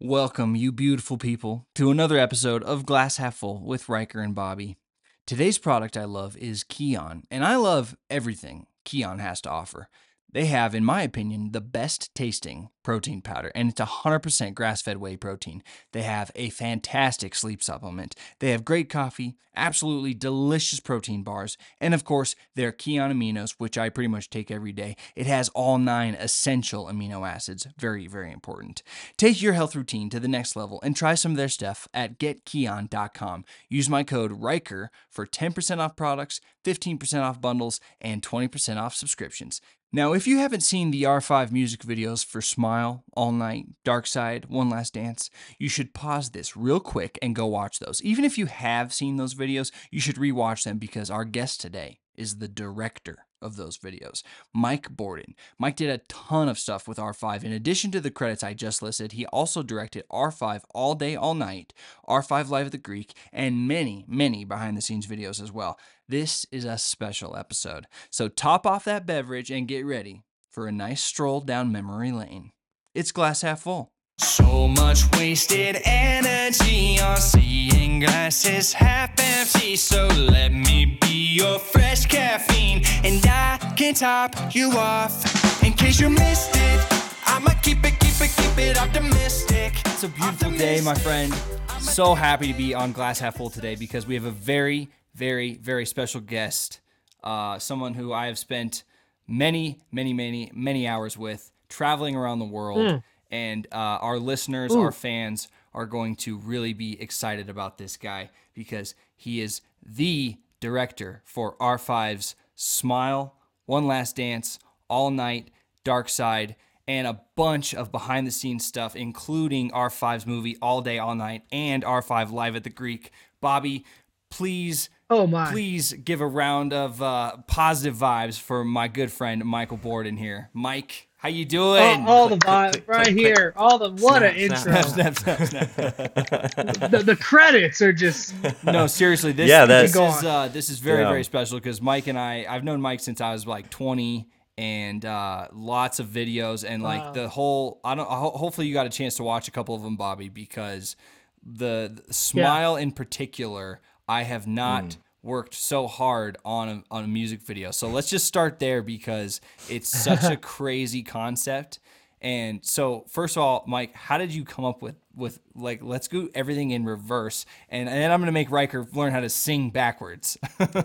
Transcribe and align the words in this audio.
Welcome, 0.00 0.56
you 0.56 0.72
beautiful 0.72 1.18
people, 1.18 1.68
to 1.76 1.92
another 1.92 2.18
episode 2.18 2.64
of 2.64 2.84
Glass 2.84 3.18
Half 3.18 3.36
Full 3.36 3.64
with 3.64 3.88
Riker 3.88 4.20
and 4.20 4.34
Bobby. 4.34 4.76
Today's 5.24 5.56
product 5.56 5.96
I 5.96 6.04
love 6.04 6.36
is 6.36 6.64
Kion, 6.64 7.22
and 7.30 7.44
I 7.44 7.54
love 7.54 7.96
everything 8.10 8.66
Kion 8.84 9.20
has 9.20 9.40
to 9.42 9.50
offer. 9.50 9.88
They 10.34 10.46
have, 10.46 10.74
in 10.74 10.84
my 10.84 11.02
opinion, 11.02 11.52
the 11.52 11.60
best 11.60 12.12
tasting 12.12 12.68
protein 12.82 13.22
powder, 13.22 13.52
and 13.54 13.70
it's 13.70 13.80
100% 13.80 14.54
grass 14.54 14.82
fed 14.82 14.96
whey 14.98 15.16
protein. 15.16 15.62
They 15.92 16.02
have 16.02 16.32
a 16.34 16.50
fantastic 16.50 17.36
sleep 17.36 17.62
supplement. 17.62 18.16
They 18.40 18.50
have 18.50 18.64
great 18.64 18.90
coffee, 18.90 19.36
absolutely 19.54 20.12
delicious 20.12 20.80
protein 20.80 21.22
bars, 21.22 21.56
and 21.80 21.94
of 21.94 22.04
course, 22.04 22.34
their 22.56 22.72
Kion 22.72 23.12
aminos, 23.12 23.52
which 23.58 23.78
I 23.78 23.88
pretty 23.88 24.08
much 24.08 24.28
take 24.28 24.50
every 24.50 24.72
day. 24.72 24.96
It 25.14 25.28
has 25.28 25.50
all 25.50 25.78
nine 25.78 26.14
essential 26.14 26.86
amino 26.86 27.26
acids. 27.26 27.68
Very, 27.78 28.08
very 28.08 28.32
important. 28.32 28.82
Take 29.16 29.40
your 29.40 29.52
health 29.52 29.76
routine 29.76 30.10
to 30.10 30.18
the 30.18 30.26
next 30.26 30.56
level 30.56 30.80
and 30.82 30.96
try 30.96 31.14
some 31.14 31.30
of 31.30 31.38
their 31.38 31.48
stuff 31.48 31.86
at 31.94 32.18
getkion.com. 32.18 33.44
Use 33.68 33.88
my 33.88 34.02
code 34.02 34.32
Riker 34.32 34.90
for 35.08 35.26
10% 35.26 35.78
off 35.78 35.94
products, 35.94 36.40
15% 36.64 37.22
off 37.22 37.40
bundles, 37.40 37.78
and 38.00 38.20
20% 38.20 38.82
off 38.82 38.96
subscriptions. 38.96 39.60
Now, 39.94 40.12
if 40.12 40.26
you 40.26 40.38
haven't 40.38 40.62
seen 40.62 40.90
the 40.90 41.04
R5 41.04 41.52
music 41.52 41.82
videos 41.82 42.26
for 42.26 42.42
Smile, 42.42 43.04
All 43.12 43.30
Night, 43.30 43.66
Dark 43.84 44.08
Side, 44.08 44.46
One 44.46 44.68
Last 44.68 44.94
Dance, 44.94 45.30
you 45.56 45.68
should 45.68 45.94
pause 45.94 46.30
this 46.30 46.56
real 46.56 46.80
quick 46.80 47.16
and 47.22 47.32
go 47.32 47.46
watch 47.46 47.78
those. 47.78 48.02
Even 48.02 48.24
if 48.24 48.36
you 48.36 48.46
have 48.46 48.92
seen 48.92 49.18
those 49.18 49.36
videos, 49.36 49.70
you 49.92 50.00
should 50.00 50.16
rewatch 50.16 50.64
them 50.64 50.78
because 50.78 51.10
our 51.10 51.24
guest 51.24 51.60
today 51.60 52.00
is 52.14 52.38
the 52.38 52.48
director 52.48 53.26
of 53.40 53.56
those 53.56 53.76
videos, 53.76 54.22
Mike 54.52 54.90
Borden. 54.90 55.34
Mike 55.58 55.76
did 55.76 55.90
a 55.90 55.98
ton 56.08 56.48
of 56.48 56.58
stuff 56.58 56.88
with 56.88 56.98
R5. 56.98 57.44
In 57.44 57.52
addition 57.52 57.90
to 57.90 58.00
the 58.00 58.10
credits 58.10 58.42
I 58.42 58.54
just 58.54 58.82
listed, 58.82 59.12
he 59.12 59.26
also 59.26 59.62
directed 59.62 60.04
R5 60.10 60.62
All 60.74 60.94
Day, 60.94 61.14
All 61.14 61.34
Night, 61.34 61.74
R5 62.08 62.48
Live 62.48 62.66
at 62.66 62.72
the 62.72 62.78
Greek, 62.78 63.12
and 63.32 63.68
many, 63.68 64.04
many 64.08 64.44
behind 64.44 64.76
the 64.76 64.82
scenes 64.82 65.06
videos 65.06 65.42
as 65.42 65.52
well. 65.52 65.78
This 66.08 66.46
is 66.50 66.64
a 66.64 66.78
special 66.78 67.36
episode. 67.36 67.86
So 68.10 68.28
top 68.28 68.66
off 68.66 68.84
that 68.84 69.06
beverage 69.06 69.50
and 69.50 69.68
get 69.68 69.84
ready 69.84 70.22
for 70.50 70.66
a 70.66 70.72
nice 70.72 71.02
stroll 71.02 71.40
down 71.40 71.70
memory 71.70 72.12
lane. 72.12 72.52
It's 72.94 73.12
glass 73.12 73.42
half 73.42 73.60
full. 73.60 73.93
So 74.18 74.68
much 74.68 75.10
wasted 75.16 75.80
energy 75.84 77.00
on 77.00 77.16
seeing 77.16 78.00
glasses 78.00 78.72
half 78.72 79.10
empty. 79.18 79.76
So 79.76 80.06
let 80.06 80.52
me 80.52 80.98
be 81.00 81.34
your 81.34 81.58
fresh 81.58 82.06
caffeine, 82.06 82.82
and 83.02 83.24
I 83.26 83.58
can 83.76 83.94
top 83.94 84.54
you 84.54 84.70
off. 84.72 85.62
In 85.64 85.72
case 85.72 85.98
you 85.98 86.10
missed 86.10 86.52
it, 86.54 86.86
I'ma 87.26 87.50
keep 87.62 87.84
it, 87.84 87.98
keep 87.98 88.20
it, 88.20 88.32
keep 88.36 88.58
it 88.58 88.78
optimistic. 88.80 89.80
It's 89.86 90.04
a 90.04 90.08
beautiful 90.08 90.52
day, 90.52 90.80
my 90.80 90.94
friend. 90.94 91.34
So 91.80 92.14
happy 92.14 92.46
to 92.52 92.54
be 92.54 92.72
on 92.72 92.92
Glass 92.92 93.18
Half 93.18 93.36
Full 93.36 93.50
today 93.50 93.74
because 93.74 94.06
we 94.06 94.14
have 94.14 94.24
a 94.24 94.30
very, 94.30 94.88
very, 95.14 95.54
very 95.54 95.86
special 95.86 96.20
guest. 96.20 96.80
Uh, 97.22 97.58
someone 97.58 97.94
who 97.94 98.12
I 98.12 98.26
have 98.26 98.38
spent 98.38 98.84
many, 99.26 99.80
many, 99.90 100.12
many, 100.12 100.52
many 100.54 100.86
hours 100.86 101.18
with, 101.18 101.50
traveling 101.68 102.14
around 102.14 102.38
the 102.38 102.44
world 102.44 103.02
and 103.34 103.66
uh, 103.72 103.98
our 104.00 104.16
listeners, 104.20 104.72
our 104.76 104.92
fans 104.92 105.48
are 105.74 105.86
going 105.86 106.14
to 106.14 106.38
really 106.38 106.72
be 106.72 107.00
excited 107.02 107.50
about 107.50 107.78
this 107.78 107.96
guy 107.96 108.30
because 108.54 108.94
he 109.16 109.40
is 109.40 109.60
the 109.84 110.36
director 110.60 111.20
for 111.24 111.56
R5's 111.56 112.36
Smile, 112.54 113.34
One 113.66 113.88
Last 113.88 114.14
Dance, 114.14 114.60
All 114.88 115.10
Night, 115.10 115.50
Dark 115.82 116.08
Side, 116.08 116.54
and 116.86 117.08
a 117.08 117.22
bunch 117.34 117.74
of 117.74 117.90
behind 117.90 118.24
the 118.24 118.30
scenes 118.30 118.64
stuff, 118.64 118.94
including 118.94 119.72
R5's 119.72 120.26
movie 120.26 120.56
All 120.62 120.80
Day, 120.80 121.00
All 121.00 121.16
Night, 121.16 121.42
and 121.50 121.82
R5 121.82 122.30
Live 122.30 122.54
at 122.54 122.62
the 122.62 122.70
Greek. 122.70 123.10
Bobby, 123.40 123.84
please. 124.30 124.90
Oh 125.10 125.26
my. 125.26 125.50
Please 125.50 125.92
give 125.92 126.20
a 126.20 126.26
round 126.26 126.72
of 126.72 127.02
uh, 127.02 127.38
positive 127.48 127.96
vibes 127.96 128.38
for 128.38 128.64
my 128.64 128.86
good 128.86 129.10
friend 129.10 129.44
Michael 129.44 129.76
Borden 129.76 130.18
here. 130.18 130.50
Mike, 130.52 131.08
how 131.24 131.30
you 131.30 131.46
doing? 131.46 131.82
all, 132.06 132.08
all 132.08 132.28
the 132.28 132.36
vibe 132.36 132.72
click, 132.72 132.84
right 132.88 133.04
click, 133.06 133.16
here. 133.16 133.54
All 133.56 133.78
the 133.78 133.90
what 134.02 134.22
an 134.22 134.36
intro. 134.36 134.58
snap, 134.82 134.84
Snap, 135.16 135.16
snap, 135.16 135.68
snap. 135.70 135.74
The, 136.90 137.02
the 137.04 137.16
credits 137.16 137.80
are 137.80 137.94
just 137.94 138.34
no, 138.62 138.86
seriously, 138.86 139.32
this, 139.32 139.48
Yeah, 139.48 139.64
this 139.64 139.90
is 139.92 139.96
uh, 139.96 140.48
this 140.52 140.68
is 140.68 140.80
very 140.80 141.00
Yeah. 141.02 141.08
very 141.08 141.24
special 141.24 141.58
because 141.58 141.80
Mike 141.80 142.08
and 142.08 142.18
I 142.18 142.44
I've 142.48 142.62
known 142.62 142.80
Mike 142.82 143.00
since 143.00 143.20
I 143.22 143.32
was 143.32 143.46
like 143.46 143.70
20 143.70 144.28
and 144.58 145.04
uh, 145.04 145.48
lots 145.52 145.98
of 145.98 146.08
videos 146.08 146.62
and 146.68 146.82
like 146.82 147.00
Wow. 147.02 147.12
the 147.12 147.28
whole 147.30 147.80
I 147.84 147.94
don't 147.94 148.06
hopefully 148.06 148.66
you 148.66 148.74
got 148.74 148.86
a 148.86 148.90
chance 148.90 149.14
to 149.16 149.22
watch 149.22 149.48
a 149.48 149.50
couple 149.50 149.74
of 149.74 149.82
them 149.82 149.96
Bobby 149.96 150.28
because 150.28 150.94
the, 151.42 152.02
the 152.06 152.12
smile 152.12 152.76
in 152.76 152.92
particular 152.92 153.80
I 154.06 154.24
have 154.24 154.46
not 154.46 154.98
worked 155.24 155.54
so 155.54 155.86
hard 155.86 156.38
on 156.44 156.68
a, 156.68 156.84
on 156.90 157.04
a 157.04 157.08
music 157.08 157.42
video. 157.42 157.70
So 157.70 157.88
let's 157.88 158.10
just 158.10 158.26
start 158.26 158.58
there 158.58 158.82
because 158.82 159.40
it's 159.68 159.88
such 159.88 160.24
a 160.24 160.36
crazy 160.54 161.02
concept. 161.02 161.80
And 162.20 162.64
so, 162.64 163.04
first 163.08 163.36
of 163.36 163.42
all, 163.42 163.64
Mike, 163.66 163.94
how 163.94 164.16
did 164.16 164.32
you 164.32 164.44
come 164.44 164.64
up 164.64 164.80
with 164.80 164.94
with 165.14 165.40
like 165.54 165.82
let's 165.82 166.08
go 166.08 166.28
everything 166.34 166.70
in 166.70 166.84
reverse, 166.86 167.44
and, 167.68 167.86
and 167.86 167.98
then 167.98 168.10
I'm 168.10 168.20
gonna 168.20 168.32
make 168.32 168.50
Riker 168.50 168.86
learn 168.94 169.12
how 169.12 169.20
to 169.20 169.28
sing 169.28 169.70
backwards. 169.70 170.38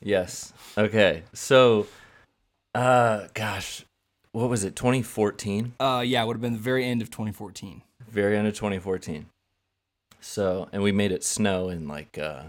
Yes. 0.00 0.52
Okay. 0.76 1.24
So, 1.32 1.86
uh, 2.74 3.26
gosh, 3.34 3.84
what 4.32 4.48
was 4.48 4.64
it? 4.64 4.76
2014. 4.76 5.74
uh, 5.80 6.02
yeah, 6.06 6.22
it 6.22 6.26
would 6.26 6.34
have 6.36 6.40
been 6.40 6.52
the 6.52 6.58
very 6.58 6.84
end 6.84 7.02
of 7.02 7.10
2014. 7.10 7.82
Very 8.08 8.36
end 8.36 8.46
of 8.46 8.54
2014. 8.54 9.26
So, 10.20 10.68
and 10.72 10.82
we 10.82 10.92
made 10.92 11.12
it 11.12 11.24
snow 11.24 11.68
in 11.68 11.88
like 11.88 12.18
uh, 12.18 12.44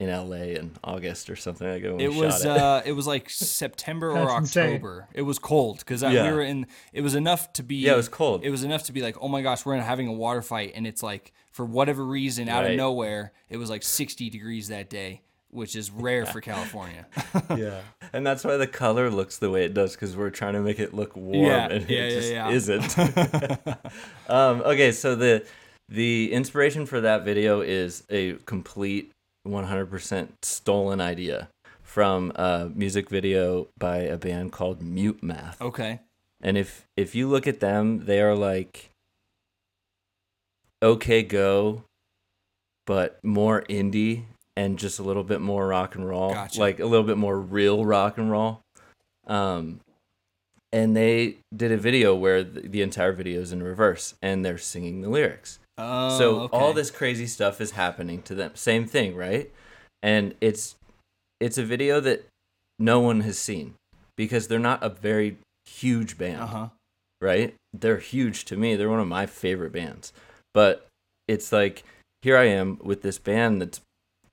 in 0.00 0.08
LA 0.08 0.36
in 0.58 0.72
August 0.82 1.28
or 1.30 1.36
something 1.36 1.68
like 1.68 1.82
that. 1.82 1.92
When 1.92 2.00
It 2.00 2.10
we 2.10 2.16
was 2.22 2.42
shot 2.42 2.56
it. 2.56 2.62
uh, 2.62 2.82
it 2.86 2.92
was 2.92 3.06
like 3.06 3.28
September 3.30 4.10
or 4.10 4.26
That's 4.26 4.38
insane. 4.40 4.74
October. 4.76 5.06
It 5.12 5.22
was 5.22 5.38
cold 5.38 5.78
because 5.80 6.02
we 6.02 6.14
were 6.16 6.40
in. 6.42 6.66
It 6.92 7.02
was 7.02 7.14
enough 7.14 7.52
to 7.54 7.62
be. 7.62 7.76
Yeah, 7.76 7.92
it 7.92 7.96
was 7.96 8.08
cold. 8.08 8.42
It 8.42 8.50
was 8.50 8.64
enough 8.64 8.84
to 8.84 8.92
be 8.92 9.02
like, 9.02 9.16
oh 9.20 9.28
my 9.28 9.42
gosh, 9.42 9.64
we're 9.64 9.76
having 9.76 10.08
a 10.08 10.12
water 10.12 10.42
fight, 10.42 10.72
and 10.74 10.86
it's 10.86 11.02
like 11.02 11.32
for 11.52 11.64
whatever 11.66 12.04
reason, 12.04 12.48
out 12.48 12.64
of 12.64 12.76
nowhere, 12.76 13.32
it 13.50 13.58
was 13.58 13.68
like 13.68 13.82
60 13.82 14.30
degrees 14.30 14.68
that 14.68 14.88
day, 14.88 15.20
which 15.50 15.76
is 15.76 15.90
rare 15.90 16.24
for 16.24 16.40
California. 16.50 17.06
yeah, 17.54 17.82
and 18.14 18.26
that's 18.26 18.42
why 18.42 18.56
the 18.56 18.66
color 18.66 19.10
looks 19.10 19.36
the 19.36 19.50
way 19.50 19.64
it 19.66 19.74
does 19.74 19.92
because 19.92 20.16
we're 20.16 20.30
trying 20.30 20.54
to 20.54 20.60
make 20.60 20.78
it 20.80 20.94
look 20.94 21.14
warm, 21.14 21.44
Yeah, 21.44 21.68
and 21.68 21.90
yeah, 21.90 21.98
it 21.98 22.10
yeah, 22.32 22.50
just 22.50 22.96
yeah. 22.96 22.96
isn't. 22.96 23.68
um, 24.30 24.62
okay, 24.62 24.92
so 24.92 25.14
the 25.14 25.44
the 25.88 26.32
inspiration 26.32 26.86
for 26.86 27.00
that 27.02 27.24
video 27.24 27.60
is 27.60 28.04
a 28.10 28.34
complete 28.46 29.12
100% 29.50 30.28
stolen 30.42 31.00
idea 31.00 31.48
from 31.82 32.30
a 32.36 32.70
music 32.74 33.08
video 33.10 33.68
by 33.78 33.98
a 33.98 34.16
band 34.16 34.52
called 34.52 34.80
Mute 34.82 35.22
Math. 35.22 35.60
okay. 35.60 36.00
And 36.42 36.56
if 36.56 36.86
if 36.96 37.14
you 37.14 37.28
look 37.28 37.46
at 37.46 37.60
them, 37.60 38.06
they 38.06 38.20
are 38.22 38.34
like 38.34 38.88
OK 40.80 41.22
Go, 41.24 41.84
but 42.86 43.18
more 43.22 43.62
indie 43.68 44.24
and 44.56 44.78
just 44.78 44.98
a 44.98 45.02
little 45.02 45.24
bit 45.24 45.40
more 45.40 45.66
rock 45.68 45.94
and 45.94 46.06
roll, 46.08 46.32
Gotcha. 46.32 46.58
like 46.60 46.80
a 46.80 46.86
little 46.86 47.06
bit 47.06 47.18
more 47.18 47.38
real 47.38 47.84
rock 47.84 48.16
and 48.18 48.30
roll. 48.30 48.60
Um, 49.26 49.80
and 50.72 50.96
they 50.96 51.36
did 51.54 51.72
a 51.72 51.76
video 51.76 52.14
where 52.14 52.42
the 52.42 52.82
entire 52.82 53.12
video 53.12 53.40
is 53.40 53.52
in 53.52 53.62
reverse, 53.62 54.14
and 54.22 54.44
they're 54.44 54.58
singing 54.58 55.02
the 55.02 55.08
lyrics. 55.08 55.58
Oh, 55.80 56.18
so 56.18 56.40
okay. 56.40 56.56
all 56.56 56.72
this 56.72 56.90
crazy 56.90 57.26
stuff 57.26 57.60
is 57.60 57.70
happening 57.72 58.22
to 58.22 58.34
them. 58.34 58.52
Same 58.54 58.86
thing, 58.86 59.16
right? 59.16 59.50
And 60.02 60.34
it's 60.40 60.76
it's 61.40 61.56
a 61.58 61.62
video 61.64 62.00
that 62.00 62.26
no 62.78 63.00
one 63.00 63.20
has 63.22 63.38
seen 63.38 63.74
because 64.16 64.48
they're 64.48 64.58
not 64.58 64.82
a 64.82 64.88
very 64.90 65.38
huge 65.66 66.18
band 66.18 66.42
Uh 66.42 66.46
huh. 66.46 66.68
right? 67.20 67.54
They're 67.72 67.98
huge 67.98 68.44
to 68.46 68.56
me. 68.56 68.76
They're 68.76 68.90
one 68.90 69.00
of 69.00 69.08
my 69.08 69.26
favorite 69.26 69.72
bands. 69.72 70.12
But 70.52 70.86
it's 71.28 71.52
like 71.52 71.82
here 72.22 72.36
I 72.36 72.44
am 72.44 72.78
with 72.82 73.02
this 73.02 73.18
band 73.18 73.62
that's 73.62 73.80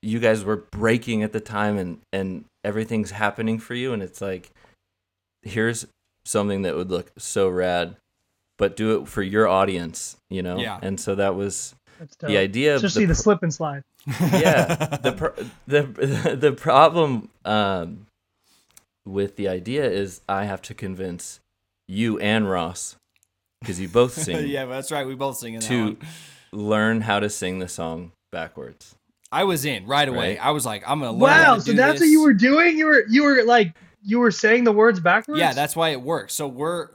you 0.02 0.20
guys 0.20 0.44
were 0.44 0.64
breaking 0.72 1.24
at 1.24 1.32
the 1.32 1.40
time 1.40 1.78
and 1.78 2.00
and 2.12 2.46
everything's 2.64 3.12
happening 3.12 3.60
for 3.60 3.74
you 3.76 3.94
and 3.94 4.04
it's 4.04 4.22
like 4.22 4.52
here's 5.44 5.88
something 6.26 6.64
that 6.64 6.76
would 6.76 6.90
look 6.90 7.12
so 7.18 7.48
rad 7.48 7.96
but 8.58 8.76
do 8.76 9.00
it 9.02 9.08
for 9.08 9.22
your 9.22 9.48
audience, 9.48 10.18
you 10.30 10.42
know? 10.42 10.58
Yeah. 10.60 10.80
And 10.82 11.00
so 11.00 11.16
that 11.16 11.36
was 11.36 11.76
the 12.20 12.38
idea 12.38 12.76
of 12.76 12.84
Especially 12.84 13.06
the 13.06 13.10
the, 13.10 13.16
slip 13.16 13.44
and 13.44 13.54
slide. 13.54 13.84
yeah 14.22 14.76
the 15.02 15.12
pro- 15.12 15.34
the 15.68 16.36
the 16.40 16.52
problem 16.54 17.30
um, 17.44 18.06
with 19.06 19.36
the 19.36 19.48
idea 19.48 19.90
is 19.90 20.22
I 20.30 20.46
have 20.46 20.62
to 20.64 20.74
convince 20.74 21.40
you 21.88 22.20
and 22.20 22.50
Ross 22.50 22.96
because 23.62 23.80
you 23.80 23.88
both 23.88 24.14
sing 24.22 24.48
yeah, 24.48 24.66
that's 24.66 24.92
right. 24.92 25.06
We 25.08 25.16
both 25.16 25.38
sing 25.38 25.56
in 25.56 25.60
that 25.62 25.68
to 25.68 25.84
one. 25.86 25.98
learn 26.52 27.02
how 27.02 27.20
to 27.20 27.30
sing 27.30 27.60
the 27.60 27.68
song 27.68 28.12
backwards. 28.32 28.96
I 29.32 29.44
was 29.44 29.66
in 29.66 29.86
right 29.88 30.08
away. 30.08 30.38
Right. 30.38 30.46
I 30.46 30.52
was 30.52 30.66
like, 30.66 30.84
I'm 30.88 31.00
gonna 31.00 31.12
learn. 31.18 31.30
how 31.34 31.52
Wow, 31.54 31.56
to 31.56 31.62
so 31.62 31.72
do 31.72 31.78
that's 31.78 31.94
this. 32.00 32.02
what 32.02 32.12
you 32.12 32.22
were 32.22 32.34
doing? 32.34 32.78
You 32.78 32.86
were 32.86 33.04
you 33.10 33.24
were 33.24 33.44
like 33.44 33.76
you 34.04 34.20
were 34.20 34.32
saying 34.32 34.64
the 34.64 34.72
words 34.72 35.00
backwards? 35.02 35.40
Yeah, 35.40 35.52
that's 35.54 35.76
why 35.76 35.90
it 35.90 36.02
works. 36.02 36.34
So 36.34 36.48
we're 36.48 36.90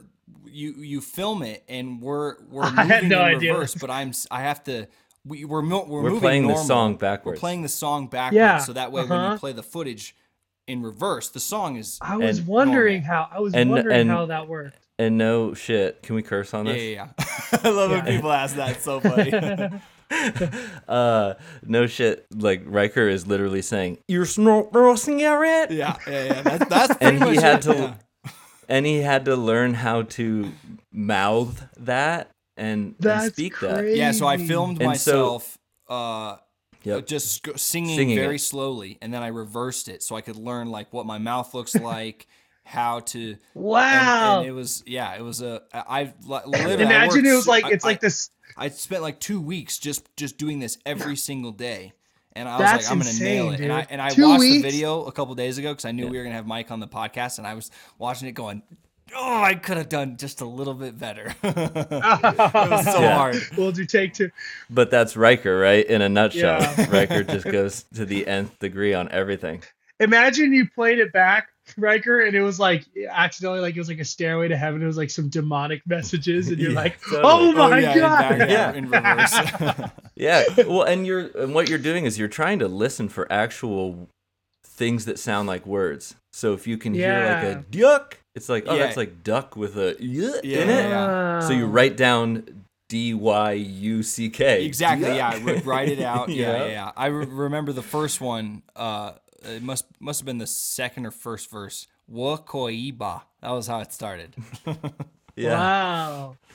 you 0.53 0.73
you 0.75 1.01
film 1.01 1.43
it 1.43 1.63
and 1.67 2.01
we're 2.01 2.35
we're 2.49 2.63
I 2.63 2.69
moving 2.69 2.87
had 2.87 3.03
no 3.05 3.25
in 3.25 3.35
idea. 3.35 3.53
reverse, 3.53 3.75
but 3.75 3.89
I'm 3.89 4.11
I 4.31 4.41
have 4.41 4.63
to. 4.65 4.87
We, 5.25 5.45
we're 5.45 5.61
mo- 5.61 5.85
we're, 5.87 6.01
We're 6.01 6.09
moving 6.09 6.19
playing 6.19 6.47
the 6.47 6.55
song 6.57 6.97
song 6.99 7.19
We're 7.23 7.37
playing 7.37 7.61
the 7.61 7.69
song 7.69 8.07
backwards, 8.07 8.35
Yeah, 8.35 8.57
so 8.57 8.73
that 8.73 8.91
way 8.91 9.03
when 9.03 9.11
you 9.11 9.15
uh-huh. 9.15 9.37
play 9.37 9.53
the 9.53 9.63
footage 9.63 10.17
in 10.67 10.81
reverse, 10.83 11.29
the 11.29 11.39
song 11.39 11.77
is 11.77 11.97
I 12.01 12.17
was 12.17 12.39
And- 12.39 12.47
wondering 12.47 13.03
how 13.03 13.29
I 13.31 13.39
was 13.39 13.53
And- 13.53 13.71
wondering 13.71 14.01
and- 14.01 14.09
how 14.09 14.25
that 14.25 14.47
worked. 14.49 14.79
And 14.99 15.17
no 15.17 15.53
shit. 15.53 16.03
Can 16.03 16.15
we 16.15 16.21
curse 16.23 16.53
on 16.53 16.65
this? 16.65 16.81
yeah. 16.83 17.07
yeah. 17.17 17.25
I 17.63 17.69
love 17.69 17.91
when 17.91 18.05
people 18.05 18.31
ask 18.31 18.55
that. 18.57 18.71
It's 18.71 18.83
so 18.83 18.99
funny. 18.99 19.31
uh, 20.87 21.33
no 21.65 21.87
shit. 21.87 22.25
Like 22.35 22.61
Riker 22.65 23.07
is 23.07 23.25
literally 23.25 23.61
saying, 23.61 23.97
"You're 24.07 24.27
not 24.37 24.73
roasting 24.75 25.19
it," 25.21 25.71
yeah 25.71 25.71
yeah 25.71 25.97
yeah. 26.07 26.41
That's, 26.41 26.65
that's 26.69 26.97
and 27.01 27.23
he 27.23 27.35
had 27.35 27.61
to, 27.63 27.73
yeah. 27.73 27.93
And 28.69 28.85
he 28.85 28.97
had 28.99 29.25
to 29.25 29.35
learn 29.35 29.73
how 29.75 30.03
to 30.03 30.51
mouth 30.91 31.65
that 31.77 32.29
and, 32.57 32.95
and 33.03 33.31
speak 33.33 33.53
crazy. 33.53 33.97
Yeah, 33.99 34.11
so 34.11 34.27
I 34.27 34.37
filmed 34.37 34.81
And 34.81 34.97
so- 34.99 35.11
myself 35.11 35.57
uh, 35.89 36.37
Yep. 36.83 37.07
just 37.07 37.31
sc- 37.35 37.57
singing, 37.57 37.97
Singing 37.97 38.17
very 38.17 38.35
it. 38.35 38.39
slowly, 38.39 38.97
and 39.01 39.13
then 39.13 39.23
I 39.23 39.27
reversed 39.27 39.87
it 39.87 40.03
so 40.03 40.15
I 40.17 40.21
could 40.21 40.35
learn 40.35 40.69
like 40.69 40.91
what 40.91 41.05
my 41.05 41.17
mouth 41.17 41.53
looks 41.53 41.75
like, 41.93 42.27
how 42.65 42.99
to. 43.01 43.37
Wow. 43.53 44.39
And, 44.39 44.47
it 44.47 44.51
was 44.51 44.83
yeah, 44.85 45.13
it 45.15 45.21
was 45.21 45.41
a 45.41 45.61
I 45.73 45.83
I 46.01 46.13
li- 46.25 46.39
literally. 46.45 46.83
I 46.83 46.87
Imagine 46.87 47.09
worked 47.23 47.27
it 47.27 47.35
was 47.35 47.47
like 47.47 47.65
I- 47.65 47.71
it's 47.71 47.85
I- 47.85 47.87
like 47.89 47.99
this. 48.01 48.29
I 48.57 48.67
spent 48.69 49.01
like 49.01 49.19
two 49.19 49.39
weeks 49.41 49.79
just 49.79 50.07
just 50.17 50.37
doing 50.37 50.59
this 50.59 50.77
every 50.85 51.15
single 51.15 51.51
day. 51.51 51.93
And 52.35 52.49
I 52.49 52.57
was 52.57 52.59
That's 52.67 52.85
like, 52.85 52.91
I'm 52.91 52.99
gonna 52.99 53.13
nail 53.19 53.49
insane, 53.51 53.53
it. 53.53 53.63
And 53.65 53.73
I 53.73 53.87
and 53.89 54.01
I 54.01 54.09
Two 54.09 54.27
watched 54.27 54.39
weeks? 54.41 54.55
the 54.57 54.61
video 54.71 55.03
a 55.05 55.11
couple 55.11 55.35
days 55.35 55.57
ago 55.57 55.71
because 55.71 55.85
I 55.85 55.91
knew 55.91 56.07
we 56.07 56.17
were 56.17 56.23
gonna 56.23 56.35
have 56.35 56.47
Mike 56.47 56.71
on 56.71 56.79
the 56.79 56.87
podcast, 56.87 57.37
and 57.37 57.45
I 57.45 57.53
was 57.53 57.69
watching 57.99 58.27
it 58.27 58.31
going, 58.31 58.63
"Oh, 59.15 59.41
I 59.43 59.53
could 59.53 59.77
have 59.77 59.89
done 59.89 60.17
just 60.17 60.41
a 60.41 60.45
little 60.45 60.73
bit 60.73 60.97
better." 60.97 61.35
it 61.43 61.55
was 61.55 62.85
so 62.85 62.99
Yeah. 63.01 63.15
hard. 63.15 63.35
We'll 63.55 63.71
do 63.71 63.85
take 63.85 64.13
two. 64.15 64.31
But 64.69 64.89
that's 64.89 65.15
Riker, 65.15 65.59
right? 65.59 65.85
In 65.85 66.01
a 66.01 66.09
nutshell, 66.09 66.59
Yeah. 66.61 66.89
Riker 66.89 67.23
just 67.23 67.45
goes 67.51 67.83
to 67.95 68.03
the 68.05 68.25
nth 68.25 68.57
degree 68.59 68.93
on 68.95 69.09
everything. 69.11 69.61
Imagine 69.99 70.53
you 70.53 70.67
played 70.73 70.97
it 70.99 71.13
back, 71.13 71.49
Riker, 71.77 72.21
and 72.25 72.35
it 72.35 72.41
was 72.41 72.59
like 72.59 72.85
accidentally 73.09 73.59
like 73.61 73.75
it 73.75 73.79
was 73.79 73.87
like 73.89 73.99
a 73.99 74.05
stairway 74.05 74.47
to 74.49 74.57
heaven. 74.57 74.81
It 74.81 74.85
was 74.85 74.97
like 74.97 75.09
some 75.09 75.29
demonic 75.29 75.81
messages, 75.87 76.49
and 76.49 76.57
you're 76.59 76.71
Yeah, 76.71 76.75
like, 76.79 77.01
totally. 77.01 77.21
oh 77.23 77.49
Oh, 77.55 77.69
my 77.69 77.79
yeah, 77.79 77.93
in 77.93 77.99
god. 77.99 78.37
back- 78.39 78.49
Yeah. 78.49 78.73
in 78.73 78.89
reverse. 78.89 79.91
Yeah. 80.15 80.43
Well, 80.67 80.83
and 80.83 81.07
you're 81.07 81.29
and 81.41 81.53
what 81.55 81.69
you're 81.69 81.79
doing 81.79 82.05
is 82.05 82.19
you're 82.19 82.27
trying 82.27 82.59
to 82.59 82.67
listen 82.67 83.09
for 83.09 83.29
actual 83.31 84.07
things 84.65 85.05
that 85.05 85.17
sound 85.19 85.47
like 85.47 85.65
words. 85.65 86.15
So 86.33 86.53
if 86.53 86.67
you 86.67 86.77
can 86.77 86.93
hear 86.93 87.11
like 87.27 87.43
a 87.43 87.65
duck, 87.71 88.19
it's 88.35 88.49
like 88.49 88.65
oh, 88.67 88.75
Yeah. 88.75 88.83
that's 88.83 88.97
like 88.97 89.23
duck 89.23 89.55
with 89.55 89.75
a 89.77 89.95
y 89.99 90.39
Yeah, 90.43 90.59
in 90.61 90.69
it. 90.69 90.89
yeah. 90.89 91.39
So 91.41 91.53
you 91.53 91.65
write 91.65 91.97
down 91.97 92.43
D 92.89 93.13
Y 93.15 93.53
U 93.53 94.03
C 94.03 94.29
K. 94.29 94.65
exactly. 94.65 95.15
Yeah, 95.15 95.29
I 95.33 95.37
would 95.39 95.65
write 95.65 95.89
it 95.89 95.99
out. 96.01 96.29
Yeah, 96.29 96.57
yeah, 96.57 96.65
yeah. 96.67 96.91
I 96.95 97.07
re- 97.07 97.25
remember 97.25 97.71
the 97.71 97.81
first 97.83 98.21
one. 98.21 98.61
Uh, 98.75 99.13
it 99.45 99.61
must 99.63 99.85
must 99.99 100.19
have 100.19 100.25
been 100.25 100.37
the 100.37 100.47
second 100.47 101.05
or 101.05 101.11
first 101.11 101.49
verse. 101.49 101.87
Wakoiba. 102.11 103.21
That 103.41 103.51
was 103.51 103.67
how 103.67 103.79
it 103.79 103.91
started. 103.93 104.35
Yeah. 105.35 105.57
Wow. 105.57 106.35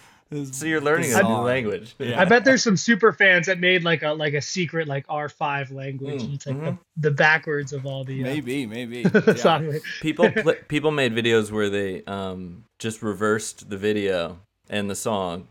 So 0.53 0.67
you're 0.67 0.83
learning 0.83 1.15
a 1.15 1.23
new 1.23 1.37
language. 1.39 1.95
Yeah. 1.99 2.21
I 2.21 2.27
bet 2.27 2.45
there's 2.45 2.63
some 2.63 2.77
super 2.77 3.15
fans 3.15 3.47
that 3.47 3.59
made 3.59 3.83
like 3.83 4.03
a 4.03 4.11
like 4.13 4.35
a 4.35 4.43
secret 4.43 4.87
like 4.87 5.07
R5 5.07 5.73
language. 5.73 6.23
Mm, 6.23 6.35
it's 6.35 6.47
like 6.47 6.57
mhm. 6.57 6.65
the, 6.97 7.09
the 7.09 7.11
backwards 7.11 7.73
of 7.73 7.87
all 7.87 8.05
the 8.05 8.21
uh, 8.21 8.27
Maybe, 8.27 8.67
maybe. 8.67 9.07
Yeah. 9.15 9.35
song. 9.35 9.81
people 10.03 10.31
pl- 10.31 10.57
people 10.69 10.91
made 10.91 11.15
videos 11.15 11.51
where 11.51 11.71
they 11.71 12.05
um 12.05 12.65
just 12.79 13.03
reversed 13.03 13.71
the 13.71 13.79
video 13.79 14.39
and 14.69 14.91
the 14.91 14.95
song 14.95 15.49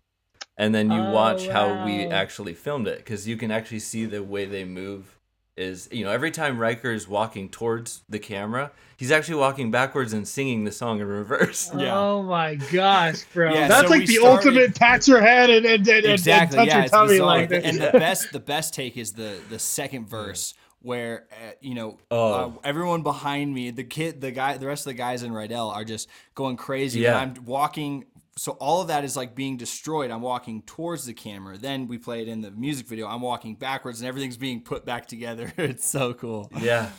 and 0.60 0.75
then 0.75 0.92
you 0.92 1.00
Oh, 1.00 1.12
watch 1.12 1.48
how 1.48 1.83
we 1.83 2.06
actually 2.06 2.54
filmed 2.54 2.88
it 2.88 3.00
because 3.00 3.28
you 3.28 3.36
can 3.36 3.50
actually 3.50 3.80
see 3.80 4.06
the 4.06 4.22
way 4.22 4.45
they 4.45 4.63
move 4.63 5.17
is 5.57 5.89
you 5.92 6.04
know 6.06 6.12
every 6.12 6.31
time 6.31 6.59
Riker 6.59 6.92
is 6.92 7.07
walking 7.07 7.50
towards 7.50 8.04
the 8.07 8.19
camera 8.19 8.71
he's 8.95 9.12
actually 9.12 9.36
walking 9.36 9.71
backwards 9.71 10.13
and 10.13 10.27
singing 10.27 10.63
the 10.63 10.71
song 10.71 11.00
in 11.01 11.07
reverse 11.07 11.71
Yeah. 11.77 11.98
Oh 11.98 12.21
my 12.24 12.56
gosh, 12.56 13.24
bro! 13.33 13.54
Yeah, 13.54 13.68
That's 13.68 13.88
so 13.88 13.94
like 13.94 14.06
the 14.06 14.15
started- 14.15 14.48
ultimate 14.48 14.75
pat 14.75 15.07
your 15.07 15.21
head 15.21 15.50
and 15.50 15.65
and, 15.65 15.88
and, 15.88 16.06
exactly. 16.06 16.59
and 16.59 16.68
touch 16.69 16.75
yeah, 16.75 16.81
your 16.83 16.89
tummy 16.89 17.07
bizarre. 17.13 17.25
like 17.27 17.50
The- 17.50 17.59
this. 17.59 17.65
and 17.65 17.81
the 17.94 18.00
best, 18.00 18.31
the 18.31 18.39
best 18.39 18.74
take 18.74 18.98
is 18.98 19.13
the 19.13 19.39
the 19.50 19.59
second 19.59 20.07
verse 20.07 20.54
where 20.83 21.25
uh, 21.31 21.51
you 21.59 21.74
know 21.74 21.98
Oh. 22.12 22.33
uh, 22.33 22.51
everyone 22.63 23.01
behind 23.01 23.54
me, 23.54 23.71
the 23.71 23.83
kid, 23.83 24.21
the 24.21 24.31
guy, 24.31 24.57
the 24.57 24.68
rest 24.68 24.86
of 24.86 24.92
the 24.92 24.98
guys 24.98 25.24
in 25.24 25.31
Rydel 25.31 25.74
are 25.75 25.83
just 25.83 26.07
going 26.36 26.56
crazy. 26.56 27.00
Yeah. 27.01 27.19
And 27.19 27.38
I'm 27.39 27.45
walking. 27.45 28.06
So 28.38 28.54
all 28.54 28.81
of 28.81 28.88
that 28.89 29.04
is 29.04 29.18
like 29.18 29.36
being 29.36 29.57
destroyed. 29.57 30.12
I'm 30.12 30.22
walking 30.22 30.62
towards 30.63 31.06
the 31.06 31.13
camera. 31.13 31.57
Then 31.57 31.88
we 31.88 31.98
play 31.98 32.22
it 32.22 32.28
in 32.28 32.42
the 32.42 32.51
music 32.51 32.88
video. 32.88 33.07
I'm 33.07 33.22
walking 33.22 33.56
backwards, 33.56 34.00
and 34.00 34.07
everything's 34.07 34.38
being 34.38 34.62
put 34.62 34.86
back 34.86 35.07
together. 35.07 35.51
it's 35.57 35.88
so 35.88 36.13
cool. 36.13 36.50
yeah 36.60 36.89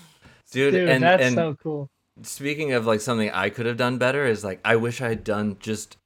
dude, 0.51 0.73
Dude, 0.75 0.89
and 0.89 1.03
that's 1.03 1.23
and 1.23 1.35
so 1.35 1.55
cool. 1.63 1.91
speaking 2.23 2.73
of 2.73 2.87
like 2.87 3.01
something 3.01 3.31
I 3.31 3.51
could 3.51 3.67
have 3.67 3.77
done 3.77 3.99
better 3.99 4.25
is 4.27 4.43
like 4.45 4.61
I 4.65 4.77
wish 4.77 5.01
I 5.01 5.09
had 5.09 5.23
done 5.25 5.57
just 5.61 5.97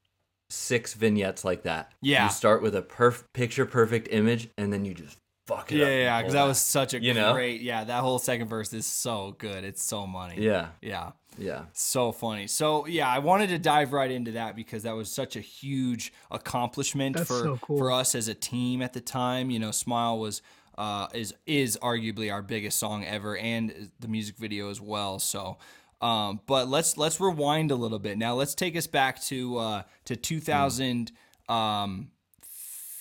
six 0.50 0.94
vignettes 0.94 1.44
like 1.44 1.62
that 1.62 1.92
Yeah. 2.02 2.24
you 2.24 2.30
start 2.30 2.60
with 2.60 2.74
a 2.76 2.82
perf- 2.82 3.24
picture 3.32 3.64
perfect 3.64 4.08
image 4.10 4.48
and 4.58 4.72
then 4.72 4.84
you 4.84 4.92
just 4.94 5.16
fuck 5.46 5.72
it 5.72 5.76
Yeah, 5.78 5.84
up 5.84 5.90
and 5.90 6.00
yeah, 6.02 6.18
because 6.20 6.32
that 6.34 6.44
was 6.44 6.58
such 6.58 6.92
a 6.94 7.00
You 7.02 7.14
know? 7.14 7.32
great. 7.32 7.62
Yeah, 7.62 7.84
that 7.84 8.00
whole 8.02 8.18
second 8.18 8.48
verse 8.48 8.72
is 8.74 8.84
so 8.86 9.34
good. 9.38 9.64
It's 9.64 9.82
so 9.82 10.06
money. 10.06 10.36
yeah 10.42 10.68
yeah. 10.82 11.12
Yeah 11.38 11.64
So 11.72 12.12
funny. 12.12 12.46
So 12.46 12.86
yeah, 12.86 13.08
I 13.08 13.18
wanted 13.18 13.48
to 13.48 13.58
dive 13.58 13.92
right 13.92 14.10
into 14.10 14.32
that 14.32 14.54
because 14.56 14.82
that 14.84 14.94
was 14.94 15.10
such 15.10 15.36
a 15.36 15.40
huge 15.40 16.12
accomplishment 16.30 17.16
That's 17.16 17.28
for 17.28 17.40
so 17.42 17.58
cool. 17.62 17.78
for 17.78 17.90
us 17.92 18.14
as 18.14 18.28
a 18.28 18.34
team 18.34 18.82
at 18.82 18.92
the 18.92 19.00
time. 19.00 19.50
You 19.50 19.58
know, 19.58 19.70
Smile 19.70 20.18
was 20.18 20.42
uh, 20.78 21.08
is 21.14 21.34
is 21.46 21.78
arguably 21.82 22.32
our 22.32 22.42
biggest 22.42 22.78
song 22.78 23.04
ever, 23.04 23.36
and 23.36 23.90
the 24.00 24.08
music 24.08 24.36
video 24.36 24.70
as 24.70 24.80
well. 24.80 25.18
So. 25.18 25.58
Um, 26.00 26.40
but 26.48 26.66
let's 26.66 26.98
let's 26.98 27.20
rewind 27.20 27.70
a 27.70 27.76
little 27.76 28.00
bit 28.00 28.18
now. 28.18 28.34
Let's 28.34 28.56
take 28.56 28.74
us 28.76 28.88
back 28.88 29.22
to 29.26 29.58
uh, 29.58 29.82
to 30.06 30.16
2000, 30.16 31.12
um, 31.48 32.10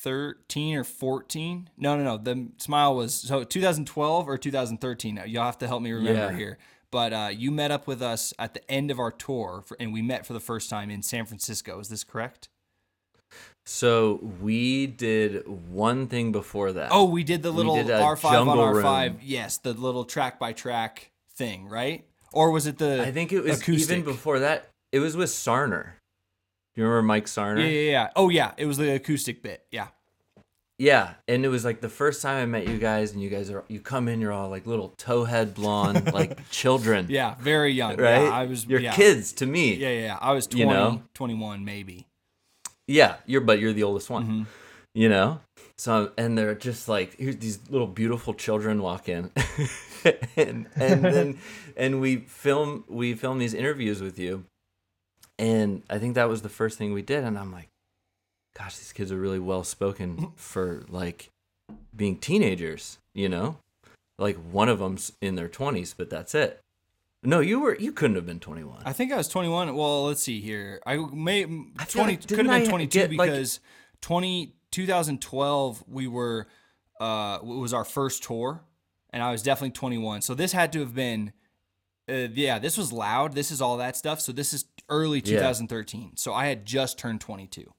13 0.04 0.76
or 0.78 0.84
14. 0.84 1.70
No, 1.78 1.98
no, 1.98 2.04
no. 2.04 2.18
The 2.18 2.50
smile 2.58 2.96
was 2.96 3.14
so 3.16 3.44
2012 3.44 4.28
or 4.30 4.38
2013. 4.38 5.16
Now 5.16 5.24
you'll 5.26 5.44
have 5.44 5.58
to 5.60 5.68
help 5.68 5.82
me 5.82 5.92
remember 5.92 6.32
Yeah. 6.32 6.38
here. 6.38 6.58
But 6.92 7.14
uh, 7.14 7.30
you 7.32 7.52
met 7.52 7.72
up 7.72 7.88
with 7.88 8.02
us 8.02 8.34
at 8.38 8.54
the 8.54 8.70
end 8.70 8.92
of 8.92 9.00
our 9.00 9.12
tour, 9.12 9.64
for, 9.66 9.78
and 9.80 9.94
we 9.94 10.02
met 10.02 10.26
for 10.26 10.34
the 10.34 10.40
first 10.40 10.70
time 10.70 10.90
in 10.90 11.02
San 11.02 11.26
Francisco. 11.26 11.80
Is 11.80 11.88
this 11.88 12.04
correct? 12.04 12.50
So 13.66 14.20
we 14.42 14.88
did 14.88 15.48
one 15.48 16.08
thing 16.08 16.32
before 16.32 16.74
that. 16.74 16.90
Oh, 16.92 17.06
we 17.06 17.24
did 17.24 17.44
the 17.44 17.52
little 17.52 17.76
did 17.76 17.90
a 17.90 18.00
R5 18.00 18.48
on 18.48 18.58
R5. 18.58 19.08
room. 19.08 19.20
Yes, 19.22 19.58
the 19.58 19.74
little 19.74 20.04
track 20.04 20.40
by 20.40 20.52
track 20.52 21.12
thing, 21.36 21.70
right? 21.70 22.06
Or 22.34 22.52
was 22.52 22.68
it 22.68 22.78
the? 22.78 23.02
I 23.02 23.12
think 23.12 23.32
it 23.32 23.42
was 23.42 23.62
acoustic? 23.62 24.00
even 24.00 24.04
before 24.04 24.40
that. 24.40 24.70
It 24.92 25.00
was 25.00 25.16
with 25.16 25.30
Sarner. 25.30 25.94
Do 26.76 26.82
you 26.82 26.88
remember 26.88 27.04
Mike 27.04 27.26
Sarner? 27.26 27.60
Yeah, 27.60 27.68
yeah, 27.68 27.92
yeah. 27.92 28.10
Oh, 28.16 28.30
yeah. 28.30 28.52
It 28.58 28.66
was 28.66 28.78
the 28.78 28.96
acoustic 28.96 29.42
bit. 29.42 29.66
Yeah. 29.72 29.88
Yeah, 30.82 31.14
and 31.28 31.46
it 31.46 31.50
was 31.50 31.64
like 31.64 31.80
the 31.80 31.90
first 31.90 32.24
time 32.24 32.42
I 32.42 32.46
met 32.48 32.68
you 32.68 32.80
guys, 32.80 33.12
and 33.12 33.22
you 33.22 33.30
guys 33.30 33.52
are 33.52 33.64
you 33.68 33.80
come 33.80 34.08
in, 34.08 34.20
you're 34.20 34.32
all 34.32 34.50
like 34.50 34.66
little 34.66 34.96
towhead 34.98 35.54
blonde, 35.54 36.12
like 36.20 36.50
children, 36.50 37.06
Yeah. 37.08 37.36
Very 37.40 37.72
young. 37.72 37.98
right? 37.98 38.24
Yeah, 38.24 38.32
I 38.32 38.48
was. 38.48 38.66
you're 38.66 38.80
yeah. 38.80 38.92
kids 38.92 39.32
to 39.34 39.46
me. 39.46 39.76
Yeah, 39.76 39.90
yeah, 39.90 40.02
yeah. 40.06 40.18
I 40.20 40.32
was 40.32 40.48
20, 40.48 40.60
You 40.64 40.68
know? 40.68 41.04
21, 41.14 41.64
maybe. 41.64 42.08
Yeah, 42.88 43.18
you're 43.28 43.42
but 43.42 43.60
you're 43.60 43.74
the 43.74 43.84
oldest 43.84 44.10
one. 44.10 44.26
Mhm. 44.26 44.46
You 44.96 45.10
know? 45.10 45.42
So 45.78 46.14
and 46.18 46.36
they're 46.36 46.56
just 46.56 46.90
like 46.90 47.16
here's 47.16 47.38
these 47.38 47.60
little 47.70 47.86
beautiful 47.86 48.34
children 48.34 48.82
walk 48.82 49.08
in. 49.08 49.30
and 50.36 50.66
and 50.76 51.06
then 51.06 51.38
and 51.78 52.02
we 52.02 52.18
film 52.18 52.86
we 52.88 53.14
film 53.14 53.38
these 53.38 53.54
interviews 53.54 54.02
with 54.02 54.18
you. 54.18 54.46
And 55.38 55.84
I 55.92 56.00
think 56.00 56.16
that 56.16 56.28
was 56.28 56.42
the 56.42 56.50
first 56.50 56.80
thing 56.80 56.92
we 56.92 57.04
did 57.04 57.24
and 57.24 57.38
I'm 57.38 57.52
like 57.52 57.71
gosh, 58.58 58.78
these 58.78 58.94
kids 58.94 59.12
are 59.12 59.18
really 59.20 59.40
well 59.40 59.64
spoken 59.64 60.32
for 60.36 60.84
like 60.90 61.30
being 61.96 62.18
teenagers, 62.18 62.98
you 63.14 63.30
know? 63.30 63.58
Like 64.20 64.38
one 64.38 64.70
of 64.70 64.80
them's 64.80 65.14
in 65.22 65.36
their 65.36 65.50
20s, 65.50 65.94
but 65.98 66.10
that's 66.10 66.36
it. 66.36 66.60
No, 67.24 67.40
you 67.40 67.60
were 67.60 67.76
you 67.76 67.92
couldn't 67.92 68.16
have 68.16 68.26
been 68.26 68.40
21. 68.40 68.82
I 68.84 68.94
think 68.94 69.12
I 69.12 69.18
was 69.18 69.28
21. 69.28 69.76
Well, 69.76 70.06
let's 70.06 70.24
see 70.24 70.42
here. 70.42 70.82
I 70.88 70.98
may 70.98 71.44
I 71.78 71.86
feel 71.86 72.04
20 72.04 72.14
like- 72.14 72.28
could 72.28 72.46
have 72.46 72.62
been 72.62 72.70
22 72.70 73.00
get, 73.00 73.14
like- 73.14 73.30
because 73.32 73.60
20 74.02 74.54
2012 74.72 75.84
we 75.88 76.08
were 76.08 76.48
uh 77.00 77.38
it 77.42 77.46
was 77.46 77.74
our 77.74 77.84
first 77.86 78.24
tour 78.24 78.62
and 79.12 79.22
I 79.22 79.32
was 79.32 79.44
definitely 79.44 79.72
21. 79.72 80.22
So 80.24 80.34
this 80.34 80.52
had 80.52 80.74
to 80.74 80.80
have 80.80 80.96
been 80.96 81.34
uh, 82.10 82.28
yeah, 82.34 82.58
this 82.58 82.78
was 82.78 82.92
loud. 82.92 83.34
This 83.36 83.52
is 83.52 83.62
all 83.62 83.78
that 83.78 83.96
stuff. 83.96 84.20
So 84.20 84.32
this 84.32 84.52
is 84.54 84.66
early 84.90 85.20
Yeah. 85.20 85.38
2013. 85.38 86.18
So 86.18 86.34
I 86.34 86.48
had 86.48 86.66
just 86.66 86.98
turned 86.98 87.22
22. 87.22 87.72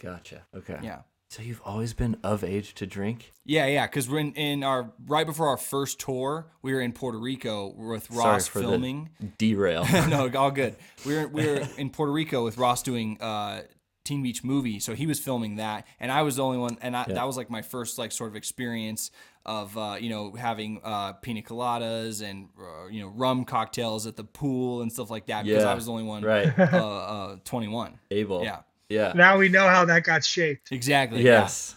Gotcha. 0.00 0.42
Okay. 0.56 0.78
Yeah. 0.82 1.00
So 1.28 1.42
you've 1.42 1.60
always 1.64 1.94
been 1.94 2.16
of 2.24 2.42
age 2.42 2.74
to 2.74 2.86
drink? 2.86 3.30
Yeah, 3.44 3.66
yeah, 3.66 3.86
because 3.86 4.10
we're 4.10 4.32
in, 4.34 4.64
our 4.64 4.90
right 5.06 5.24
before 5.24 5.46
our 5.46 5.56
first 5.56 6.00
tour, 6.00 6.46
we 6.60 6.74
were 6.74 6.80
in 6.80 6.92
Puerto 6.92 7.18
Rico 7.18 7.68
with 7.68 8.06
Sorry 8.12 8.18
Ross 8.18 8.48
for 8.48 8.60
filming. 8.60 9.10
the 9.20 9.26
derail. 9.38 9.86
no, 10.08 10.28
all 10.36 10.50
good. 10.50 10.74
We 11.06 11.14
were 11.14 11.28
we 11.28 11.46
were 11.46 11.62
in 11.78 11.90
Puerto 11.90 12.10
Rico 12.10 12.42
with 12.44 12.58
Ross 12.58 12.82
doing 12.82 13.16
uh, 13.20 13.62
Teen 14.04 14.24
Beach 14.24 14.42
Movie, 14.42 14.80
so 14.80 14.94
he 14.96 15.06
was 15.06 15.20
filming 15.20 15.56
that, 15.56 15.86
and 16.00 16.10
I 16.10 16.22
was 16.22 16.34
the 16.34 16.42
only 16.42 16.58
one, 16.58 16.78
and 16.82 16.96
I, 16.96 17.04
Yeah. 17.06 17.14
that 17.14 17.26
was 17.28 17.36
like 17.36 17.48
my 17.48 17.62
first 17.62 17.96
like 17.96 18.10
sort 18.10 18.30
of 18.30 18.34
experience 18.34 19.12
of 19.46 19.78
uh, 19.78 19.98
you 20.00 20.10
know 20.10 20.32
having 20.32 20.80
uh, 20.82 21.12
pina 21.12 21.42
coladas 21.42 22.22
and 22.28 22.48
uh, 22.58 22.88
you 22.88 23.02
know 23.02 23.08
rum 23.08 23.44
cocktails 23.44 24.04
at 24.08 24.16
the 24.16 24.24
pool 24.24 24.82
and 24.82 24.90
stuff 24.92 25.10
like 25.10 25.26
that 25.26 25.44
because 25.44 25.62
Yeah, 25.62 25.70
I 25.70 25.74
was 25.74 25.86
the 25.86 25.92
only 25.92 26.02
one 26.04 26.24
right. 26.24 26.58
uh, 26.58 26.64
uh, 26.64 27.36
21. 27.44 28.00
Able. 28.10 28.42
Yeah, 28.42 28.62
Yeah. 28.90 29.12
Now 29.14 29.38
we 29.38 29.48
know 29.48 29.66
how 29.66 29.84
that 29.86 30.04
got 30.04 30.24
shaped. 30.24 30.70
exactly. 30.72 31.22
yeah. 31.22 31.40
Yes. 31.42 31.76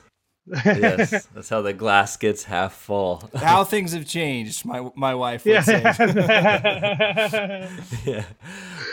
yes. 0.65 1.25
That's 1.34 1.48
how 1.48 1.62
the 1.62 1.72
glass 1.72 2.17
gets 2.17 2.43
half 2.43 2.74
full. 2.74 3.24
How 3.34 3.63
things 3.74 3.93
have 3.93 4.05
changed, 4.05 4.65
my 4.65 4.89
my 4.96 5.15
wife 5.15 5.46
would 5.46 5.63
say. 5.63 5.82
Yeah. 5.82 7.70
yeah. 8.05 8.25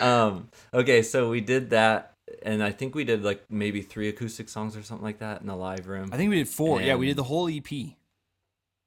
Um, 0.01 0.49
okay, 0.73 1.03
so 1.03 1.29
we 1.31 1.41
did 1.41 1.71
that, 1.71 2.13
and 2.43 2.63
I 2.63 2.71
think 2.71 2.95
we 2.95 3.05
did 3.05 3.25
like 3.25 3.43
maybe 3.51 3.83
three 3.83 4.09
acoustic 4.09 4.49
songs 4.49 4.77
or 4.77 4.83
something 4.83 5.05
like 5.05 5.19
that 5.19 5.41
in 5.41 5.47
the 5.49 5.57
live 5.57 5.89
room. 5.89 6.11
I 6.13 6.17
think 6.17 6.31
we 6.31 6.37
did 6.37 6.49
four. 6.49 6.81
yeah, 6.81 6.95
we 6.95 7.07
did 7.07 7.17
the 7.17 7.25
whole 7.25 7.49
EP. 7.49 7.69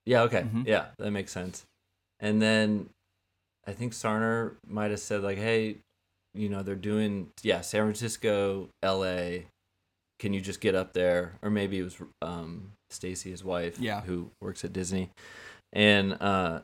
Yeah, 0.06 0.22
okay. 0.24 0.42
Mhm. 0.44 0.66
Yeah, 0.68 0.86
that 1.00 1.12
makes 1.12 1.32
sense. 1.32 1.66
And 2.20 2.42
then 2.42 2.90
I 3.68 3.74
think 3.74 3.94
Sarner 3.94 4.56
might 4.66 4.92
have 4.92 5.00
said 5.00 5.22
like, 5.22 5.38
"Hey, 5.38 5.78
you 6.34 6.50
know, 6.50 6.63
they're 6.63 6.75
doing 6.75 7.30
yeah, 7.44 7.62
San 7.62 7.82
Francisco, 7.84 8.70
LA. 8.84 9.46
Can 10.20 10.34
you 10.34 10.42
just 10.42 10.62
get 10.62 10.75
up 10.75 10.94
there?" 10.94 11.34
Or 11.42 11.50
maybe 11.50 11.80
it 11.80 11.84
was 11.84 11.98
um 12.22 12.72
Stacy 12.90 13.32
his 13.32 13.44
wife, 13.44 13.78
Yeah. 13.80 14.02
who 14.02 14.30
works 14.42 14.63
at 14.63 14.74
Disney. 14.74 15.10
And 15.72 16.13
uh 16.22 16.62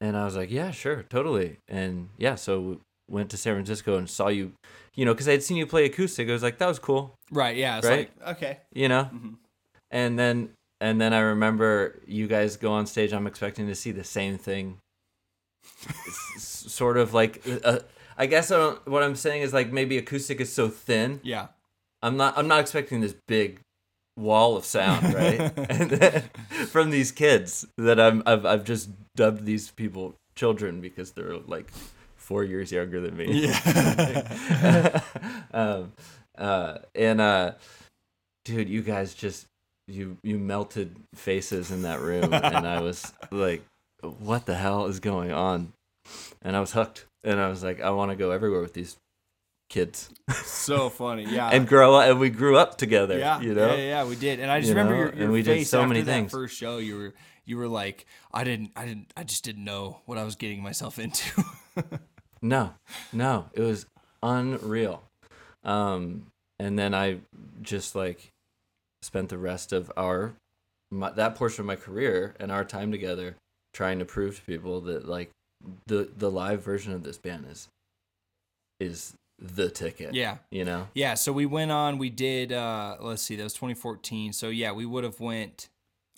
and 0.00 0.16
I 0.16 0.24
was 0.24 0.36
like, 0.36 0.50
"Yeah, 0.50 0.70
sure, 0.70 1.02
totally." 1.04 1.58
And 1.68 2.08
yeah, 2.18 2.34
so 2.34 2.60
we 2.60 2.78
went 3.08 3.30
to 3.30 3.36
San 3.36 3.54
Francisco 3.54 3.96
and 3.96 4.08
saw 4.08 4.28
you, 4.28 4.52
you 4.94 5.04
know, 5.04 5.14
cuz 5.14 5.28
I 5.28 5.32
had 5.32 5.42
seen 5.42 5.56
you 5.56 5.66
play 5.66 5.84
acoustic. 5.86 6.28
I 6.28 6.32
was 6.32 6.42
like, 6.42 6.58
"That 6.58 6.66
was 6.68 6.78
cool." 6.78 7.14
Right. 7.30 7.56
Yeah. 7.56 7.78
It's 7.78 7.86
Right? 7.86 8.10
like 8.20 8.36
okay. 8.36 8.58
you 8.72 8.88
know 8.88 9.04
Mhm. 9.12 9.36
and 9.90 10.18
then 10.18 10.50
and 10.80 11.00
then 11.00 11.12
i 11.12 11.20
remember 11.20 12.00
you 12.06 12.26
guys 12.26 12.56
go 12.56 12.72
on 12.72 12.86
stage 12.86 13.12
i'm 13.12 13.26
expecting 13.28 13.66
to 13.68 13.74
see 13.74 13.92
the 13.92 14.02
same 14.02 14.36
thing 14.36 14.78
sort 16.38 16.96
of 16.96 17.14
like 17.14 17.40
uh, 17.64 17.78
i 18.18 18.26
guess 18.26 18.50
I 18.50 18.56
don't, 18.56 18.86
what 18.88 19.02
i'm 19.02 19.16
saying 19.16 19.42
is 19.42 19.52
like 19.52 19.72
maybe 19.72 19.98
acoustic 19.98 20.40
is 20.40 20.52
so 20.52 20.68
thin 20.68 21.20
Yeah. 21.22 21.48
i'm 22.02 22.16
not 22.16 22.36
i'm 22.38 22.48
not 22.48 22.60
expecting 22.60 23.00
this 23.00 23.14
big 23.28 23.60
wall 24.16 24.56
of 24.56 24.64
sound 24.64 25.14
right 25.14 25.40
and 25.70 25.90
then 25.90 26.22
from 26.68 26.90
these 26.90 27.10
kids 27.12 27.66
that 27.78 27.98
i'm 27.98 28.22
I've, 28.26 28.44
I've 28.44 28.64
just 28.64 28.90
dubbed 29.16 29.44
these 29.46 29.70
people 29.70 30.14
children 30.34 30.80
because 30.80 31.12
they're 31.12 31.36
like 31.38 31.70
four 32.16 32.44
years 32.44 32.70
younger 32.72 33.00
than 33.00 33.16
me 33.16 33.46
Yeah. 33.46 35.00
um, 35.52 35.92
uh, 36.38 36.78
and 36.94 37.20
uh, 37.20 37.52
dude, 38.44 38.68
you 38.68 38.80
guys 38.82 39.12
just 39.14 39.46
you 39.86 40.16
you 40.22 40.38
melted 40.38 40.96
faces 41.14 41.70
in 41.70 41.82
that 41.82 42.00
room, 42.00 42.32
and 42.32 42.66
I 42.66 42.80
was 42.80 43.12
like, 43.30 43.62
what 44.00 44.46
the 44.46 44.54
hell 44.54 44.86
is 44.86 44.98
going 45.00 45.30
on? 45.32 45.72
And 46.40 46.56
I 46.56 46.60
was 46.60 46.72
hooked, 46.72 47.04
and 47.24 47.40
I 47.40 47.48
was 47.48 47.62
like, 47.62 47.80
I 47.80 47.90
want 47.90 48.10
to 48.10 48.16
go 48.16 48.30
everywhere 48.30 48.60
with 48.60 48.74
these 48.74 48.96
kids 49.68 50.10
so 50.44 50.88
funny. 51.02 51.24
Yeah. 51.24 51.48
and 51.50 51.66
grow 51.66 51.94
up, 51.94 52.10
and 52.10 52.20
we 52.20 52.30
grew 52.30 52.56
up 52.56 52.76
together. 52.78 53.18
yeah, 53.18 53.40
you 53.40 53.54
know. 53.54 53.68
yeah, 53.74 53.82
yeah, 53.82 54.04
we 54.04 54.16
did. 54.16 54.40
And 54.40 54.50
I 54.50 54.60
just 54.60 54.68
You 54.70 54.74
remember 54.76 54.94
know, 54.94 55.00
your, 55.00 55.08
and 55.10 55.18
your 55.20 55.30
we 55.30 55.42
did 55.42 55.50
face 55.58 55.70
so 55.70 55.78
after 55.80 55.88
many 55.88 56.00
that 56.02 56.12
things. 56.12 56.32
first 56.32 56.56
show. 56.56 56.78
You 56.78 56.96
were 56.98 57.14
you 57.44 57.56
were 57.56 57.68
like, 57.68 58.06
I 58.32 58.44
didn't, 58.44 58.70
I 58.76 58.84
didn't, 58.86 59.12
I 59.16 59.24
just 59.24 59.42
didn't 59.44 59.64
know 59.64 60.00
what 60.06 60.16
I 60.18 60.22
was 60.24 60.36
getting 60.36 60.62
myself 60.62 60.98
into. 60.98 61.44
No, 62.44 62.74
no, 63.12 63.46
it 63.52 63.60
was 63.60 63.86
unreal. 64.20 65.04
Um, 65.62 66.26
and 66.58 66.76
then 66.76 66.92
I 66.92 67.18
just 67.62 67.94
like 67.94 68.30
spent 69.02 69.28
the 69.28 69.38
rest 69.38 69.72
of 69.72 69.92
our 69.96 70.34
my, 70.90 71.10
that 71.12 71.36
portion 71.36 71.60
of 71.62 71.66
my 71.66 71.76
career 71.76 72.34
and 72.40 72.50
our 72.50 72.64
time 72.64 72.90
together 72.90 73.36
trying 73.72 74.00
to 74.00 74.04
prove 74.04 74.36
to 74.36 74.42
people 74.42 74.80
that 74.82 75.06
like 75.08 75.30
the 75.86 76.08
the 76.16 76.30
live 76.30 76.62
version 76.62 76.92
of 76.92 77.02
this 77.02 77.18
band 77.18 77.46
is 77.50 77.68
is 78.80 79.14
the 79.38 79.68
ticket. 79.70 80.14
yeah. 80.14 80.36
you 80.50 80.64
know. 80.64 80.88
Yeah, 80.94 81.14
so 81.14 81.32
we 81.32 81.46
went 81.46 81.70
on. 81.72 81.98
We 81.98 82.10
did. 82.10 82.52
uh 82.52 82.96
Let's 83.00 83.22
see, 83.22 83.36
that 83.36 83.42
was 83.44 83.54
2014. 83.54 84.32
So 84.32 84.48
yeah, 84.48 84.72
we 84.72 84.86
would 84.86 85.04
have 85.04 85.20
went. 85.20 85.68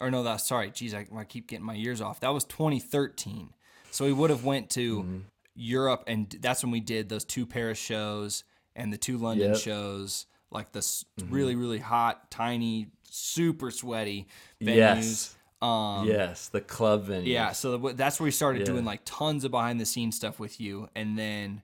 Or 0.00 0.10
no, 0.10 0.22
that's 0.24 0.46
sorry. 0.46 0.70
Geez, 0.70 0.92
I, 0.92 1.06
I 1.16 1.24
keep 1.24 1.46
getting 1.46 1.64
my 1.64 1.74
years 1.74 2.00
off. 2.00 2.20
That 2.20 2.30
was 2.34 2.44
2013. 2.44 3.50
So 3.92 4.04
we 4.04 4.12
would 4.12 4.30
have 4.30 4.44
went 4.44 4.70
to 4.70 5.02
Mhm. 5.04 5.20
Europe, 5.56 6.02
and 6.08 6.28
that's 6.40 6.64
when 6.64 6.72
we 6.72 6.80
did 6.80 7.08
those 7.08 7.24
two 7.24 7.46
Paris 7.46 7.78
shows 7.78 8.42
and 8.74 8.92
the 8.92 8.98
two 8.98 9.16
London 9.18 9.52
Yep. 9.52 9.60
shows, 9.60 10.26
like 10.50 10.72
the 10.72 10.80
s 10.80 11.04
Mhm. 11.20 11.28
really 11.30 11.54
really 11.54 11.78
hot, 11.78 12.28
tiny, 12.30 12.88
super 13.08 13.70
sweaty 13.70 14.26
venues. 14.60 14.76
Yes. 14.76 15.36
Um, 15.64 16.06
yes, 16.06 16.48
the 16.48 16.60
club 16.60 17.04
venue. 17.04 17.32
yeah, 17.32 17.52
so 17.52 17.78
that's 17.78 18.20
where 18.20 18.24
we 18.24 18.30
started 18.30 18.60
Yeah. 18.60 18.64
doing 18.66 18.84
like 18.84 19.00
tons 19.04 19.44
of 19.44 19.50
behind 19.50 19.80
the 19.80 19.86
scenes 19.86 20.16
stuff 20.16 20.38
with 20.38 20.60
you, 20.60 20.88
and 20.94 21.18
then 21.18 21.62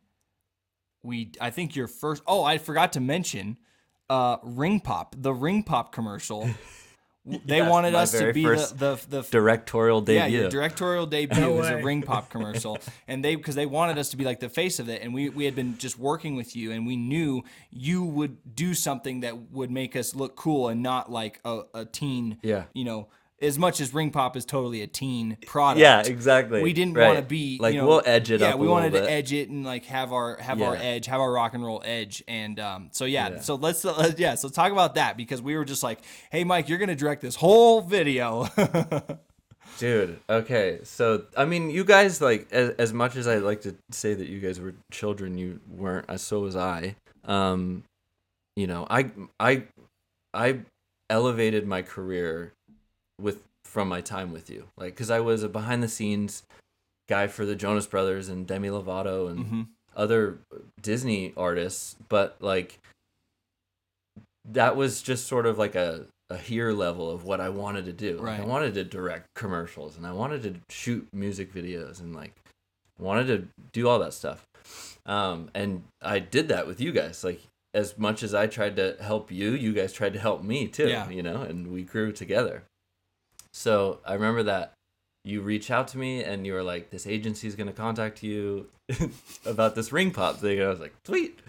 we, 1.02 1.33
I 1.40 1.50
think 1.50 1.76
your 1.76 1.87
first. 1.87 2.23
Oh, 2.26 2.42
I 2.42 2.59
forgot 2.59 2.92
to 2.95 3.00
mention, 3.00 3.57
uh, 4.09 4.38
Ring 4.42 4.80
Pop, 4.80 5.14
the 5.19 5.33
Ring 5.35 5.62
Pop 5.62 5.92
commercial. 5.92 6.49
they 7.26 7.59
Yes, 7.59 7.71
wanted 7.71 7.95
us 7.95 8.12
to 8.12 8.33
be 8.33 8.45
the 8.45 8.73
the, 9.09 9.21
the 9.23 9.23
directorial 9.30 10.02
yeah, 10.09 10.26
your 10.26 10.49
directorial 10.49 11.04
debut 11.16 11.38
No 11.40 11.52
was 11.52 11.69
a. 11.69 11.76
Ring 11.83 12.02
Pop 12.02 12.30
commercial, 12.35 12.78
and 13.07 13.23
they 13.25 13.35
because 13.37 13.54
they 13.54 13.66
wanted 13.66 13.99
us 13.99 14.09
to 14.11 14.16
be 14.16 14.25
like 14.25 14.40
the 14.40 14.49
face 14.49 14.78
of 14.78 14.88
it, 14.88 15.02
and 15.02 15.12
we 15.12 15.28
we 15.28 15.45
had 15.45 15.54
been 15.54 15.76
just 15.78 15.99
working 15.99 16.37
with 16.37 16.57
you, 16.57 16.73
and 16.73 16.87
we 16.87 16.97
knew 16.97 17.42
you 17.71 18.04
would 18.04 18.54
do 18.57 18.73
something 18.75 19.21
that 19.21 19.50
would 19.52 19.71
make 19.71 19.95
us 19.97 20.14
look 20.14 20.37
cool 20.37 20.69
and 20.69 20.83
not 20.83 21.11
like 21.12 21.40
a, 21.45 21.62
a 21.75 21.85
teen. 21.85 22.38
Yeah. 22.42 22.64
You 22.73 22.85
know, 22.85 23.09
as 23.42 23.59
much 23.59 23.80
as 23.80 23.94
Ring 23.94 24.11
Pop 24.11 24.37
is 24.37 24.44
totally 24.44 24.82
a 24.82 24.87
teen 24.87 25.38
product. 25.47 25.80
yeah, 25.80 26.02
exactly. 26.04 26.62
We 26.62 26.73
didn't 26.73 26.94
Right. 26.94 27.06
want 27.06 27.18
to 27.18 27.25
be 27.25 27.59
like 27.61 27.75
you 27.75 27.80
know, 27.80 27.87
we'll 27.87 28.02
edge 28.04 28.30
it 28.30 28.40
yeah, 28.40 28.54
we 28.54 28.68
wanted 28.68 28.92
to 28.92 29.11
edge 29.11 29.32
it 29.32 29.49
and 29.49 29.64
like 29.64 29.85
have 29.87 30.12
our 30.12 30.37
have 30.37 30.61
our 30.61 30.76
edge, 30.76 31.06
have 31.06 31.20
our 31.20 31.32
rock 31.32 31.54
and 31.54 31.64
roll 31.64 31.82
edge, 31.85 32.23
and 32.28 32.61
um, 32.61 32.88
so 32.92 33.04
yeah, 33.06 33.30
Yeah. 33.30 33.40
so 33.40 33.54
let's 33.54 33.85
uh, 33.85 34.12
yeah, 34.18 34.35
so 34.35 34.49
talk 34.49 34.73
about 34.73 34.97
that 34.97 35.16
because 35.16 35.40
we 35.40 35.56
were 35.56 35.64
just 35.64 35.82
like, 35.82 36.00
hey, 36.30 36.44
Mike, 36.44 36.68
you're 36.68 36.78
gonna 36.78 36.94
direct 36.97 37.23
this 37.23 37.37
whole 37.37 37.80
video. 37.80 38.47
Dude, 39.78 40.18
okay. 40.28 40.80
So, 40.82 41.25
I 41.37 41.44
mean, 41.47 41.70
you 41.70 41.85
guys 41.85 42.20
like 42.20 42.49
as, 42.52 42.70
as 42.70 42.92
much 42.92 43.16
as 43.16 43.26
I 43.26 43.37
like 43.38 43.62
to 43.62 43.75
say 43.90 44.12
that 44.14 44.28
you 44.28 44.40
guys 44.40 44.61
were 44.61 44.75
children, 44.92 45.38
you 45.38 45.61
weren't. 45.70 46.11
uh, 46.11 46.18
So 46.18 46.40
was 46.40 46.56
I. 46.56 46.97
Um, 47.25 47.85
you 48.56 48.66
know, 48.66 48.87
I 48.90 49.11
I 49.38 49.62
I 50.35 50.59
elevated 51.09 51.66
my 51.66 51.82
career 51.82 52.52
with 53.20 53.42
from 53.64 53.88
my 53.88 54.00
time 54.00 54.32
with 54.32 54.50
you. 54.50 54.66
Like 54.76 54.96
cuz 54.96 55.10
I 55.10 55.20
was 55.20 55.42
a 55.42 55.48
behind 55.48 55.82
the 55.82 55.88
scenes 55.88 56.42
guy 57.08 57.26
for 57.26 57.44
the 57.44 57.56
Jonas 57.56 57.86
Brothers 57.86 58.28
and 58.28 58.46
Demi 58.46 58.68
Lovato 58.68 59.30
and 59.30 59.44
Mhm. 59.46 59.68
other 59.96 60.38
Disney 60.80 61.32
artists, 61.36 61.96
but 62.08 62.36
like 62.40 62.78
that 64.44 64.76
was 64.76 65.02
just 65.02 65.26
sort 65.26 65.46
of 65.46 65.58
like 65.58 65.74
a 65.74 66.06
a 66.30 66.36
here 66.38 66.70
level 66.72 67.10
of 67.10 67.24
what 67.24 67.40
I 67.40 67.48
wanted 67.48 67.86
to 67.86 67.92
do. 67.92 68.18
Like, 68.18 68.40
I 68.40 68.44
wanted 68.44 68.74
to 68.74 68.84
direct 68.84 69.26
commercials 69.34 69.96
and 69.96 70.06
I 70.06 70.12
wanted 70.12 70.42
to 70.44 70.60
shoot 70.72 71.08
music 71.12 71.52
videos 71.52 71.98
and 72.00 72.14
like 72.14 72.32
wanted 73.00 73.26
to 73.26 73.48
do 73.72 73.88
all 73.88 73.98
that 73.98 74.14
stuff. 74.14 74.46
Um, 75.06 75.50
and 75.54 75.82
I 76.00 76.20
did 76.20 76.46
that 76.48 76.68
with 76.68 76.80
you 76.80 76.92
guys. 76.92 77.24
Like 77.24 77.40
as 77.74 77.98
much 77.98 78.22
as 78.22 78.32
I 78.32 78.46
tried 78.46 78.76
to 78.76 78.96
help 79.00 79.32
you, 79.32 79.50
you 79.50 79.72
guys 79.72 79.92
tried 79.92 80.12
to 80.12 80.20
help 80.20 80.44
me 80.44 80.68
too. 80.68 80.88
Yeah. 80.88 81.10
You 81.10 81.24
know, 81.24 81.42
and 81.42 81.72
we 81.72 81.82
grew 81.82 82.12
together. 82.12 82.62
So 83.52 83.99
I 84.07 84.14
remember 84.14 84.42
that 84.45 84.73
you 85.25 85.42
reach 85.42 85.71
out 85.71 85.88
to 85.88 85.99
me 85.99 86.23
and 86.25 86.47
you 86.47 86.52
were 86.52 86.62
like, 86.62 86.90
"This 86.90 87.07
agency 87.07 87.47
is 87.47 87.54
gonna 87.57 87.73
contact 87.73 88.23
you 88.23 88.69
about 89.47 89.75
this 89.75 89.92
ring 89.92 90.11
pop 90.11 90.37
thing." 90.37 90.59
And 90.59 90.66
I 90.66 90.71
was 90.71 90.80
like, 90.80 90.95
"Sweet," 91.04 91.40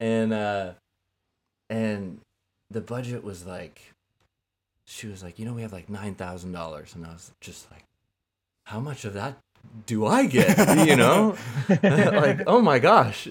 and 0.00 0.32
uh, 0.32 0.72
and 1.70 2.20
the 2.70 2.80
budget 2.80 3.22
was 3.22 3.46
like, 3.46 3.92
she 4.86 5.06
was 5.06 5.22
like, 5.22 5.38
"You 5.38 5.44
know, 5.44 5.52
we 5.52 5.62
have 5.62 5.72
like 5.72 5.88
nine 5.88 6.14
thousand 6.14 6.52
dollars," 6.52 6.94
and 6.94 7.06
I 7.06 7.12
was 7.12 7.30
just 7.40 7.70
like, 7.70 7.84
"How 8.66 8.80
much 8.80 9.04
of 9.04 9.14
that 9.14 9.38
do 9.86 10.06
I 10.06 10.26
get?" 10.26 10.58
you 10.86 10.96
know, 10.96 11.36
like, 11.68 12.42
oh 12.46 12.60
my 12.60 12.78
gosh, 12.78 13.28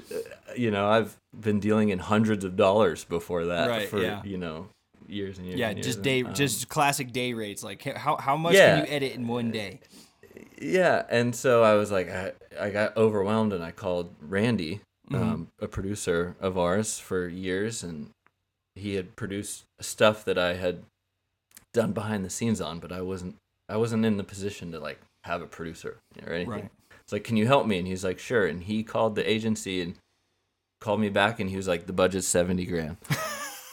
you 0.55 0.71
know, 0.71 0.87
I've 0.87 1.17
been 1.37 1.59
dealing 1.59 1.89
in 1.89 1.99
hundreds 1.99 2.45
of 2.45 2.55
dollars 2.55 3.03
before 3.03 3.45
that 3.45 3.67
Right, 3.69 3.89
for 3.89 4.01
yeah. 4.01 4.21
you 4.23 4.37
know 4.37 4.69
years 5.07 5.37
and 5.37 5.47
years. 5.47 5.59
yeah, 5.59 5.69
and 5.69 5.77
years. 5.77 5.85
just 5.85 5.97
And, 5.97 6.03
day, 6.05 6.23
um, 6.23 6.33
just 6.33 6.69
classic 6.69 7.11
day 7.11 7.33
rates. 7.33 7.63
Like 7.63 7.83
how 7.83 8.17
how 8.17 8.35
much 8.37 8.53
Yeah. 8.55 8.77
can 8.81 8.85
you 8.87 8.91
edit 8.93 9.13
in 9.13 9.27
one 9.27 9.51
day? 9.51 9.79
yeah 10.59 11.03
and 11.09 11.35
so 11.35 11.61
i 11.63 11.73
was 11.75 11.91
like 11.91 12.09
i, 12.09 12.31
I 12.59 12.69
got 12.71 12.95
overwhelmed 12.97 13.53
and 13.53 13.63
i 13.63 13.69
called 13.71 14.15
randy 14.21 14.81
Mhm. 15.11 15.21
um, 15.21 15.47
a 15.59 15.67
producer 15.67 16.35
of 16.39 16.57
ours 16.57 16.97
for 16.97 17.27
years 17.27 17.83
and 17.83 18.09
he 18.75 18.95
had 18.95 19.15
produced 19.15 19.65
stuff 19.81 20.23
that 20.25 20.37
I 20.39 20.53
had 20.55 20.83
done 21.73 21.91
behind 21.91 22.23
the 22.25 22.29
scenes 22.29 22.59
on, 22.61 22.79
but 22.79 22.91
I 22.91 23.01
wasn't 23.01 23.35
I 23.69 23.75
wasn't 23.77 24.05
in 24.05 24.17
the 24.17 24.23
position 24.23 24.71
to 24.71 24.79
like 24.79 24.99
have 25.25 25.41
a 25.43 25.45
producer 25.45 25.97
or 26.25 26.33
anything. 26.33 26.49
Right. 26.49 26.69
It's 27.01 27.11
like, 27.11 27.23
can 27.25 27.37
you 27.37 27.45
help 27.45 27.67
me? 27.67 27.77
And 27.77 27.85
he's 27.87 28.03
like, 28.03 28.17
sure. 28.17 28.47
And 28.47 28.63
he 28.63 28.81
called 28.81 29.15
the 29.15 29.29
agency 29.29 29.81
and 29.81 29.95
called 30.79 31.01
me 31.01 31.09
back, 31.09 31.39
and 31.39 31.49
he 31.49 31.57
was 31.57 31.67
like, 31.67 31.85
the 31.85 31.93
budget's 31.93 32.27
seventy 32.27 32.65
grand. 32.65 32.97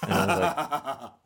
And 0.03 0.13
I 0.13 0.27
was 0.27 0.41
like, 0.41 1.11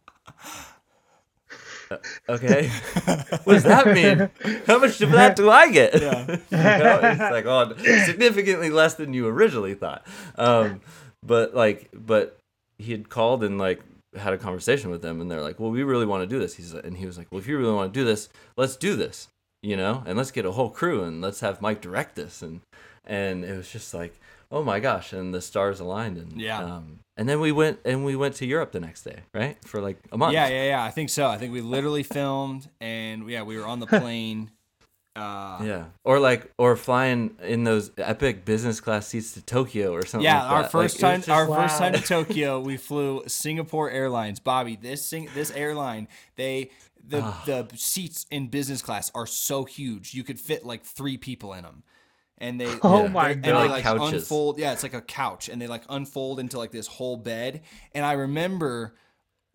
"Uh, 1.90 1.96
okay, 2.28 2.68
what 3.44 3.54
does 3.54 3.62
that 3.64 3.86
mean? 3.94 4.30
How 4.66 4.78
much 4.78 5.00
of 5.00 5.10
that 5.12 5.36
do 5.36 5.50
I 5.50 5.70
get? 5.70 6.00
Yeah. 6.00 6.36
You 6.50 6.56
know, 6.58 7.00
it's 7.02 7.20
like, 7.20 7.44
oh, 7.46 7.74
significantly 8.06 8.70
less 8.70 8.94
than 8.94 9.12
you 9.12 9.26
originally 9.26 9.74
thought. 9.74 10.06
Um, 10.36 10.80
but 11.22 11.54
like, 11.54 11.90
but 11.92 12.38
he 12.78 12.92
had 12.92 13.08
called 13.08 13.44
and 13.44 13.58
like 13.58 13.80
had 14.16 14.32
a 14.32 14.38
conversation 14.38 14.90
with 14.90 15.02
them, 15.02 15.20
and 15.20 15.30
they're 15.30 15.42
like, 15.42 15.60
well, 15.60 15.70
we 15.70 15.82
really 15.82 16.06
want 16.06 16.22
to 16.22 16.26
do 16.26 16.38
this. 16.40 16.54
He's 16.54 16.72
and 16.72 16.96
he 16.96 17.04
was 17.06 17.18
like, 17.18 17.28
well, 17.30 17.38
if 17.40 17.46
you 17.46 17.58
really 17.58 17.74
want 17.74 17.92
to 17.92 18.00
do 18.00 18.04
this, 18.04 18.28
let's 18.56 18.76
do 18.76 18.96
this, 18.96 19.28
you 19.62 19.76
know, 19.76 20.02
and 20.06 20.16
let's 20.16 20.30
get 20.30 20.46
a 20.46 20.52
whole 20.52 20.70
crew 20.70 21.02
and 21.04 21.20
let's 21.20 21.40
have 21.40 21.60
Mike 21.60 21.80
direct 21.82 22.16
this, 22.16 22.40
and 22.42 22.60
and 23.04 23.44
it 23.44 23.56
was 23.56 23.70
just 23.70 23.92
like, 23.92 24.18
oh 24.50 24.62
my 24.62 24.80
gosh, 24.80 25.12
and 25.12 25.34
the 25.34 25.42
stars 25.42 25.80
aligned, 25.80 26.16
and 26.16 26.40
Yeah. 26.40 26.62
um, 26.64 27.00
and 27.16 27.28
then 27.28 27.40
we 27.40 27.52
went 27.52 27.78
and 27.85 28.04
we 28.04 28.16
went 28.16 28.35
to 28.37 28.47
Europe 28.47 28.73
the 28.73 28.80
next 28.80 29.02
day, 29.02 29.21
right, 29.33 29.56
for 29.64 29.80
like 29.80 29.99
a 30.12 30.18
month. 30.18 30.33
Yeah, 30.35 30.49
yeah, 30.49 30.64
yeah. 30.68 30.85
I 30.85 30.90
think 30.90 31.11
so. 31.11 31.26
I 31.28 31.38
think 31.38 31.52
we 31.52 31.61
literally 31.61 32.02
filmed, 32.18 32.68
and 32.80 33.28
yeah, 33.28 33.42
we 33.42 33.56
were 33.59 33.66
on 33.66 33.80
the 33.80 33.87
plane. 34.00 34.50
Uh, 35.16 35.61
Yeah, 35.62 35.85
or 36.02 36.18
like, 36.18 36.50
or 36.59 36.75
flying 36.75 37.37
in 37.40 37.62
those 37.62 37.92
epic 37.99 38.44
business 38.44 38.80
class 38.80 39.06
seats 39.06 39.35
to 39.35 39.42
Tokyo 39.42 39.92
or 39.92 40.04
something. 40.04 40.25
Yeah, 40.25 40.42
like 40.42 40.50
our 40.50 40.62
that. 40.62 40.73
first 40.73 41.00
Like, 41.00 41.25
time, 41.25 41.33
our 41.33 41.47
first 41.47 41.78
time 41.78 41.92
to 41.92 42.00
Tokyo, 42.14 42.59
we 42.59 42.76
flew 42.76 43.23
Singapore 43.28 43.90
Airlines. 43.90 44.40
Bobby, 44.40 44.75
this 44.75 45.04
sing, 45.06 45.28
this 45.35 45.52
airline, 45.52 46.09
they 46.35 46.71
the 47.06 47.21
Ah. 47.23 47.42
the 47.47 47.68
seats 47.76 48.26
in 48.33 48.49
business 48.49 48.83
class 48.83 49.12
are 49.14 49.26
so 49.26 49.64
huge, 49.64 50.14
you 50.14 50.25
could 50.25 50.40
fit 50.40 50.64
like 50.66 50.83
three 50.83 51.16
people 51.16 51.52
in 51.52 51.62
them, 51.62 51.85
and 52.38 52.60
they 52.60 52.78
Oh 52.82 53.04
Yeah. 53.04 53.08
my 53.08 53.30
and 53.30 53.44
They're 53.44 53.54
like 53.54 53.70
like 53.70 53.82
couches. 53.82 54.22
unfold. 54.22 54.58
Yeah, 54.58 54.72
it's 54.72 54.82
like 54.82 54.94
a 54.94 55.00
couch, 55.02 55.48
and 55.48 55.60
they 55.60 55.66
like 55.66 55.84
unfold 55.88 56.40
into 56.40 56.58
like 56.58 56.70
this 56.72 56.86
whole 56.86 57.16
bed. 57.16 57.62
And 57.94 58.04
I 58.04 58.12
remember 58.12 58.94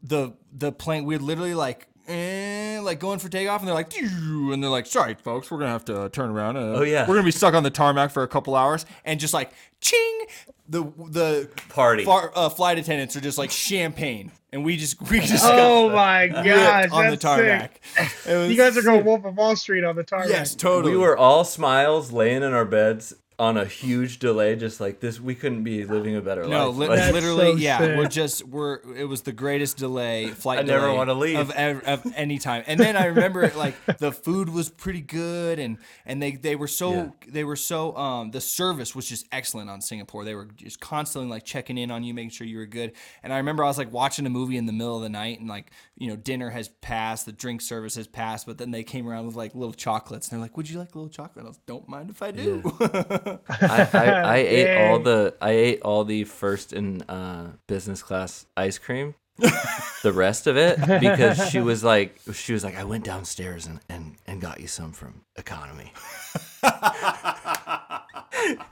the 0.02 0.34
the 0.52 0.72
plane. 0.72 1.06
We 1.06 1.16
had 1.16 1.22
literally 1.22 1.54
like. 1.54 1.88
Eh, 2.10 2.80
like 2.82 3.00
going 3.00 3.20
for 3.20 3.30
takeoff, 3.30 3.60
and 3.62 3.68
they're 3.68 3.76
like, 3.76 3.96
and 3.96 4.64
they're 4.64 4.70
like, 4.70 4.88
"Sorry, 4.88 5.14
folks, 5.14 5.52
we're 5.52 5.60
gonna 5.60 5.70
have 5.72 5.86
to 5.86 6.10
turn 6.10 6.32
around. 6.32 6.58
Uh, 6.58 6.78
Oh, 6.78 6.82
yeah. 6.82 7.08
we're 7.08 7.14
gonna 7.16 7.24
be 7.26 7.32
stuck 7.32 7.54
on 7.54 7.62
the 7.64 7.70
tarmac 7.70 8.10
for 8.10 8.24
a 8.24 8.28
couple 8.28 8.56
hours." 8.56 8.86
And 9.06 9.20
just 9.20 9.34
like, 9.34 9.52
ching, 9.80 10.26
the 10.68 10.84
the 11.10 11.50
Party. 11.70 12.06
far, 12.06 12.32
uh, 12.36 12.50
flight 12.50 12.80
attendants 12.80 13.16
are 13.16 13.22
just 13.22 13.38
like 13.38 13.52
champagne, 13.52 14.32
and 14.52 14.66
we 14.66 14.76
just 14.76 15.00
we 15.12 15.20
just 15.20 15.46
Oh 15.46 15.90
got 15.90 15.96
my 15.96 16.22
ripped 16.24 16.44
gosh, 16.46 16.90
on 16.92 17.10
the 17.12 17.18
tarmac. 17.18 17.80
sick. 17.96 18.12
It 18.28 18.36
was 18.38 18.50
You 18.50 18.58
guys 18.58 18.72
are 18.72 18.82
sick. 18.82 18.86
going 18.86 19.06
Wolf 19.06 19.24
of 19.26 19.36
Wall 19.38 19.56
Street 19.56 19.84
on 19.84 19.96
the 19.96 20.04
tarmac. 20.04 20.30
Yes, 20.30 20.56
totally. 20.56 20.94
We 20.94 20.98
were 20.98 21.16
all 21.18 21.44
smiles, 21.44 22.12
laying 22.12 22.42
in 22.42 22.54
our 22.54 22.66
beds 22.66 23.14
on 23.40 23.56
a 23.58 23.64
huge 23.66 24.20
delay, 24.20 24.56
just 24.58 24.82
like 24.82 25.00
this. 25.00 25.20
We 25.20 25.34
couldn't 25.34 25.64
be 25.64 25.86
living 25.86 26.16
a 26.18 26.22
better 26.22 26.44
No, 26.46 26.70
life. 26.72 26.78
li- 26.78 26.88
Like, 27.00 27.14
literally, 27.14 27.52
so 27.54 27.56
yeah. 27.58 27.78
sick. 27.80 27.98
We're 27.98 28.08
just 28.08 28.46
we're. 28.46 28.80
It 28.96 29.06
was 29.06 29.22
the 29.22 29.32
greatest 29.32 29.78
delay 29.78 30.28
flight. 30.36 30.60
I 30.60 30.62
never 30.64 30.94
wanna 30.94 31.14
leave. 31.14 31.40
of, 31.40 31.50
ev- 31.52 31.82
of 31.86 32.14
any 32.16 32.38
time. 32.38 32.64
And 32.68 32.78
then 32.80 32.98
I 32.98 33.06
remember 33.06 33.50
like 33.56 33.76
the 33.98 34.12
food 34.12 34.50
was 34.50 34.70
pretty 34.70 35.02
good, 35.02 35.58
and 35.58 35.78
and 36.06 36.22
they 36.22 36.32
they 36.34 36.56
were 36.58 36.68
so 36.68 36.92
Yeah. 36.94 37.10
they 37.30 37.44
were 37.46 37.56
so 37.56 37.96
um 37.96 38.32
the 38.32 38.42
service 38.42 38.94
was 38.94 39.08
just 39.08 39.26
excellent 39.32 39.70
on 39.70 39.80
Singapore. 39.82 40.26
They 40.26 40.36
were 40.36 40.46
just 40.56 40.82
constantly 40.82 41.30
like 41.32 41.46
checking 41.46 41.78
in 41.78 41.92
on 41.92 42.04
you, 42.04 42.14
making 42.14 42.32
sure 42.32 42.46
you 42.46 42.58
were 42.58 42.66
good. 42.66 42.92
And 43.24 43.32
I 43.32 43.38
remember 43.38 43.64
I 43.64 43.68
was 43.68 43.78
like 43.78 43.92
watching 43.94 44.26
a 44.26 44.30
movie 44.30 44.58
in 44.58 44.66
the 44.66 44.74
middle 44.74 44.98
of 44.98 45.02
the 45.04 45.10
night, 45.10 45.40
and 45.40 45.48
like 45.48 45.72
you 45.98 46.10
know 46.10 46.18
dinner 46.18 46.50
has 46.50 46.68
passed, 46.82 47.26
the 47.26 47.32
drink 47.32 47.62
service 47.62 47.96
has 47.96 48.06
passed, 48.08 48.46
but 48.46 48.58
then 48.58 48.72
they 48.72 48.84
came 48.84 49.08
around 49.08 49.28
with 49.28 49.36
like 49.36 49.56
little 49.56 49.74
chocolates, 49.74 50.28
and 50.28 50.34
they're 50.38 50.44
like, 50.44 50.58
"Would 50.58 50.70
you 50.70 50.78
like 50.78 50.94
a 50.94 50.98
little 50.98 51.10
chocolate?" 51.10 51.46
I 51.46 51.48
was, 51.48 51.58
"Don't 51.66 51.88
mind 51.88 52.10
if 52.10 52.22
I 52.22 52.32
do." 52.32 52.62
I, 53.50 53.90
I, 53.94 54.06
I 54.06 54.38
ate 54.48 54.78
all 54.90 55.00
the 55.00 55.36
I 55.42 55.52
ate 55.52 55.82
all 55.82 56.04
the 56.04 56.24
first 56.24 56.74
in 56.74 57.02
uh, 57.04 57.52
business 57.68 58.02
class 58.04 58.46
ice 58.58 58.78
cream. 58.78 59.16
the 60.04 60.12
rest 60.12 60.48
of 60.48 60.58
it 60.58 60.78
because 61.00 61.50
she 61.50 61.60
was 61.70 61.82
like 61.82 62.20
she 62.34 62.52
was 62.52 62.62
like 62.64 62.76
I 62.76 62.84
went 62.84 63.06
downstairs 63.06 63.68
and, 63.68 63.80
and, 63.88 64.16
and 64.28 64.42
got 64.42 64.60
you 64.60 64.68
some 64.68 64.92
from 64.92 65.22
economy. 65.38 65.94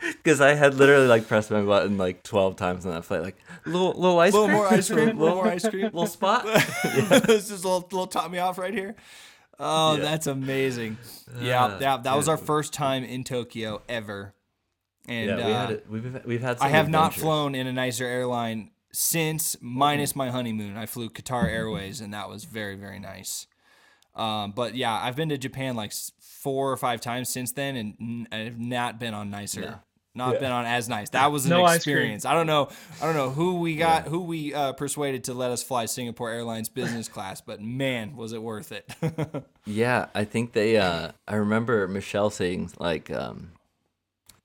Because 0.02 0.42
I 0.42 0.54
had 0.56 0.74
literally 0.76 1.08
like 1.08 1.28
pressed 1.28 1.52
my 1.52 1.62
button 1.62 1.98
like 1.98 2.24
twelve 2.24 2.56
times 2.58 2.86
on 2.86 2.94
that 2.94 3.06
flight, 3.06 3.22
like 3.22 3.38
little 3.66 3.94
little 3.94 4.20
ice 4.20 4.34
little 4.34 4.48
cream, 4.48 4.58
more 4.58 4.68
ice 4.68 4.90
cream, 4.90 5.18
little 5.18 5.36
more 5.36 5.48
ice 5.48 5.68
cream, 5.70 5.84
little 5.84 6.06
spot. 6.08 6.44
this 6.46 7.50
is 7.50 7.64
a 7.64 7.68
little, 7.68 7.88
little 7.92 8.08
top 8.08 8.30
me 8.32 8.40
off 8.40 8.58
right 8.58 8.74
here. 8.74 8.96
Oh, 9.60 9.96
Yeah. 9.96 10.02
that's 10.04 10.28
amazing. 10.28 10.98
Yeah, 11.40 11.78
yeah, 11.80 11.98
that 11.98 12.16
was 12.16 12.28
our 12.28 12.38
first 12.38 12.74
time 12.74 13.04
in 13.04 13.24
Tokyo 13.24 13.82
ever. 13.90 14.34
And 15.08 15.30
yeah, 15.30 15.36
we 15.38 15.42
uh, 15.44 15.62
had 15.62 15.72
it. 15.72 15.86
We've 15.90 16.26
we've 16.26 16.42
had. 16.42 16.58
I 16.58 16.60
some 16.60 16.70
have 16.72 16.90
not 16.90 17.14
flown 17.14 17.56
in 17.56 17.68
a 17.68 17.74
nicer 17.74 18.06
airline 18.06 18.72
since 18.92 19.56
minus 19.62 20.16
my 20.16 20.30
honeymoon. 20.30 20.76
I 20.76 20.86
flew 20.86 21.10
Qatar 21.10 21.46
Airways, 21.50 22.02
and 22.02 22.14
that 22.14 22.30
was 22.30 22.44
very, 22.46 22.76
very 22.76 23.00
nice. 23.00 23.48
Um, 24.16 24.52
but 24.52 24.76
yeah, 24.76 24.94
I've 24.94 25.16
been 25.16 25.30
to 25.30 25.38
Japan 25.38 25.76
like 25.76 25.94
four 26.20 26.72
or 26.72 26.78
five 26.78 27.02
times 27.02 27.30
since 27.30 27.52
then, 27.52 27.76
and 28.00 28.28
I've 28.32 28.60
not 28.60 29.00
been 29.00 29.14
on 29.14 29.30
nicer. 29.30 29.62
No. 29.62 29.76
Not 30.16 30.34
Yeah. 30.34 30.40
been 30.40 30.52
on 30.52 30.66
as 30.66 30.90
nice. 30.90 31.12
That 31.12 31.32
was 31.32 31.46
an 31.46 31.52
No 31.52 31.68
experience. 31.68 32.26
I 32.26 32.34
don't 32.34 32.48
know. 32.48 32.70
I 33.00 33.06
don't 33.06 33.16
know 33.16 33.30
who 33.30 33.60
we 33.60 33.76
got, 33.76 34.08
who 34.08 34.22
we 34.22 34.52
uh, 34.52 34.74
persuaded 34.74 35.26
to 35.26 35.36
let 35.36 35.52
us 35.52 35.62
fly 35.62 35.86
Singapore 35.86 36.32
Airlines 36.32 36.70
business 36.70 37.08
class, 37.08 37.40
but 37.40 37.62
man, 37.62 38.16
was 38.16 38.34
it 38.34 38.42
worth 38.42 38.72
it. 38.72 38.92
Yeah, 39.66 40.08
I 40.16 40.24
think 40.24 40.54
they. 40.54 40.78
Uh, 40.78 41.12
I 41.28 41.36
remember 41.36 41.88
Michelle 41.90 42.30
saying 42.32 42.72
like, 42.80 43.12
um, 43.12 43.52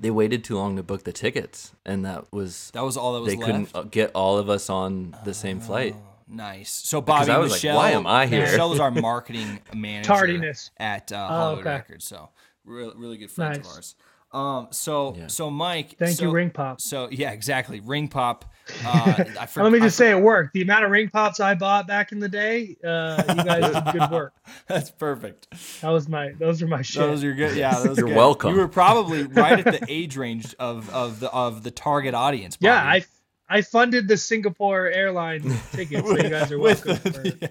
they 0.02 0.10
waited 0.10 0.44
too 0.44 0.56
long 0.56 0.76
to 0.76 0.82
book 0.82 1.04
the 1.04 1.12
tickets, 1.12 1.72
and 1.86 2.04
that 2.04 2.30
was 2.32 2.70
that 2.74 2.82
was 2.84 2.96
all 2.98 3.14
that 3.14 3.20
was 3.22 3.30
they 3.32 3.36
left. 3.38 3.46
couldn't 3.46 3.70
uh, 3.74 3.82
get 3.84 4.10
all 4.14 4.36
of 4.38 4.50
us 4.50 4.68
on 4.68 5.16
the 5.24 5.32
same 5.32 5.60
flight. 5.60 5.94
Oh, 5.96 6.02
nice. 6.28 6.70
So 6.70 7.00
Bobby 7.00 7.30
I 7.30 7.38
was 7.38 7.52
like, 7.52 7.58
Michelle, 7.58 7.76
why 7.76 7.90
am 7.92 8.06
I 8.06 8.26
here? 8.26 8.42
Michelle 8.42 8.68
was 8.70 8.80
our 8.80 8.90
marketing 9.10 9.60
manager 9.74 10.08
Tardiness. 10.08 10.70
at 10.76 11.10
uh, 11.12 11.16
Oh, 11.16 11.26
Hollywood 11.34 11.66
okay. 11.66 11.74
Records. 11.76 12.04
So 12.04 12.28
really, 12.64 12.92
really 12.96 13.16
good 13.16 13.30
friends 13.30 13.58
of 13.58 13.66
ours. 13.66 13.94
Um, 14.32 14.68
so 14.70 15.14
Yeah. 15.16 15.26
so 15.26 15.50
Mike, 15.50 15.96
Thank 15.98 16.16
so, 16.16 16.24
you, 16.24 16.30
Ring 16.30 16.50
Pop. 16.50 16.80
So 16.80 17.08
yeah, 17.10 17.32
exactly. 17.32 17.80
Ring 17.80 18.08
pop. 18.08 18.46
Uh, 18.84 19.24
I 19.40 19.46
for, 19.46 19.62
Let 19.62 19.72
me 19.72 19.78
just 19.80 19.96
for- 19.96 20.04
say 20.04 20.10
it 20.10 20.20
worked. 20.22 20.54
The 20.54 20.62
amount 20.62 20.84
of 20.84 20.90
ring 20.90 21.10
pops 21.10 21.38
I 21.40 21.54
bought 21.54 21.86
back 21.86 22.12
in 22.12 22.18
the 22.18 22.28
day, 22.28 22.76
uh, 22.82 23.22
you 23.28 23.44
guys 23.44 23.72
did 23.72 23.92
good 24.00 24.10
work. 24.10 24.32
that's 24.68 24.90
perfect. 24.90 25.48
That 25.82 25.90
was 25.90 26.08
my. 26.08 26.32
Those 26.38 26.62
are 26.62 26.66
my 26.66 26.80
shit. 26.82 27.02
Those 27.02 27.22
are 27.24 27.34
good. 27.34 27.56
Yeah, 27.56 27.74
those 27.82 27.96
You're 27.98 28.06
good. 28.08 28.16
welcome. 28.16 28.52
You 28.54 28.60
were 28.60 28.68
probably 28.68 29.24
right 29.24 29.66
at 29.66 29.80
the 29.80 29.84
age 29.88 30.16
range 30.16 30.54
of 30.58 30.88
of 30.90 31.20
the 31.20 31.30
of 31.30 31.62
the 31.62 31.70
target 31.70 32.14
audience. 32.14 32.56
yeah, 32.60 32.76
I 32.82 33.04
I 33.50 33.60
funded 33.60 34.08
the 34.08 34.16
Singapore 34.16 34.86
airline 34.86 35.42
tickets, 35.72 36.08
so 36.08 36.16
you 36.16 36.30
guys 36.30 36.50
are 36.50 36.58
With 36.58 36.86
welcome. 36.86 37.12
the- 37.12 37.30
for- 37.32 37.36
yeah. 37.42 37.48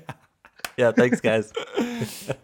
Yeah, 0.77 0.91
thanks 0.93 1.19
guys. 1.19 1.51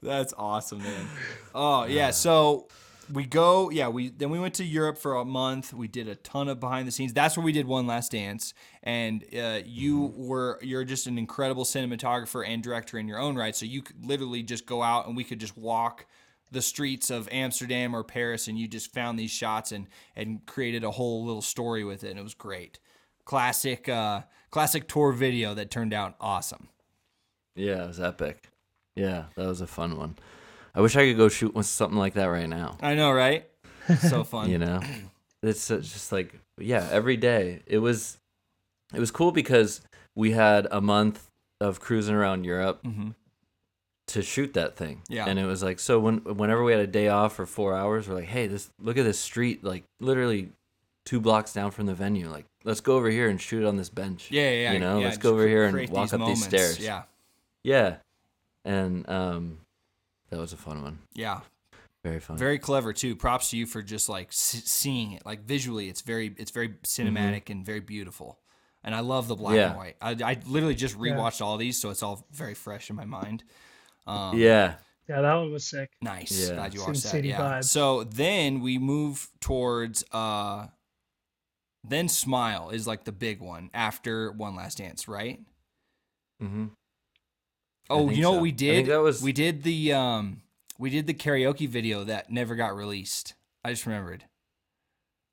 That's 0.04 0.34
awesome, 0.38 0.80
man. 0.80 1.08
Oh 1.56 1.86
yeah, 1.86 2.12
so 2.12 2.68
we 3.12 3.26
go. 3.26 3.70
Yeah, 3.70 3.88
we 3.88 4.10
then 4.10 4.30
we 4.30 4.40
went 4.40 4.54
to 4.56 4.64
Europe 4.64 4.98
for 4.98 5.16
a 5.16 5.26
month. 5.26 5.74
We 5.74 5.88
did 5.88 6.08
a 6.08 6.16
ton 6.16 6.48
of 6.48 6.60
behind 6.60 6.88
the 6.88 6.92
scenes. 6.92 7.14
That's 7.14 7.38
where 7.38 7.46
we 7.46 7.52
did 7.52 7.68
one 7.68 7.88
last 7.88 8.12
dance. 8.12 8.54
And 8.84 9.24
uh, 9.36 9.60
you 9.66 10.14
were 10.16 10.60
you're 10.62 10.84
just 10.84 11.08
an 11.08 11.18
incredible 11.18 11.64
cinematographer 11.64 12.48
and 12.48 12.62
director 12.62 12.98
in 12.98 13.08
your 13.08 13.20
own 13.20 13.36
right. 13.36 13.56
So 13.56 13.66
you 13.66 13.82
could 13.82 14.06
literally 14.06 14.44
just 14.44 14.66
go 14.66 14.82
out 14.82 15.08
and 15.08 15.16
we 15.16 15.24
could 15.24 15.40
just 15.40 15.58
walk 15.58 16.06
the 16.52 16.62
streets 16.62 17.10
of 17.10 17.28
Amsterdam 17.32 17.96
or 17.96 18.04
Paris, 18.04 18.48
and 18.48 18.58
you 18.58 18.68
just 18.68 18.94
found 18.94 19.20
these 19.20 19.32
shots 19.32 19.72
and 19.72 19.88
and 20.16 20.46
created 20.46 20.84
a 20.84 20.92
whole 20.92 21.26
little 21.26 21.42
story 21.42 21.84
with 21.84 22.04
it, 22.04 22.12
and 22.12 22.20
it 22.20 22.24
was 22.24 22.34
great. 22.34 22.80
Classic, 23.26 23.90
uh, 23.90 24.22
classic 24.52 24.88
tour 24.88 25.12
video 25.12 25.54
that 25.54 25.70
turned 25.70 25.94
out 25.94 26.16
awesome. 26.22 26.70
Yeah, 27.56 27.84
it 27.84 27.88
was 27.88 28.00
epic. 28.00 28.50
Yeah, 28.96 29.26
that 29.36 29.48
was 29.48 29.62
a 29.62 29.68
fun 29.68 29.98
one. 29.98 30.16
I 30.78 30.82
wish 30.82 30.96
I 30.96 31.06
could 31.08 31.18
go 31.18 31.28
shoot 31.28 31.54
with 31.56 31.66
something 31.66 31.98
like 31.98 32.14
that 32.14 32.26
right 32.28 32.48
now. 32.48 32.78
I 32.82 32.94
know, 32.94 33.12
right? 33.12 33.46
So 34.08 34.24
fun. 34.34 34.50
you 34.50 34.60
know 34.60 34.80
it's 35.44 35.68
just 35.68 36.12
like 36.12 36.34
yeah 36.60 36.88
every 36.92 37.16
day 37.18 37.62
it 37.68 37.78
was 37.80 38.18
it 38.94 39.00
was 39.00 39.12
cool 39.12 39.32
because 39.32 39.82
we 40.16 40.32
had 40.32 40.68
a 40.72 40.82
month 40.82 41.30
of 41.62 41.80
cruising 41.80 42.16
around 42.16 42.44
europe 42.44 42.82
Mhm. 42.84 43.14
to 44.08 44.22
shoot 44.24 44.54
that 44.56 44.76
thing 44.76 45.04
Yeah. 45.08 45.26
and 45.28 45.38
it 45.40 45.46
was 45.46 45.62
like 45.64 45.80
so 45.80 46.00
when 46.00 46.18
whenever 46.18 46.64
we 46.64 46.72
had 46.72 46.82
a 46.82 46.88
day 46.88 47.08
off 47.08 47.36
for 47.36 47.46
four 47.46 47.76
hours 47.76 48.08
we're 48.10 48.16
like 48.16 48.26
hey 48.26 48.48
this 48.48 48.70
look 48.82 48.98
at 48.98 49.06
this 49.06 49.20
street 49.20 49.64
like 49.64 49.84
literally 50.02 50.50
two 51.06 51.20
blocks 51.22 51.54
down 51.54 51.70
from 51.72 51.86
the 51.86 51.94
venue 51.94 52.30
like 52.30 52.46
let's 52.66 52.82
go 52.82 52.96
over 52.98 53.10
here 53.10 53.30
and 53.30 53.40
shoot 53.40 53.64
it 53.64 53.68
on 53.68 53.78
this 53.78 53.90
bench 53.90 54.32
Yeah, 54.32 54.50
yeah, 54.50 54.50
yeah. 54.64 54.72
you 54.74 54.80
know 54.80 55.00
yeah, 55.00 55.06
let's 55.06 55.18
go 55.20 55.32
over 55.34 55.48
here 55.48 55.64
and 55.66 55.90
walk 55.90 56.12
up 56.14 56.20
moments. 56.20 56.42
these 56.42 56.48
stairs 56.50 56.80
Yeah, 56.80 57.04
yeah 57.64 57.98
and 58.66 59.08
um 59.10 59.60
that 60.30 60.40
was 60.40 60.54
a 60.54 60.58
fun 60.58 60.82
one 60.84 61.00
yeah. 61.14 61.42
very 62.04 62.20
fun 62.20 62.38
Very 62.38 62.60
clever 62.60 62.94
too. 62.94 63.16
Props 63.16 63.50
to 63.52 63.58
you 63.58 63.66
for 63.66 63.82
just 63.82 64.08
like 64.10 64.28
s- 64.30 64.62
seeing 64.66 65.12
it, 65.14 65.26
like 65.26 65.44
visually. 65.44 65.90
It's 65.90 66.02
very, 66.02 66.34
it's 66.38 66.52
very 66.52 66.70
cinematic 66.86 67.44
Mm-hmm. 67.46 67.52
and 67.52 67.66
very 67.66 67.80
beautiful. 67.82 68.40
and 68.84 68.94
I 68.96 69.00
love 69.02 69.28
the 69.28 69.36
black 69.36 69.56
Yeah. 69.56 69.70
and 69.70 69.78
white. 69.78 69.96
I, 70.02 70.12
I 70.24 70.38
literally 70.46 70.76
just 70.76 70.96
Yeah. 70.96 71.14
rewatched 71.14 71.42
all 71.42 71.58
these, 71.58 71.80
so 71.82 71.90
it's 71.90 72.04
all 72.04 72.26
very 72.32 72.54
fresh 72.54 72.90
in 72.90 72.96
my 72.96 73.06
mind. 73.06 73.44
Um, 74.06 74.38
yeah. 74.38 74.76
Yeah, 75.10 75.22
that 75.22 75.34
one 75.36 75.52
was 75.52 75.66
sick. 75.66 75.90
Nice. 76.02 76.32
Yeah. 76.50 76.56
Glad 76.56 76.74
you 76.74 76.80
Sin 76.80 76.88
watched 76.88 77.04
that. 77.04 77.10
City 77.10 77.28
Yeah. 77.30 77.40
vibes. 77.40 77.64
So 77.66 78.04
then 78.04 78.62
we 78.62 78.78
move 78.78 79.30
towards 79.42 80.04
uh 80.12 80.68
then 81.84 82.10
Smile 82.10 82.70
is 82.72 82.86
like 82.88 83.06
the 83.06 83.12
big 83.14 83.40
one 83.42 83.70
after 83.74 84.32
One 84.34 84.56
Last 84.58 84.80
Dance, 84.80 85.08
right? 85.08 85.40
Mm-hmm. 86.44 86.66
Oh, 87.90 88.10
you 88.10 88.22
know 88.22 88.30
so. 88.30 88.34
what 88.34 88.42
we 88.42 88.52
did? 88.52 88.88
that 88.88 89.02
was- 89.02 89.22
We 89.22 89.32
did 89.34 89.64
the 89.64 89.94
um 89.94 90.42
we 90.78 90.90
did 90.90 91.08
the 91.08 91.14
karaoke 91.14 91.68
video 91.68 92.04
that 92.04 92.30
never 92.30 92.56
got 92.56 92.76
released. 92.76 93.34
I 93.64 93.72
just 93.72 93.86
remembered. 93.86 94.24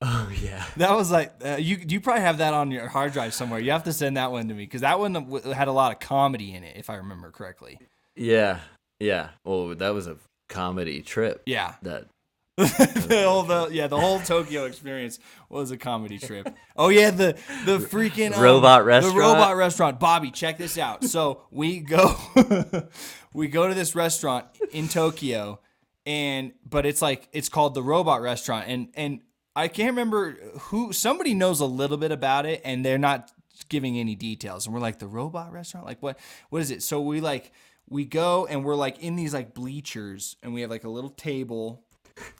Oh 0.02 0.30
yeah. 0.42 0.64
That 0.76 0.92
was 0.92 1.10
like 1.10 1.32
uh, 1.42 1.56
you. 1.58 1.78
You 1.88 1.98
probably 1.98 2.22
have 2.22 2.38
that 2.38 2.52
on 2.52 2.70
your 2.70 2.88
hard 2.88 3.12
drive 3.14 3.32
somewhere. 3.32 3.58
You 3.58 3.70
have 3.70 3.84
to 3.84 3.92
send 3.92 4.18
that 4.18 4.30
one 4.32 4.48
to 4.48 4.54
me 4.54 4.64
because 4.64 4.82
that 4.82 4.98
one 4.98 5.14
had 5.54 5.68
a 5.68 5.72
lot 5.72 5.92
of 5.92 6.00
comedy 6.00 6.52
in 6.52 6.62
it, 6.62 6.76
if 6.76 6.90
I 6.90 6.96
remember 6.96 7.30
correctly. 7.30 7.78
Yeah. 8.14 8.58
Yeah. 9.00 9.30
Well, 9.44 9.74
that 9.76 9.94
was 9.94 10.06
a 10.06 10.18
comedy 10.50 11.00
trip. 11.00 11.42
Yeah, 11.46 11.76
That 11.82 12.08
the 12.56 13.24
whole 13.26 13.42
the, 13.42 13.68
yeah 13.72 13.88
the 13.88 13.98
whole 13.98 14.20
Tokyo 14.20 14.64
experience 14.66 15.18
was 15.48 15.72
a 15.72 15.76
comedy 15.76 16.18
trip. 16.18 16.48
Oh 16.76 16.88
yeah, 16.88 17.10
the 17.10 17.36
the 17.64 17.78
freaking 17.78 18.32
um, 18.32 18.40
Robot 18.40 18.84
restaurant. 18.84 19.16
The 19.16 19.20
robot 19.20 19.56
restaurant. 19.56 19.98
Bobby, 19.98 20.30
check 20.30 20.56
this 20.56 20.78
out. 20.78 21.02
So 21.02 21.42
we 21.50 21.80
go 21.80 22.14
we 23.34 23.48
go 23.48 23.66
to 23.66 23.74
this 23.74 23.96
restaurant 23.96 24.46
in 24.70 24.86
Tokyo, 24.86 25.58
and 26.06 26.52
but 26.68 26.86
it's 26.86 27.02
like 27.02 27.28
it's 27.32 27.48
called 27.48 27.74
the 27.74 27.82
robot 27.82 28.22
restaurant, 28.22 28.66
and 28.68 28.88
and 28.94 29.20
I 29.56 29.66
can't 29.66 29.90
remember 29.90 30.34
who 30.60 30.92
somebody 30.92 31.34
knows 31.34 31.58
a 31.58 31.66
little 31.66 31.96
bit 31.96 32.12
about 32.12 32.46
it, 32.46 32.60
and 32.64 32.84
they're 32.84 32.98
not 32.98 33.32
giving 33.68 33.98
any 33.98 34.14
details, 34.14 34.66
and 34.66 34.74
we're 34.74 34.80
like 34.80 35.00
the 35.00 35.08
robot 35.08 35.52
restaurant, 35.52 35.86
like 35.86 36.00
what 36.02 36.20
what 36.50 36.62
is 36.62 36.70
it? 36.70 36.84
So 36.84 37.00
we 37.00 37.20
like 37.20 37.50
we 37.88 38.04
go 38.04 38.46
and 38.46 38.64
we're 38.64 38.76
like 38.76 39.02
in 39.02 39.16
these 39.16 39.34
like 39.34 39.54
bleachers, 39.54 40.36
and 40.42 40.54
we 40.54 40.60
have 40.60 40.70
like 40.70 40.84
a 40.84 40.88
little 40.88 41.10
table 41.10 41.83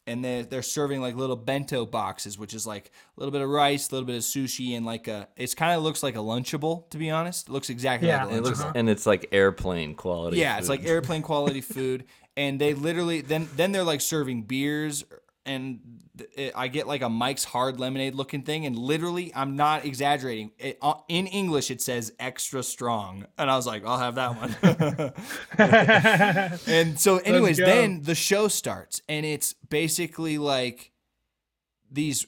and 0.07 0.25
they're, 0.25 0.43
they're 0.45 0.63
serving 0.63 1.01
like 1.01 1.17
little 1.17 1.37
bento 1.37 1.87
boxes, 1.87 2.39
which 2.39 2.55
is 2.55 2.67
like 2.67 2.91
a 3.17 3.21
little 3.21 3.33
bit 3.33 3.41
of 3.43 3.49
rice, 3.49 3.89
a 3.91 3.95
little 3.95 4.07
bit 4.07 4.17
of 4.17 4.23
sushi, 4.23 4.77
and 4.77 4.85
like 4.87 5.09
a. 5.09 5.29
It's 5.37 5.55
kind 5.55 5.77
of 5.77 5.83
looks 5.83 6.03
like 6.03 6.15
a 6.15 6.21
lunchable, 6.21 6.89
to 6.91 6.99
be 6.99 7.11
honest. 7.11 7.49
It 7.49 7.53
looks 7.53 7.71
exactly 7.71 8.09
Yeah. 8.09 8.25
like 8.25 8.35
a 8.35 8.37
it 8.39 8.43
looks 8.43 8.61
lunchable. 8.63 8.73
and 8.77 8.89
it's 8.89 9.07
like 9.07 9.29
airplane 9.33 9.95
quality. 9.95 10.39
yeah, 10.39 10.59
it's 10.59 10.69
like 10.69 10.85
airplane 10.85 11.23
quality 11.31 11.61
food, 11.61 12.05
and 12.37 12.61
they 12.61 12.75
literally 12.75 13.21
then 13.21 13.49
then 13.57 13.73
they're 13.73 13.85
like 13.85 14.01
serving 14.01 14.43
beers, 14.43 15.05
and 15.47 15.81
it, 16.01 16.04
I 16.55 16.69
get 16.69 16.87
like 16.87 17.03
a 17.03 17.09
Mike's 17.09 17.43
Hard 17.45 17.81
Lemonade 17.81 18.15
looking 18.15 18.43
thing, 18.43 18.67
and 18.67 18.79
literally 18.79 19.33
I'm 19.35 19.57
not 19.57 19.85
exaggerating. 19.85 20.53
It, 20.59 20.79
uh, 20.81 20.95
in 21.09 21.27
English, 21.27 21.71
it 21.73 21.83
says 21.83 22.13
extra 22.21 22.63
strong, 22.63 23.27
and 23.37 23.51
I 23.51 23.57
was 23.57 23.67
like, 23.67 23.85
I'll 23.85 23.99
have 23.99 24.15
that 24.15 24.37
one. 24.37 25.13
And 26.67 26.99
so, 27.01 27.19
anyways, 27.19 27.57
then 27.57 28.03
the 28.03 28.15
show 28.15 28.49
starts, 28.49 29.03
and 29.09 29.27
it's 29.27 29.55
basically 29.69 30.39
like 30.39 30.93
these 31.91 32.27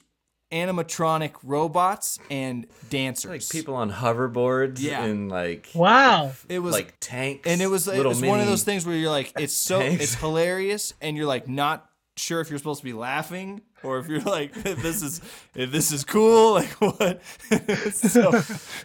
animatronic 0.51 1.33
robots 1.43 2.19
and 2.29 2.67
dancers. 2.89 3.29
like 3.29 3.49
people 3.49 3.75
on 3.75 3.91
hoverboards 3.91 4.79
Yeah. 4.81 5.03
and 5.03 5.29
like 5.29 5.67
wow. 5.75 6.31
It 6.47 6.59
was 6.59 6.71
like 6.73 6.93
tanks 7.01 7.45
and 7.45 7.61
it 7.61 7.67
was 7.67 7.85
it 7.87 7.97
little 7.97 8.11
was 8.11 8.21
one 8.21 8.39
of 8.39 8.47
those 8.47 8.63
things 8.63 8.85
where 8.85 8.95
you're 8.95 9.11
like, 9.11 9.33
it's 9.37 9.53
so 9.53 9.79
tanks. 9.79 10.03
it's 10.03 10.15
hilarious, 10.15 10.93
and 11.01 11.17
you're 11.17 11.25
like 11.25 11.47
not 11.49 11.89
sure 12.15 12.39
if 12.41 12.49
you're 12.49 12.59
supposed 12.59 12.79
to 12.79 12.85
be 12.85 12.93
laughing 12.93 13.61
or 13.83 13.99
if 13.99 14.07
you're 14.07 14.19
like 14.21 14.55
if 14.65 14.81
this 14.81 15.01
is 15.01 15.21
if 15.55 15.71
this 15.71 15.91
is 15.91 16.03
cool, 16.03 16.53
like 16.55 16.69
what? 16.81 17.21
so 17.93 18.41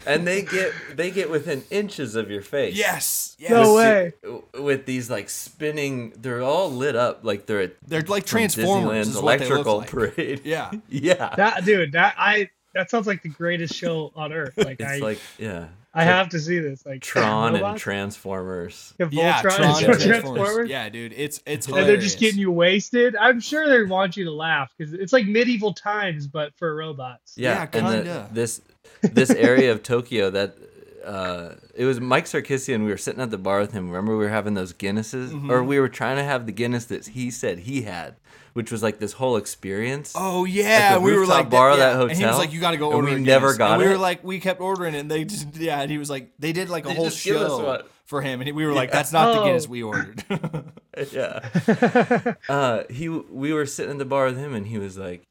and 0.06 0.26
they 0.26 0.42
get 0.42 0.72
they 0.94 1.10
get 1.10 1.30
within 1.30 1.62
inches 1.70 2.14
of 2.16 2.30
your 2.30 2.42
face 2.42 2.74
yes, 2.76 3.36
yes. 3.38 3.50
No 3.50 3.74
With 3.74 3.76
way. 3.76 4.12
the- 4.54 4.62
with 4.62 4.86
these 4.86 5.10
like 5.10 5.28
spinning 5.30 6.12
they're 6.16 6.42
all 6.42 6.70
lit 6.70 6.96
up 6.96 7.24
like 7.24 7.46
they're 7.46 7.60
at 7.62 7.72
They're 7.86 8.02
like 8.02 8.26
from 8.26 8.38
Transformers. 8.40 9.08
Disneyland's 9.08 9.16
Is 9.16 9.22
what 9.22 9.38
they 9.38 9.48
look 9.48 9.66
electrical 9.66 9.78
like. 9.78 10.14
parade 10.16 10.40
Yeah. 10.44 10.70
yeah 10.88 11.34
That 11.36 11.64
dude, 11.64 11.92
that 11.92 12.14
I 12.18 12.50
that 12.74 12.90
sounds 12.90 13.06
like 13.06 13.22
the 13.22 13.28
greatest 13.28 13.74
show 13.74 14.12
on 14.16 14.32
earth. 14.32 14.56
Like 14.56 14.80
it's 14.80 14.90
I 14.90 14.98
like 14.98 15.18
yeah 15.38 15.68
I 15.94 16.04
have 16.04 16.30
to 16.30 16.40
see 16.40 16.58
this. 16.58 16.84
Like 16.86 17.02
Tron 17.02 17.56
and? 17.56 17.78
Transformers 17.78 18.94
Yeah, 18.98 19.08
Yeah, 19.10 19.42
Voltron 19.42 19.42
Tron 19.42 19.60
and 19.62 19.66
and 19.66 19.82
Transformers. 20.00 20.04
Transformers. 20.04 20.70
Yeah, 20.70 20.88
dude, 20.88 21.12
it's 21.16 21.40
it's 21.46 21.66
And 21.68 21.76
they're 21.76 21.96
just 21.96 22.18
getting 22.18 22.40
you 22.40 22.50
wasted. 22.50 23.14
I'm 23.16 23.40
sure 23.40 23.68
they 23.68 23.82
want 23.84 24.16
you 24.16 24.24
to 24.24 24.32
laugh 24.32 24.72
because 24.76 24.94
it's 24.94 25.12
like 25.12 25.26
medieval 25.26 25.74
times, 25.74 26.26
but 26.26 26.54
for 26.56 26.74
robots. 26.74 27.34
yeah, 27.36 27.68
Yeah, 27.72 27.78
and 27.78 27.86
the, 27.88 27.92
kinda. 27.96 28.28
this 28.32 28.62
this 29.02 29.30
area 29.30 29.72
of 29.72 29.82
Tokyo 29.82 30.30
that 30.30 30.56
uh, 31.04 31.54
it 31.74 31.84
was 31.84 32.00
Mike 32.00 32.24
Sarkisian. 32.26 32.84
We 32.84 32.90
were 32.90 32.96
sitting 32.96 33.20
at 33.20 33.30
the 33.30 33.38
bar 33.38 33.60
with 33.60 33.72
him. 33.72 33.88
Remember, 33.88 34.12
we 34.16 34.24
were 34.24 34.30
having 34.30 34.54
those 34.54 34.72
Guinnesses, 34.72 35.30
Mm-hmm. 35.30 35.50
or 35.50 35.62
we 35.64 35.78
were 35.80 35.88
trying 35.88 36.16
to 36.16 36.24
have 36.24 36.46
the 36.46 36.52
Guinness 36.52 36.86
that 36.86 37.06
he 37.08 37.30
said 37.30 37.60
he 37.60 37.82
had, 37.82 38.16
which 38.52 38.70
was 38.70 38.82
like 38.82 38.98
this 38.98 39.12
whole 39.14 39.36
experience. 39.36 40.12
Oh 40.16 40.44
yeah, 40.44 40.94
the 40.94 41.00
we 41.00 41.12
were 41.12 41.20
rooftop 41.20 41.36
like 41.38 41.50
bar 41.50 41.70
of 41.70 41.78
yeah. 41.78 41.92
that 41.94 42.02
And 42.10 42.12
he 42.18 42.24
was 42.24 42.38
like, 42.38 42.52
"You 42.52 42.60
got 42.60 42.72
to 42.72 42.76
go 42.76 42.86
and 42.86 42.94
order." 42.96 43.08
we 43.08 43.14
a 43.14 43.18
never 43.18 43.54
got 43.56 43.72
and 43.74 43.82
We 43.82 43.88
were 43.88 43.98
like, 43.98 44.22
we 44.24 44.40
kept 44.40 44.60
ordering 44.60 44.94
it. 44.94 45.00
and 45.00 45.10
They 45.10 45.24
just 45.24 45.56
yeah, 45.56 45.80
and 45.80 45.90
he 45.90 45.98
was 45.98 46.10
like, 46.10 46.32
they 46.38 46.52
did 46.52 46.68
like 46.70 46.84
a 46.84 46.88
They 46.88 46.94
whole 46.94 47.04
just 47.06 47.24
give 47.24 47.36
us 47.36 47.50
show 47.50 47.82
for 48.04 48.20
him, 48.22 48.40
and 48.40 48.54
we 48.54 48.66
were 48.66 48.72
like, 48.72 48.90
"That's 48.92 49.12
not 49.12 49.32
the 49.34 49.40
Oh. 49.40 49.44
Guinness 49.46 49.68
we 49.68 49.82
ordered." 49.82 50.22
yeah. 51.12 52.34
uh, 52.48 52.82
he 52.90 53.08
we 53.08 53.52
were 53.52 53.66
sitting 53.66 53.92
at 53.92 53.98
the 53.98 54.04
bar 54.04 54.26
with 54.26 54.36
him, 54.38 54.54
and 54.54 54.66
he 54.66 54.78
was 54.78 54.98
like, 54.98 55.22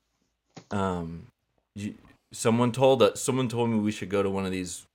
um, 0.71 1.27
you, 1.75 1.93
someone 2.31 2.71
told 2.71 3.01
us, 3.03 3.21
someone 3.21 3.47
told 3.49 3.69
me 3.69 3.77
we 3.79 3.91
should 3.91 4.09
go 4.09 4.23
to 4.23 4.29
one 4.29 4.45
of 4.45 4.51
these 4.51 4.85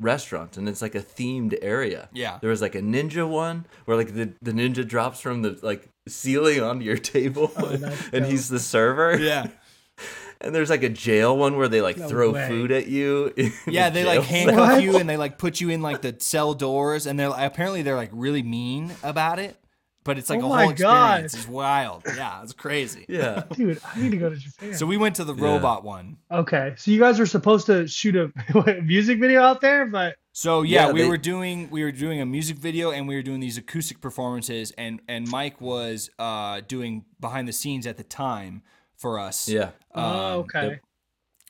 restaurants, 0.00 0.56
and 0.56 0.68
it's 0.68 0.82
like 0.82 0.94
a 0.94 1.00
themed 1.02 1.56
area. 1.62 2.08
Yeah. 2.12 2.38
There 2.40 2.50
was 2.50 2.60
like 2.62 2.74
a 2.74 2.80
ninja 2.82 3.28
one 3.28 3.66
where 3.84 3.96
like 3.96 4.14
the, 4.14 4.32
the 4.42 4.52
ninja 4.52 4.86
drops 4.86 5.20
from 5.20 5.42
the 5.42 5.58
like 5.62 5.88
ceiling 6.08 6.60
onto 6.62 6.84
your 6.84 6.96
table, 6.98 7.52
Oh, 7.56 7.66
that's 7.76 8.08
and 8.12 8.26
he's 8.26 8.48
the 8.48 8.58
server. 8.60 9.16
yeah, 9.18 9.46
And 10.40 10.54
there's 10.54 10.68
like 10.68 10.82
a 10.82 10.88
jail 10.90 11.36
one 11.38 11.56
where 11.56 11.68
they 11.68 11.80
like 11.80 11.96
No 11.96 12.08
throw 12.08 12.32
way. 12.32 12.48
food 12.48 12.70
at 12.72 12.86
you. 12.88 13.32
yeah. 13.66 13.88
the 13.88 14.00
They 14.00 14.04
like 14.04 14.22
handcuff 14.24 14.56
What? 14.72 14.82
you 14.82 14.96
and 14.98 15.08
they 15.08 15.16
like 15.16 15.38
put 15.38 15.60
you 15.60 15.70
in 15.70 15.80
like 15.80 16.02
the 16.02 16.14
cell 16.18 16.52
doors, 16.54 17.06
and 17.06 17.18
they're 17.18 17.30
like, 17.30 17.46
apparently 17.46 17.82
they're 17.82 17.96
like 17.96 18.10
really 18.12 18.42
mean 18.42 18.92
about 19.02 19.38
it. 19.38 19.56
But 20.04 20.18
it's 20.18 20.28
like 20.28 20.40
Oh 20.42 20.46
a 20.46 20.48
my 20.50 20.64
whole 20.64 20.72
God. 20.74 21.24
experience. 21.24 21.34
It's 21.34 21.48
wild. 21.48 22.02
Yeah, 22.06 22.42
it's 22.42 22.52
crazy. 22.52 23.06
Yeah. 23.08 23.44
Dude, 23.54 23.80
I 23.84 24.00
need 24.00 24.10
to 24.10 24.16
go 24.18 24.28
to 24.28 24.36
Japan. 24.36 24.74
So 24.74 24.84
we 24.86 24.96
went 24.98 25.16
to 25.16 25.24
the 25.24 25.34
Yeah. 25.34 25.44
robot 25.44 25.82
one. 25.84 26.18
okay, 26.30 26.74
so 26.76 26.90
you 26.90 27.00
guys 27.00 27.18
were 27.18 27.26
supposed 27.26 27.66
to 27.66 27.88
shoot 27.88 28.14
a 28.16 28.30
music 28.82 29.18
video 29.18 29.40
out 29.42 29.60
there, 29.62 29.86
but 29.86 30.16
So 30.32 30.62
yeah, 30.62 30.86
Yeah, 30.88 30.92
we 30.92 31.02
they- 31.02 31.08
were 31.08 31.16
doing 31.16 31.70
we 31.70 31.82
were 31.84 31.92
doing 31.92 32.20
a 32.20 32.26
music 32.26 32.58
video 32.58 32.90
and 32.90 33.08
we 33.08 33.14
were 33.14 33.22
doing 33.22 33.40
these 33.40 33.56
acoustic 33.56 34.00
performances 34.00 34.72
and 34.76 35.00
and 35.08 35.26
Mike 35.28 35.60
was 35.60 36.10
uh 36.18 36.60
doing 36.68 37.04
behind 37.20 37.48
the 37.48 37.52
scenes 37.52 37.86
at 37.86 37.96
the 37.96 38.04
time 38.04 38.62
for 38.96 39.18
us. 39.18 39.48
Yeah. 39.48 39.70
oh, 39.94 40.02
Um, 40.02 40.38
okay. 40.40 40.62
yep. 40.68 40.80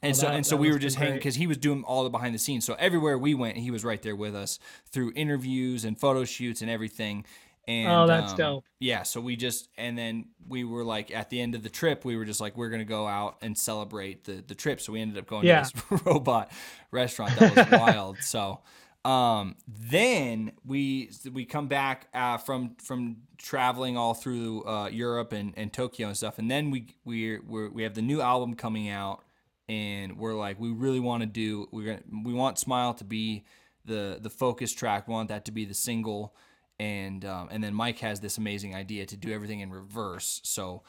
And 0.03 0.11
Well, 0.11 0.15
so 0.21 0.27
that- 0.27 0.35
and 0.37 0.47
so 0.47 0.57
we 0.57 0.71
were 0.71 0.79
just 0.79 0.97
hanging 0.97 1.15
because 1.15 1.35
he 1.37 1.47
was 1.47 1.57
doing 1.57 1.83
all 1.83 2.05
the 2.05 2.11
behind 2.11 2.35
the 2.35 2.39
scenes. 2.39 2.65
So 2.67 2.75
everywhere 2.75 3.17
we 3.19 3.33
went, 3.35 3.57
he 3.57 3.71
was 3.71 3.85
right 3.85 4.03
there 4.03 4.15
with 4.17 4.35
us 4.37 4.59
through 4.93 5.13
interviews 5.17 5.85
and 5.85 5.99
photo 5.99 6.25
shoots 6.25 6.61
and 6.61 6.71
everything. 6.71 7.25
And 7.67 7.91
Oh, 7.91 8.07
that's 8.07 8.33
um, 8.33 8.39
dope. 8.39 8.65
Yeah, 8.81 9.03
so 9.05 9.21
we 9.21 9.37
just 9.37 9.69
and 9.79 9.97
then 9.97 10.27
we 10.47 10.65
were 10.65 10.85
like 10.85 11.11
at 11.15 11.31
the 11.31 11.41
end 11.41 11.55
of 11.55 11.63
the 11.63 11.71
trip, 11.71 12.05
we 12.05 12.17
were 12.17 12.25
just 12.25 12.41
like 12.41 12.57
we're 12.57 12.69
gonna 12.71 12.85
go 12.85 13.07
out 13.07 13.37
and 13.43 13.57
celebrate 13.57 14.25
the 14.25 14.45
the 14.47 14.55
trip. 14.55 14.81
So 14.81 14.93
we 14.93 15.01
ended 15.01 15.19
up 15.19 15.27
going 15.27 15.47
Yeah. 15.47 15.63
to 15.71 15.73
this 15.73 15.73
robot 16.05 16.51
restaurant 16.91 17.37
that 17.37 17.49
was 17.49 17.65
wild. 17.67 18.23
So 18.23 18.61
um 19.05 19.57
then 19.69 20.53
we 20.65 21.11
we 21.33 21.45
come 21.45 21.69
back 21.69 22.09
uh, 22.15 22.39
from 22.39 22.75
from 22.83 23.17
traveling 23.39 23.97
all 23.97 24.15
through 24.15 24.65
uh, 24.67 24.89
Europe 24.89 25.33
and, 25.33 25.53
and 25.57 25.73
Tokyo 25.73 26.09
and 26.09 26.17
stuff, 26.17 26.39
and 26.39 26.51
then 26.51 26.71
we 26.71 26.87
we 27.05 27.39
we 27.39 27.69
we 27.69 27.83
have 27.83 27.95
the 27.95 28.03
new 28.03 28.21
album 28.23 28.55
coming 28.55 28.89
out, 28.89 29.23
and 29.69 30.17
we're 30.19 30.35
like 30.35 30.59
we 30.59 30.71
really 30.71 31.01
want 31.01 31.23
to 31.23 31.27
do 31.27 31.69
we're 31.71 31.85
gonna 31.87 32.23
we 32.25 32.33
want 32.33 32.59
Smile 32.59 32.95
to 32.95 33.05
be 33.05 33.45
the 33.85 34.19
the 34.21 34.31
focus 34.31 34.73
track, 34.73 35.07
we 35.07 35.13
want 35.13 35.29
that 35.29 35.45
to 35.47 35.53
be 35.53 35.65
the 35.67 35.75
single, 35.75 36.35
and 36.79 37.25
um, 37.25 37.49
and 37.51 37.63
then 37.63 37.75
Mike 37.75 37.99
has 38.01 38.21
this 38.21 38.39
amazing 38.39 38.75
idea 38.75 39.07
to 39.07 39.17
do 39.17 39.33
everything 39.33 39.61
in 39.61 39.71
reverse, 39.71 40.41
so. 40.45 40.83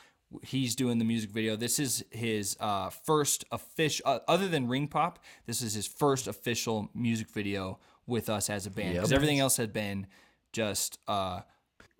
He's 0.43 0.75
doing 0.75 0.97
the 0.97 1.05
music 1.05 1.29
video. 1.29 1.55
This 1.55 1.77
is 1.77 2.03
his 2.09 2.57
uh, 2.59 2.89
first 2.89 3.45
official, 3.51 4.03
uh, 4.07 4.19
other 4.27 4.47
than 4.47 4.67
Ring 4.67 4.87
Pop, 4.87 5.19
this 5.45 5.61
is 5.61 5.75
his 5.75 5.85
first 5.85 6.27
official 6.27 6.89
music 6.95 7.29
video 7.29 7.77
with 8.07 8.27
us 8.27 8.49
as 8.49 8.65
a 8.65 8.71
band. 8.71 8.95
Because 8.95 9.11
Yep. 9.11 9.15
everything 9.17 9.39
else 9.39 9.55
had 9.55 9.71
been 9.71 10.07
just 10.51 10.97
uh, 11.07 11.41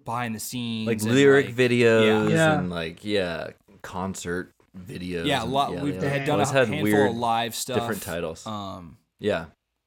behind 0.04 0.34
the 0.36 0.40
scenes, 0.40 0.88
Like 0.88 1.04
lyric 1.04 1.46
like- 1.46 1.56
videos 1.56 2.32
Yeah. 2.32 2.58
and 2.60 2.70
like 2.72 3.06
yeah, 3.06 3.52
concert 3.84 4.54
videos. 4.78 5.28
Yeah, 5.28 5.44
a 5.44 5.46
lot. 5.46 5.74
yeah, 5.74 5.84
we've 5.84 6.02
they 6.02 6.10
had 6.10 6.26
done 6.26 6.34
always 6.34 6.50
a 6.50 6.54
had 6.54 6.68
handful 6.68 6.84
weird 6.84 7.12
of 7.12 7.16
live 7.18 7.54
stuff, 7.56 7.78
different 7.80 8.02
titles. 8.02 8.46
Um, 8.48 8.98
yeah. 9.20 9.46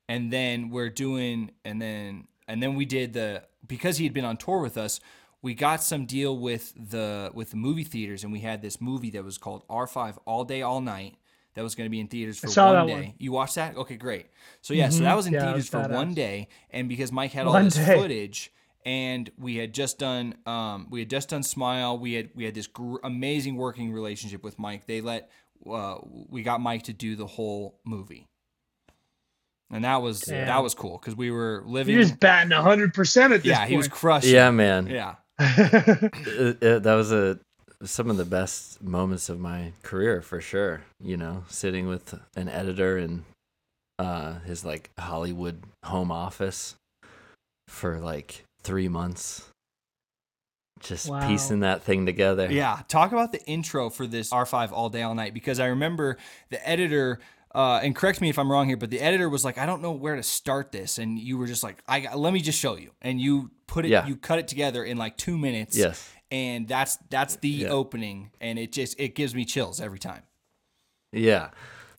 and 0.08 0.32
then 0.32 0.70
we're 0.70 0.90
doing, 0.90 1.50
and 1.64 1.82
then 1.82 2.28
and 2.46 2.62
then 2.62 2.76
we 2.76 2.84
did 2.86 3.12
the 3.14 3.42
because 3.66 3.98
he 3.98 4.04
had 4.04 4.14
been 4.14 4.24
on 4.24 4.36
tour 4.36 4.60
with 4.60 4.76
us. 4.78 5.00
We 5.42 5.54
got 5.54 5.82
some 5.82 6.04
deal 6.06 6.36
with 6.36 6.72
the 6.76 7.30
with 7.32 7.50
the 7.50 7.56
movie 7.56 7.84
theaters, 7.84 8.24
and 8.24 8.32
we 8.32 8.40
had 8.40 8.60
this 8.60 8.80
movie 8.80 9.10
that 9.10 9.24
was 9.24 9.38
called 9.38 9.62
R5 9.68 10.18
All 10.24 10.44
Day 10.44 10.62
All 10.62 10.80
Night 10.80 11.16
that 11.54 11.62
was 11.62 11.74
going 11.74 11.86
to 11.86 11.90
be 11.90 12.00
in 12.00 12.08
theaters 12.08 12.38
for 12.38 12.48
one 12.60 12.86
day. 12.86 12.92
one. 12.92 13.14
You 13.18 13.32
watched 13.32 13.54
that? 13.54 13.76
Okay, 13.76 13.96
great. 13.96 14.26
So 14.62 14.74
yeah, 14.74 14.88
so 14.88 14.98
Mhm. 15.00 15.02
that 15.04 15.16
was 15.16 15.26
in 15.26 15.32
Yeah, 15.34 15.40
theaters 15.44 15.56
was 15.62 15.68
for 15.68 15.88
one 15.88 16.14
day, 16.14 16.48
and 16.70 16.88
because 16.88 17.12
Mike 17.12 17.32
had 17.32 17.46
all 17.46 17.52
One 17.52 17.64
this 17.64 17.74
day. 17.76 17.94
footage, 18.00 18.52
and 18.84 19.30
we 19.38 19.56
had 19.56 19.72
just 19.74 19.98
done, 19.98 20.34
um, 20.46 20.88
we 20.90 21.00
had 21.00 21.10
just 21.10 21.28
done 21.28 21.42
Smile. 21.44 21.98
We 21.98 22.14
had 22.14 22.30
we 22.34 22.44
had 22.44 22.54
this 22.54 22.66
gr- 22.66 22.98
amazing 23.04 23.56
working 23.56 23.92
relationship 23.92 24.42
with 24.42 24.58
Mike. 24.58 24.86
They 24.86 25.00
let, 25.00 25.30
uh, 25.70 25.98
we 26.04 26.42
got 26.42 26.60
Mike 26.60 26.82
to 26.84 26.92
do 26.92 27.14
the 27.16 27.26
whole 27.26 27.78
movie, 27.84 28.26
and 29.70 29.84
that 29.84 30.02
was 30.02 30.20
Damn. 30.20 30.46
that 30.46 30.62
was 30.62 30.74
cool 30.74 30.98
because 30.98 31.16
we 31.16 31.30
were 31.30 31.62
living. 31.66 31.94
You're 31.94 32.02
just 32.04 32.20
batting 32.20 32.50
hundred 32.52 32.94
percent 32.94 33.32
at 33.32 33.42
this 33.42 33.50
yeah, 33.50 33.66
he 33.66 33.76
was 33.76 33.88
point. 33.88 34.00
crushing. 34.00 34.34
Yeah, 34.34 34.50
man. 34.50 34.86
yeah. 34.86 35.14
Uh, 35.38 36.54
uh, 36.62 36.78
that 36.80 36.94
was 36.96 37.12
a 37.12 37.38
some 37.84 38.10
of 38.10 38.16
the 38.16 38.24
best 38.24 38.82
moments 38.82 39.28
of 39.28 39.38
my 39.38 39.72
career 39.82 40.20
for 40.20 40.40
sure. 40.40 40.82
You 41.00 41.16
know, 41.16 41.44
sitting 41.48 41.86
with 41.86 42.14
an 42.36 42.48
editor 42.48 42.98
in 42.98 43.24
uh, 43.98 44.40
his 44.40 44.64
like 44.64 44.90
Hollywood 44.98 45.62
home 45.84 46.10
office 46.10 46.74
for 47.68 47.98
like 48.00 48.44
three 48.62 48.88
months, 48.88 49.48
just 50.80 51.08
Wow. 51.08 51.26
piecing 51.28 51.60
that 51.60 51.82
thing 51.82 52.06
together. 52.06 52.48
Yeah, 52.50 52.80
talk 52.88 53.12
about 53.12 53.30
the 53.32 53.44
intro 53.46 53.90
for 53.90 54.06
this 54.06 54.30
R5 54.32 54.72
all 54.72 54.88
day 54.88 55.02
all 55.02 55.14
night 55.14 55.34
because 55.34 55.60
I 55.60 55.66
remember 55.66 56.16
the 56.50 56.66
editor 56.68 57.20
uh, 57.54 57.80
and 57.82 57.94
correct 57.96 58.20
me 58.20 58.28
if 58.28 58.38
I'm 58.38 58.50
wrong 58.50 58.66
here, 58.68 58.76
but 58.76 58.90
the 58.90 59.00
editor 59.00 59.28
was 59.28 59.44
like, 59.44 59.58
I 59.58 59.66
don't 59.66 59.82
know 59.82 59.92
where 59.92 60.16
to 60.16 60.22
start 60.22 60.72
this, 60.72 60.98
and 60.98 61.18
you 61.18 61.38
were 61.38 61.46
just 61.46 61.62
like, 61.62 61.82
I 61.88 62.14
let 62.14 62.32
me 62.32 62.40
just 62.40 62.58
show 62.58 62.76
you, 62.76 62.92
and 63.02 63.20
you 63.20 63.50
put 63.66 63.84
it, 63.84 63.88
Yeah. 63.88 64.06
you 64.06 64.16
cut 64.16 64.38
it 64.38 64.48
together 64.48 64.84
in 64.84 64.96
like 64.98 65.16
two 65.16 65.36
minutes, 65.38 65.76
Yes. 65.76 66.10
and 66.30 66.68
that's 66.68 66.96
that's 67.10 67.36
the 67.36 67.48
Yeah. 67.48 67.68
opening, 67.68 68.30
and 68.40 68.58
it 68.58 68.72
just 68.72 68.98
it 69.00 69.14
gives 69.14 69.34
me 69.34 69.44
chills 69.44 69.80
every 69.80 69.98
time. 69.98 70.22
Yeah. 71.12 71.50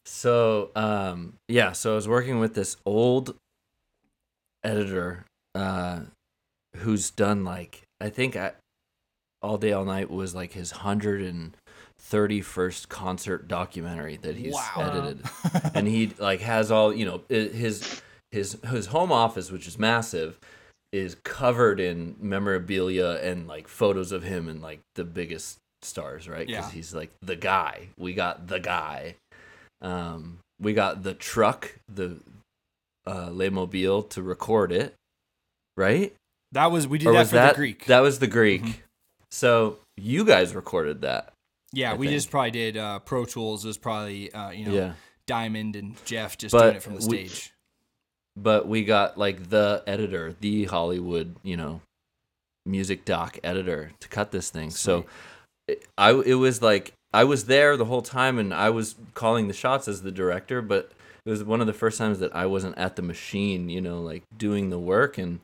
So, 0.05 0.71
um, 0.75 1.33
yeah, 1.47 1.71
so 1.71 1.91
I 1.91 1.95
was 1.95 2.07
working 2.07 2.39
with 2.39 2.55
this 2.55 2.77
old 2.85 3.35
editor 4.63 5.25
uh, 5.55 6.01
who's 6.77 7.11
done 7.11 7.43
like, 7.43 7.83
I 8.01 8.09
think 8.09 8.35
I, 8.35 8.53
All 9.41 9.57
Day 9.57 9.71
All 9.71 9.85
Night 9.85 10.09
was 10.09 10.33
like 10.35 10.53
his 10.53 10.71
131st 12.09 12.89
concert 12.89 13.47
documentary 13.47 14.17
that 14.17 14.35
he's 14.35 14.53
Wow. 14.53 14.71
edited. 14.77 15.23
and 15.75 15.87
he 15.87 16.13
like 16.19 16.41
has 16.41 16.71
all, 16.71 16.93
you 16.93 17.05
know, 17.05 17.21
his 17.29 18.01
his 18.31 18.57
his 18.69 18.87
home 18.87 19.11
office 19.11 19.51
which 19.51 19.67
is 19.67 19.79
massive 19.79 20.37
is 20.91 21.15
covered 21.23 21.79
in 21.79 22.15
memorabilia 22.19 23.19
and 23.21 23.47
like 23.47 23.67
photos 23.67 24.11
of 24.11 24.23
him 24.23 24.47
and 24.49 24.61
like 24.61 24.79
the 24.95 25.03
biggest 25.03 25.57
stars, 25.81 26.27
right? 26.27 26.47
Because 26.47 26.65
Yeah. 26.67 26.71
he's 26.71 26.93
like 26.95 27.11
the 27.21 27.35
guy. 27.35 27.89
We 27.97 28.13
got 28.13 28.47
the 28.47 28.59
guy. 28.59 29.15
Um, 29.81 30.39
we 30.59 30.73
got 30.73 31.03
the 31.03 31.13
truck, 31.13 31.75
the 31.87 32.17
uh, 33.07 33.29
Le 33.31 33.49
Mobile 33.49 34.03
to 34.03 34.21
record 34.21 34.71
it, 34.71 34.93
right? 35.77 36.13
That 36.51 36.71
was 36.71 36.87
we 36.87 36.97
did 36.97 37.07
or 37.07 37.13
that 37.13 37.19
was 37.19 37.29
for 37.29 37.35
that 37.35 37.49
the 37.53 37.57
Greek. 37.57 37.85
That 37.85 37.99
was 38.01 38.19
the 38.19 38.27
Greek. 38.27 38.63
Mhm. 38.63 38.73
So 39.31 39.79
you 39.95 40.25
guys 40.25 40.55
recorded 40.55 41.01
that, 41.01 41.31
yeah, 41.71 41.91
I 41.91 41.95
we 41.95 42.07
just 42.07 42.31
probably 42.31 42.51
did 42.51 42.77
uh, 42.77 42.99
Pro 42.99 43.25
Tools. 43.25 43.63
It 43.63 43.67
was 43.67 43.77
probably 43.77 44.31
uh, 44.33 44.51
you 44.51 44.65
know 44.65 44.73
yeah. 44.73 44.93
Diamond 45.27 45.75
and 45.75 45.95
Jeff 46.05 46.37
just 46.37 46.51
But 46.51 46.61
doing 46.61 46.75
it 46.75 46.83
from 46.83 46.95
the 46.99 47.07
we- 47.07 47.27
stage. 47.27 47.53
But 48.35 48.67
we 48.67 48.85
got 48.85 49.17
like 49.17 49.49
the 49.49 49.83
editor, 49.85 50.33
the 50.39 50.63
Hollywood, 50.65 51.35
you 51.43 51.57
know, 51.57 51.81
music 52.65 53.03
doc 53.03 53.37
editor 53.43 53.91
to 53.99 54.07
cut 54.07 54.31
this 54.31 54.49
thing. 54.49 54.69
So 54.69 55.05
it, 55.67 55.85
I 55.97 56.11
it 56.11 56.35
was 56.35 56.61
like 56.61 56.93
I 57.13 57.25
was 57.25 57.45
there 57.45 57.75
the 57.75 57.85
whole 57.85 58.01
time 58.01 58.37
and 58.37 58.53
I 58.53 58.69
was 58.69 58.95
calling 59.13 59.47
the 59.47 59.53
shots 59.53 59.87
as 59.87 60.03
the 60.03 60.11
director, 60.11 60.61
but 60.61 60.91
it 61.25 61.29
was 61.29 61.43
one 61.43 61.59
of 61.59 61.67
the 61.67 61.73
first 61.73 61.97
times 61.97 62.19
that 62.19 62.33
I 62.35 62.45
wasn't 62.45 62.77
at 62.77 62.95
the 62.95 63.01
machine, 63.01 63.67
you 63.67 63.81
know, 63.81 64.01
like 64.01 64.23
doing 64.37 64.69
the 64.69 64.79
work 64.79 65.17
and 65.17 65.41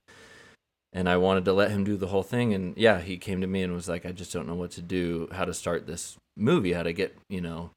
and 0.95 1.09
I 1.09 1.17
wanted 1.17 1.43
to 1.45 1.53
let 1.53 1.71
him 1.71 1.83
do 1.83 1.97
the 1.97 2.07
whole 2.07 2.23
thing 2.23 2.53
and 2.53 2.75
yeah, 2.77 3.01
he 3.01 3.17
came 3.17 3.41
to 3.41 3.47
me 3.47 3.61
and 3.61 3.73
was 3.73 3.89
like 3.89 4.05
I 4.05 4.13
just 4.13 4.33
don't 4.33 4.47
know 4.47 4.55
what 4.55 4.71
to 4.71 4.81
do, 4.81 5.27
how 5.31 5.45
to 5.45 5.53
start 5.53 5.85
this 5.85 6.15
movie, 6.37 6.73
how 6.73 6.83
to 6.83 6.93
get, 6.93 7.15
you 7.29 7.41
know, 7.41 7.71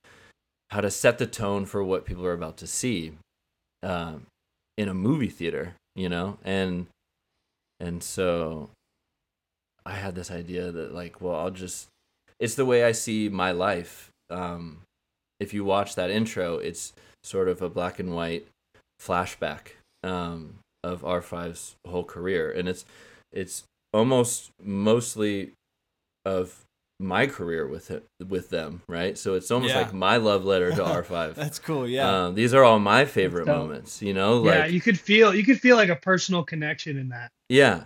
how 0.71 0.81
to 0.81 0.91
set 0.91 1.19
the 1.19 1.27
tone 1.27 1.67
for 1.67 1.83
what 1.83 2.07
people 2.07 2.25
are 2.25 2.33
about 2.33 2.57
to 2.59 2.67
see 2.67 3.13
um 3.83 4.27
in 4.77 4.89
a 4.89 4.95
movie 4.95 5.29
theater, 5.29 5.75
you 5.97 6.09
know? 6.09 6.39
And 6.45 6.87
and 7.81 8.03
so 8.03 8.71
I 9.85 9.93
had 9.93 10.15
this 10.15 10.31
idea 10.31 10.71
that 10.71 10.95
like, 10.95 11.21
well, 11.21 11.35
I'll 11.35 11.51
just 11.51 11.89
it's 12.39 12.55
the 12.55 12.65
way 12.65 12.85
I 12.85 12.93
see 12.93 13.29
my 13.29 13.51
life. 13.51 14.11
Um, 14.31 14.83
if 15.41 15.53
you 15.53 15.65
watch 15.65 15.97
that 15.97 16.11
intro, 16.11 16.59
it's 16.59 16.93
sort 17.25 17.49
of 17.49 17.63
a 17.63 17.69
black 17.69 17.99
and 17.99 18.15
white 18.15 18.47
flashback 19.01 19.73
um, 20.05 20.59
of 20.85 21.03
R5's 21.03 21.75
whole 21.87 22.05
career, 22.05 22.51
and 22.51 22.69
it's 22.69 22.85
it's 23.33 23.65
almost 23.93 24.51
mostly 24.63 25.53
of 26.25 26.65
my 27.01 27.27
career 27.27 27.67
with 27.67 27.91
it 27.93 28.05
with 28.27 28.51
them, 28.51 28.83
right? 28.89 29.17
So 29.17 29.35
it's 29.35 29.51
almost 29.51 29.73
Yeah. 29.73 29.83
like 29.83 29.95
my 29.95 30.17
love 30.17 30.45
letter 30.45 30.71
to 30.71 30.77
R5. 30.83 31.35
That's 31.35 31.59
cool. 31.61 31.87
Yeah. 31.89 32.27
Um, 32.27 32.35
these 32.35 32.53
are 32.55 32.65
all 32.65 32.79
my 32.81 33.05
favorite 33.05 33.47
dope. 33.47 33.57
moments, 33.57 34.03
you 34.03 34.13
know, 34.15 34.45
yeah, 34.45 34.61
like 34.63 34.73
you 34.73 34.81
could 34.81 34.99
feel 34.99 35.33
you 35.35 35.45
could 35.45 35.61
feel 35.61 35.77
like 35.77 35.89
a 35.91 35.97
personal 35.97 36.43
connection 36.43 36.99
in 36.99 37.09
that. 37.11 37.31
yeah. 37.49 37.85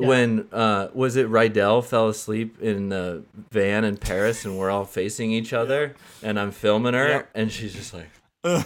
Yeah. 0.00 0.08
When 0.08 0.48
uh 0.50 0.88
was 0.94 1.16
it 1.16 1.28
Rydel 1.28 1.84
fell 1.84 2.08
asleep 2.08 2.58
in 2.62 2.88
the 2.88 3.22
van 3.52 3.84
in 3.84 3.98
Paris 3.98 4.46
and 4.46 4.58
we're 4.58 4.70
all 4.70 4.86
facing 4.86 5.30
each 5.30 5.52
other 5.52 5.94
and 6.22 6.40
I'm 6.40 6.52
filming 6.52 6.94
her 6.94 7.06
Yep. 7.08 7.30
and 7.34 7.52
she's 7.52 7.74
just 7.74 7.92
like 7.92 8.08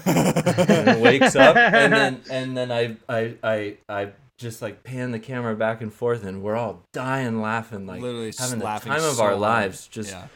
and 0.07 1.01
wakes 1.03 1.35
up 1.37 1.57
and 1.57 1.93
then 1.93 2.21
and 2.31 2.57
then 2.57 2.71
I 2.71 2.97
I 3.09 3.35
I 3.43 3.77
I 3.89 4.13
just 4.39 4.61
like 4.63 4.83
pan 4.83 5.13
the 5.13 5.19
camera 5.19 5.55
back 5.55 5.81
and 5.81 5.93
forth 5.93 6.25
and 6.25 6.43
we're 6.43 6.57
all 6.57 6.83
dying 6.93 7.41
laughing 7.41 7.87
like 7.87 8.01
literally 8.01 8.33
having 8.39 8.59
the 8.59 8.65
time 8.65 9.03
of 9.03 9.15
so 9.15 9.23
our 9.23 9.37
lives 9.37 9.87
just 9.87 10.11
yeah. 10.11 10.27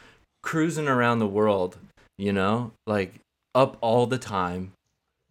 cruising 0.41 0.87
around 0.87 1.19
the 1.19 1.27
world, 1.27 1.77
you 2.17 2.31
know, 2.31 2.71
like 2.87 3.15
up 3.55 3.77
all 3.81 4.05
the 4.07 4.17
time, 4.17 4.71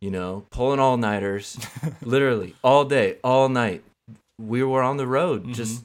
you 0.01 0.11
know, 0.11 0.45
pulling 0.51 0.81
all 0.81 0.97
nighters, 0.97 1.59
literally 2.03 2.55
all 2.63 2.85
day, 2.85 3.17
all 3.25 3.49
night. 3.49 3.83
We 4.41 4.63
were 4.63 4.83
on 4.83 4.99
the 4.99 5.07
road 5.07 5.53
just 5.53 5.85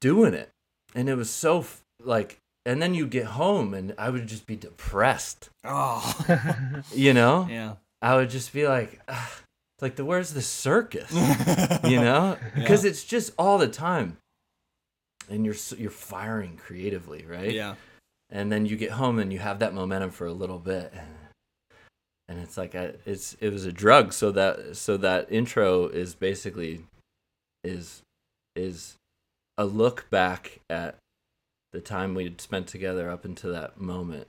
doing 0.00 0.34
it. 0.34 0.50
And 0.94 1.08
it 1.08 1.14
was 1.14 1.30
so 1.30 1.60
f- 1.60 1.82
like, 2.02 2.38
and 2.64 2.80
then 2.82 2.94
you'd 2.94 3.10
get 3.10 3.26
home 3.26 3.74
and 3.74 3.94
I 3.98 4.10
would 4.10 4.26
just 4.26 4.46
be 4.46 4.56
depressed, 4.56 5.48
Oh. 5.64 6.84
you 6.94 7.12
know? 7.14 7.46
yeah. 7.50 7.74
I 8.00 8.14
would 8.16 8.30
just 8.30 8.52
be 8.52 8.66
like, 8.68 9.00
"Ah, 9.08 9.40
it's 9.78 9.82
like 9.82 9.94
the 9.94 10.04
where's 10.04 10.32
the 10.32 10.42
circus, 10.42 11.08
you 11.84 12.00
know? 12.00 12.36
Because 12.56 12.84
it's 12.84 13.04
just 13.04 13.32
all 13.38 13.58
the 13.58 13.68
time, 13.68 14.16
and 15.30 15.46
you're 15.46 15.54
you're 15.76 15.90
firing 15.90 16.56
creatively, 16.56 17.24
right? 17.24 17.52
Yeah. 17.52 17.76
and 18.30 18.50
then 18.50 18.66
you 18.66 18.76
get 18.76 18.90
home 18.90 19.20
and 19.20 19.32
you 19.32 19.38
have 19.38 19.60
that 19.60 19.72
momentum 19.74 20.10
for 20.10 20.26
a 20.26 20.32
little 20.32 20.58
bit 20.58 20.92
and, 20.92 21.08
and 22.28 22.40
it's 22.40 22.58
like 22.58 22.74
a, 22.74 22.94
it's 23.06 23.36
it 23.40 23.50
was 23.52 23.64
a 23.64 23.72
drug 23.72 24.12
so 24.12 24.30
that 24.32 24.76
so 24.76 24.96
that 24.98 25.30
intro 25.32 25.86
is 25.86 26.14
basically 26.14 26.84
is 27.64 28.02
is 28.54 28.96
a 29.56 29.64
look 29.64 30.10
back 30.10 30.60
at 30.68 30.96
the 31.72 31.80
time 31.80 32.14
we'd 32.14 32.40
spent 32.40 32.66
together 32.66 33.08
up 33.10 33.24
until 33.24 33.52
that 33.52 33.80
moment 33.80 34.26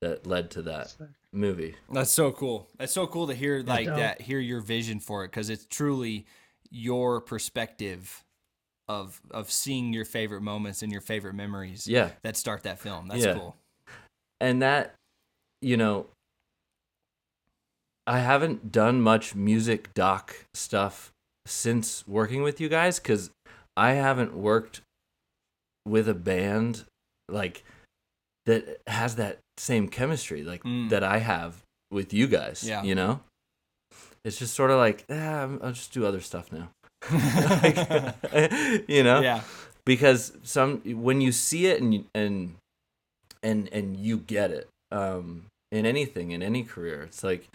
that 0.00 0.26
led 0.26 0.50
to 0.50 0.62
that 0.62 0.94
movie 1.32 1.74
That's 1.92 2.10
so 2.12 2.30
cool. 2.32 2.68
That's 2.78 2.92
so 2.92 3.06
cool 3.06 3.26
to 3.28 3.34
hear 3.34 3.62
like 3.66 3.86
dope. 3.86 3.96
that, 3.96 4.20
hear 4.20 4.38
your 4.38 4.60
vision 4.60 5.00
for 5.00 5.24
it, 5.24 5.28
because 5.30 5.48
it's 5.50 5.66
truly 5.66 6.26
your 6.70 7.20
perspective 7.20 8.22
of 8.88 9.20
of 9.30 9.50
seeing 9.50 9.92
your 9.92 10.04
favorite 10.04 10.42
moments 10.42 10.82
and 10.82 10.90
your 10.90 11.00
favorite 11.00 11.34
memories 11.34 11.86
yeah 11.86 12.10
that 12.22 12.36
start 12.36 12.62
that 12.64 12.78
film. 12.80 13.08
That's 13.08 13.24
Yeah. 13.24 13.34
cool. 13.34 13.56
and 14.40 14.60
that 14.62 14.94
you 15.60 15.76
know 15.76 16.06
i 18.06 18.18
haven't 18.18 18.72
done 18.72 19.00
much 19.00 19.34
music 19.36 19.94
doc 19.94 20.34
stuff 20.54 21.12
since 21.46 22.06
working 22.08 22.42
with 22.42 22.60
you 22.60 22.68
guys 22.68 22.98
because 22.98 23.30
i 23.76 23.92
haven't 23.92 24.34
worked 24.34 24.80
with 25.86 26.08
a 26.08 26.14
band 26.14 26.84
like 27.28 27.62
that 28.46 28.80
has 28.88 29.14
that 29.16 29.38
same 29.58 29.88
chemistry 29.88 30.42
like 30.42 30.62
Mm. 30.64 30.88
that 30.90 31.02
i 31.04 31.18
have 31.18 31.62
with 31.90 32.12
you 32.12 32.26
guys 32.26 32.64
Yeah. 32.66 32.82
you 32.82 32.94
know 32.94 33.20
it's 34.24 34.38
just 34.38 34.54
sort 34.54 34.70
of 34.70 34.78
like 34.78 35.04
ah, 35.10 35.48
i'll 35.62 35.72
just 35.72 35.92
do 35.92 36.06
other 36.06 36.20
stuff 36.20 36.50
now 36.52 36.70
like, 37.10 37.76
you 38.88 39.02
know 39.02 39.20
Yeah. 39.20 39.42
because 39.84 40.32
some 40.42 40.78
when 41.02 41.20
you 41.20 41.32
see 41.32 41.66
it 41.66 41.80
and 41.82 41.92
you, 41.94 42.04
and 42.14 42.54
and 43.42 43.68
and 43.72 43.96
you 43.96 44.18
get 44.18 44.50
it 44.50 44.68
um 44.90 45.46
in 45.70 45.84
anything 45.86 46.30
in 46.30 46.42
any 46.42 46.62
career 46.62 47.02
it's 47.02 47.22
like 47.24 47.48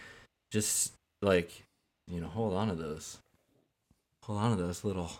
just 0.52 0.92
like 1.22 1.64
you 2.06 2.20
know 2.20 2.28
hold 2.28 2.54
on 2.54 2.68
to 2.68 2.74
those 2.74 3.18
hold 4.24 4.38
on 4.38 4.56
to 4.56 4.62
those 4.62 4.84
little 4.84 5.10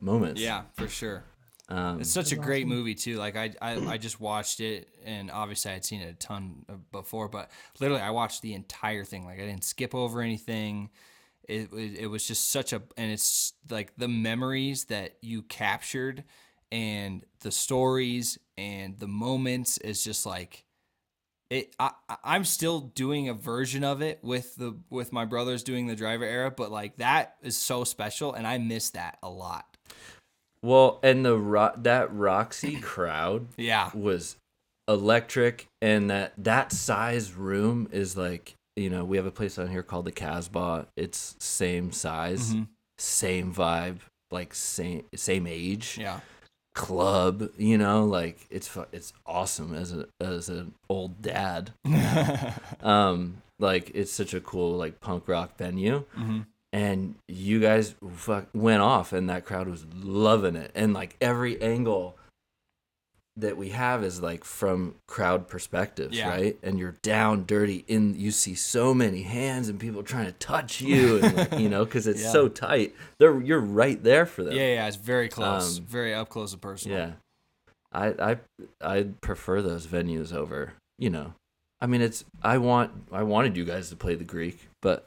moments 0.00 0.40
Yeah, 0.40 0.62
for 0.74 0.88
sure. 0.88 1.24
Um, 1.68 2.00
It's 2.00 2.10
such 2.10 2.32
a 2.32 2.36
great 2.36 2.66
movie 2.66 2.94
too. 2.94 3.16
Like 3.16 3.36
I, 3.36 3.54
I, 3.60 3.72
I 3.94 3.98
just 3.98 4.20
watched 4.20 4.60
it, 4.60 4.88
and 5.04 5.30
obviously 5.30 5.70
I'd 5.72 5.84
seen 5.84 6.00
it 6.00 6.08
a 6.10 6.14
ton 6.14 6.64
before, 6.92 7.28
but 7.28 7.50
literally 7.78 8.02
I 8.02 8.10
watched 8.10 8.40
the 8.42 8.54
entire 8.54 9.04
thing. 9.04 9.24
Like 9.26 9.38
I 9.38 9.46
didn't 9.46 9.64
skip 9.64 9.94
over 9.94 10.22
anything. 10.22 10.90
It, 11.48 11.70
was 11.72 11.92
it 11.94 12.06
was 12.06 12.26
just 12.26 12.50
such 12.50 12.72
a, 12.72 12.82
and 12.96 13.10
it's 13.12 13.52
like 13.70 13.92
the 13.98 14.08
memories 14.08 14.86
that 14.86 15.16
you 15.22 15.42
captured, 15.42 16.24
and 16.72 17.24
the 17.40 17.50
stories 17.50 18.38
and 18.56 18.98
the 18.98 19.08
moments 19.08 19.78
is 19.78 20.02
just 20.04 20.24
like 20.26 20.64
it. 21.50 21.74
I, 21.78 21.90
I- 22.08 22.16
I'm 22.24 22.44
still 22.44 22.80
doing 22.80 23.28
a 23.28 23.34
version 23.34 23.84
of 23.84 24.02
it 24.02 24.20
with 24.22 24.56
the 24.56 24.76
with 24.90 25.12
my 25.12 25.24
brothers 25.26 25.62
doing 25.62 25.86
the 25.86 25.96
driver 25.96 26.24
era, 26.24 26.50
but 26.50 26.70
like 26.72 26.96
that 26.98 27.36
is 27.42 27.56
so 27.56 27.84
special, 27.84 28.34
and 28.34 28.46
I 28.46 28.58
miss 28.58 28.90
that 28.90 29.18
a 29.22 29.30
lot. 29.30 29.76
Well, 30.62 30.98
and 31.02 31.24
the 31.24 31.36
ro- 31.38 31.72
that 31.76 32.12
Roxy 32.14 32.76
crowd 32.80 33.48
Yeah. 33.56 33.90
was 33.94 34.36
electric 34.88 35.66
and 35.82 36.08
that 36.10 36.32
that 36.38 36.72
size 36.72 37.34
room 37.34 37.86
is 37.92 38.16
like 38.16 38.54
you 38.74 38.88
know 38.88 39.04
we 39.04 39.18
have 39.18 39.26
a 39.26 39.30
place 39.30 39.58
on 39.58 39.68
here 39.68 39.82
called 39.82 40.06
the 40.06 40.12
casbah 40.12 40.86
it's 40.96 41.36
same 41.38 41.92
size 41.92 42.54
Mhm. 42.54 42.68
same 42.96 43.52
vibe 43.54 43.98
like 44.30 44.54
same 44.54 45.04
same 45.14 45.46
age 45.46 45.98
Yeah. 46.00 46.20
club 46.74 47.50
you 47.58 47.76
know 47.76 48.06
like 48.06 48.46
it's 48.48 48.74
it's 48.92 49.12
awesome 49.26 49.74
as 49.74 49.92
a 49.92 50.06
as 50.22 50.48
an 50.48 50.72
old 50.88 51.20
dad 51.20 51.72
um 52.80 53.42
like 53.58 53.90
it's 53.94 54.12
such 54.12 54.32
a 54.32 54.40
cool 54.40 54.72
like 54.76 55.00
punk 55.00 55.28
rock 55.28 55.58
venue 55.58 56.04
Mhm. 56.16 56.46
And 56.72 57.14
you 57.28 57.60
guys 57.60 57.94
fuck 58.12 58.46
went 58.54 58.82
off 58.82 59.12
and 59.12 59.28
that 59.30 59.44
crowd 59.44 59.68
was 59.68 59.86
loving 59.94 60.54
it 60.56 60.70
and 60.74 60.92
like 60.92 61.16
every 61.20 61.60
angle 61.62 62.16
that 63.36 63.56
we 63.56 63.68
have 63.68 64.02
is 64.02 64.20
like 64.20 64.42
from 64.44 64.96
crowd 65.06 65.46
perspectives 65.48 66.16
Yeah. 66.16 66.28
right 66.28 66.58
and 66.62 66.78
you're 66.78 66.96
down 67.02 67.44
dirty 67.46 67.84
in 67.86 68.14
you 68.18 68.32
see 68.32 68.54
so 68.56 68.92
many 68.92 69.22
hands 69.22 69.68
and 69.68 69.78
people 69.78 70.02
trying 70.02 70.26
to 70.26 70.32
touch 70.32 70.80
you 70.80 71.20
and 71.22 71.36
like, 71.36 71.52
you 71.58 71.68
know 71.68 71.84
because 71.84 72.06
it's 72.08 72.22
Yeah. 72.22 72.32
so 72.32 72.48
tight 72.48 72.94
they're 73.18 73.40
you're 73.40 73.60
right 73.60 74.02
there 74.02 74.26
for 74.26 74.42
them 74.42 74.54
Yeah, 74.54 74.74
yeah, 74.74 74.86
it's 74.88 74.96
very 74.96 75.28
close, 75.28 75.78
Um, 75.78 75.84
very 75.84 76.12
up 76.12 76.28
close 76.28 76.52
and 76.52 76.60
personal. 76.60 76.98
yeah 76.98 77.12
i 77.92 78.08
i 78.32 78.36
i 78.96 79.02
prefer 79.22 79.62
those 79.62 79.86
venues 79.86 80.34
over 80.34 80.72
you 80.98 81.08
know 81.08 81.32
i 81.80 81.86
mean 81.86 82.02
it's 82.02 82.24
i 82.42 82.58
want 82.58 82.90
i 83.12 83.22
wanted 83.22 83.56
you 83.56 83.64
guys 83.64 83.88
to 83.88 83.96
play 83.96 84.14
the 84.16 84.24
greek 84.24 84.68
but 84.82 85.06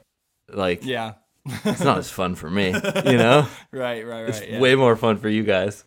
like 0.52 0.84
yeah. 0.84 1.12
It's 1.46 1.80
not 1.80 1.98
as 1.98 2.10
fun 2.10 2.34
for 2.34 2.48
me 2.50 2.66
you 2.68 2.72
know 3.18 3.46
right, 3.72 4.06
right, 4.06 4.28
it's 4.28 4.40
right. 4.40 4.50
Yeah. 4.50 4.60
way 4.60 4.74
more 4.74 4.96
fun 4.96 5.16
for 5.16 5.28
you 5.28 5.42
guys 5.42 5.84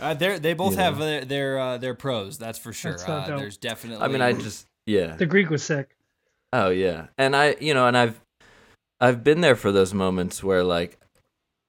uh, 0.00 0.12
they're, 0.14 0.38
they 0.38 0.54
both 0.54 0.72
you 0.72 0.78
have 0.78 0.98
know. 0.98 1.04
their 1.04 1.24
their, 1.24 1.58
uh, 1.58 1.78
their 1.78 1.94
pros. 1.94 2.36
That's 2.36 2.58
for 2.58 2.72
sure. 2.72 2.92
That's 2.98 3.08
uh, 3.08 3.36
there's 3.36 3.56
definitely. 3.56 4.04
i 4.04 4.08
mean 4.08 4.20
i 4.20 4.32
just 4.32 4.66
yeah 4.86 5.14
The 5.16 5.24
Greek 5.26 5.50
was 5.50 5.62
sick. 5.62 5.94
oh 6.52 6.70
yeah 6.70 7.06
and 7.16 7.34
i 7.36 7.56
you 7.60 7.74
know 7.74 7.86
and 7.86 7.96
i've 7.96 8.20
i've 9.00 9.22
been 9.22 9.40
there 9.40 9.56
for 9.56 9.72
those 9.72 9.94
moments 9.94 10.42
where 10.42 10.64
like 10.64 10.98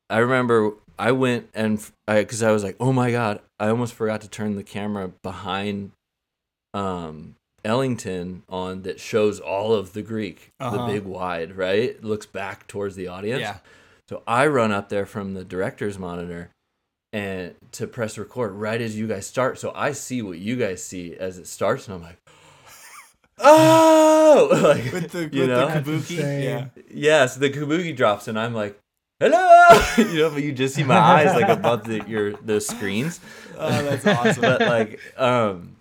i 0.10 0.18
remember 0.18 0.72
i 0.98 1.12
went 1.12 1.50
and 1.54 1.80
i 2.08 2.20
because 2.22 2.42
i 2.44 2.52
was 2.52 2.64
like 2.64 2.76
oh 2.80 2.92
my 2.92 3.12
god 3.12 3.42
i 3.60 3.68
almost 3.70 3.94
forgot 3.94 4.22
to 4.22 4.28
turn 4.30 4.56
the 4.56 4.64
camera 4.64 5.12
behind 5.24 5.92
um 6.74 7.36
ellington 7.66 8.44
on 8.48 8.84
that 8.84 9.00
shows 9.00 9.40
all 9.40 9.74
of 9.74 9.92
the 9.94 10.02
greek 10.02 10.52
Uh-huh. 10.60 10.78
the 10.88 10.94
big 10.94 11.04
wide 11.04 11.58
right 11.58 11.80
It 11.80 12.04
looks 12.04 12.26
back 12.26 12.68
towards 12.68 12.96
the 12.96 13.08
audience 13.08 13.42
Yeah. 13.42 13.58
So 14.08 14.22
I 14.28 14.46
run 14.48 14.72
up 14.72 14.90
there 14.90 15.06
from 15.08 15.34
the 15.34 15.44
director's 15.44 15.98
monitor 15.98 16.52
and 17.12 17.56
to 17.72 17.88
press 17.88 18.18
record 18.20 18.52
right 18.54 18.80
as 18.82 18.96
you 18.96 19.08
guys 19.08 19.26
start. 19.26 19.58
So 19.58 19.72
I 19.74 19.94
see 19.94 20.22
what 20.22 20.38
you 20.38 20.56
guys 20.58 20.84
see 20.84 21.16
as 21.16 21.38
it 21.40 21.48
starts, 21.48 21.88
and 21.88 21.96
I'm 21.96 22.04
like, 22.04 22.18
oh, 23.40 24.50
like, 24.76 24.92
With 24.94 25.12
the, 25.12 25.30
you 25.32 25.42
with 25.42 25.50
know, 25.50 25.68
the 25.68 25.74
kabuki. 25.92 26.12
insane. 26.18 26.44
Yeah. 26.44 26.66
yeah. 26.92 27.26
So 27.26 27.40
the 27.40 27.50
kabuki 27.50 27.96
drops, 27.96 28.28
and 28.28 28.38
I'm 28.40 28.54
like, 28.54 28.80
hello, 29.20 29.80
you 29.98 30.20
know, 30.20 30.30
but 30.30 30.44
you 30.44 30.52
just 30.52 30.76
see 30.76 30.84
my 30.84 30.98
eyes 30.98 31.34
like 31.34 31.50
above 31.50 31.86
the 31.86 32.04
your 32.08 32.34
the 32.34 32.62
screens. 32.62 33.20
Oh, 33.58 33.70
that's 33.84 34.06
awesome. 34.06 34.42
but 34.42 34.62
like, 34.62 35.00
um, 35.18 35.75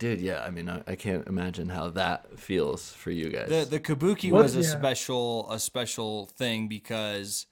dude, 0.00 0.20
yeah. 0.20 0.42
I 0.44 0.50
mean, 0.50 0.68
I, 0.68 0.82
I 0.88 0.96
can't 0.96 1.24
imagine 1.28 1.68
how 1.68 1.90
that 1.90 2.36
feels 2.38 2.92
for 2.92 3.12
you 3.12 3.28
guys. 3.30 3.48
the 3.48 3.64
the 3.64 3.78
kabuki 3.80 4.32
What- 4.32 4.42
was 4.42 4.56
a 4.56 4.62
yeah. 4.62 4.66
special 4.68 5.48
a 5.52 5.60
special 5.60 6.26
thing 6.26 6.66
because 6.66 7.46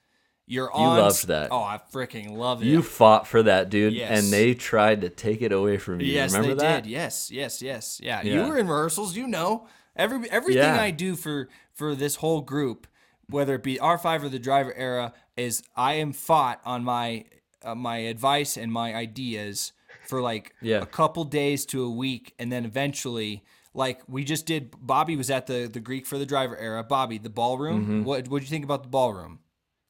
you're 0.50 0.70
You 0.74 0.80
loved 0.82 1.28
that. 1.28 1.52
Oh, 1.52 1.58
I 1.62 1.78
freaking 1.92 2.32
loved 2.36 2.62
it. 2.64 2.68
you 2.68 2.82
fought 2.82 3.26
for 3.26 3.42
that, 3.42 3.68
dude, 3.70 3.92
Yes. 3.92 4.10
and 4.24 4.32
they 4.32 4.54
tried 4.54 5.02
to 5.02 5.10
take 5.10 5.42
it 5.42 5.52
away 5.52 5.76
from 5.76 6.00
you. 6.00 6.06
Yes, 6.06 6.32
Remember 6.32 6.54
they 6.56 6.62
that? 6.66 6.82
did. 6.84 6.90
Yes, 6.90 7.30
yes, 7.30 7.60
yes. 7.62 8.00
Yeah. 8.02 8.22
Yeah. 8.22 8.32
you 8.42 8.48
were 8.48 8.58
in 8.58 8.66
rehearsals. 8.66 9.14
You 9.14 9.26
know, 9.28 9.68
every 9.94 10.28
everything 10.30 10.62
Yeah. 10.74 10.80
I 10.82 10.90
do 10.90 11.14
for 11.16 11.48
for 11.74 11.94
this 11.94 12.16
whole 12.16 12.40
group, 12.40 12.86
whether 13.28 13.54
it 13.56 13.62
be 13.62 13.78
R 13.78 13.98
five 13.98 14.24
or 14.24 14.28
the 14.30 14.38
driver 14.38 14.74
era, 14.74 15.12
is 15.36 15.62
I 15.76 15.94
am 15.94 16.12
fought 16.12 16.60
on 16.64 16.82
my 16.82 17.26
uh, 17.62 17.74
my 17.74 17.98
advice 17.98 18.56
and 18.56 18.72
my 18.72 18.94
ideas 18.94 19.72
for 20.08 20.20
like 20.20 20.54
Yeah. 20.60 20.80
a 20.82 20.86
couple 20.86 21.24
days 21.24 21.64
to 21.66 21.84
a 21.84 21.90
week, 21.90 22.34
and 22.38 22.50
then 22.50 22.64
eventually. 22.64 23.44
Like 23.74 24.00
we 24.08 24.24
just 24.24 24.46
did, 24.46 24.74
Bobby 24.80 25.14
was 25.14 25.30
at 25.30 25.46
the 25.46 25.68
the 25.72 25.78
Greek 25.78 26.04
for 26.06 26.18
the 26.18 26.26
driver 26.26 26.56
era. 26.56 26.82
Bobby, 26.82 27.18
the 27.18 27.30
ballroom. 27.30 27.82
Mm-hmm. 27.82 28.04
What 28.04 28.26
what 28.28 28.38
did 28.40 28.46
you 28.48 28.50
think 28.50 28.64
about 28.64 28.82
the 28.82 28.88
ballroom, 28.88 29.38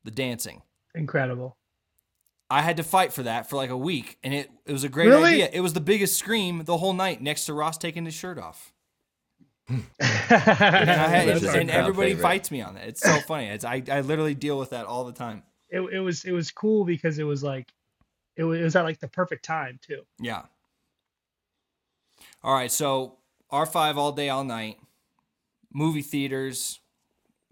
the 0.05 0.11
dancing? 0.11 0.61
Incredible. 0.95 1.57
I 2.51 2.61
had 2.63 2.77
to 2.79 2.83
fight 2.83 3.13
for 3.15 3.23
that 3.23 3.49
for 3.49 3.57
like 3.57 3.71
a 3.71 3.77
week, 3.79 4.19
and 4.23 4.35
it, 4.35 4.51
it 4.67 4.73
was 4.73 4.85
a 4.85 4.89
great 4.91 5.07
Really? 5.09 5.35
idea. 5.35 5.49
It 5.53 5.61
was 5.61 5.73
the 5.73 5.81
biggest 5.81 6.19
scream 6.19 6.65
the 6.65 6.77
whole 6.77 6.93
night, 6.93 7.23
next 7.23 7.47
to 7.47 7.55
Ross 7.55 7.79
taking 7.79 8.05
his 8.05 8.15
shirt 8.15 8.37
off. 8.39 8.73
And, 9.71 9.83
I 10.01 11.09
had, 11.09 11.27
Which 11.27 11.43
and 11.45 11.71
everybody 11.71 12.11
favorite. 12.11 12.23
fights 12.23 12.51
me 12.51 12.61
on 12.61 12.75
that. 12.75 12.89
It's 12.89 13.01
so 13.01 13.21
funny. 13.21 13.47
It's 13.47 13.65
I, 13.65 13.83
I 13.91 14.01
literally 14.01 14.35
deal 14.35 14.59
with 14.59 14.71
that 14.71 14.87
all 14.87 15.05
the 15.05 15.13
time. 15.13 15.43
it, 15.71 15.81
it 15.81 16.01
was 16.01 16.25
it 16.25 16.33
was 16.33 16.51
cool 16.51 16.85
because 16.85 17.19
it 17.19 17.25
was 17.25 17.43
like 17.43 17.73
it 18.39 18.45
was, 18.45 18.61
it 18.61 18.63
was 18.65 18.75
at 18.77 18.85
like 18.85 19.01
the 19.01 19.09
perfect 19.09 19.45
time 19.45 19.79
too. 19.87 20.03
Yeah. 20.19 20.45
All 22.43 22.55
right, 22.55 22.71
so 22.71 23.19
R5 23.53 23.97
all 23.97 24.13
day, 24.13 24.29
all 24.29 24.45
night, 24.45 24.79
movie 25.73 26.03
theaters, 26.03 26.81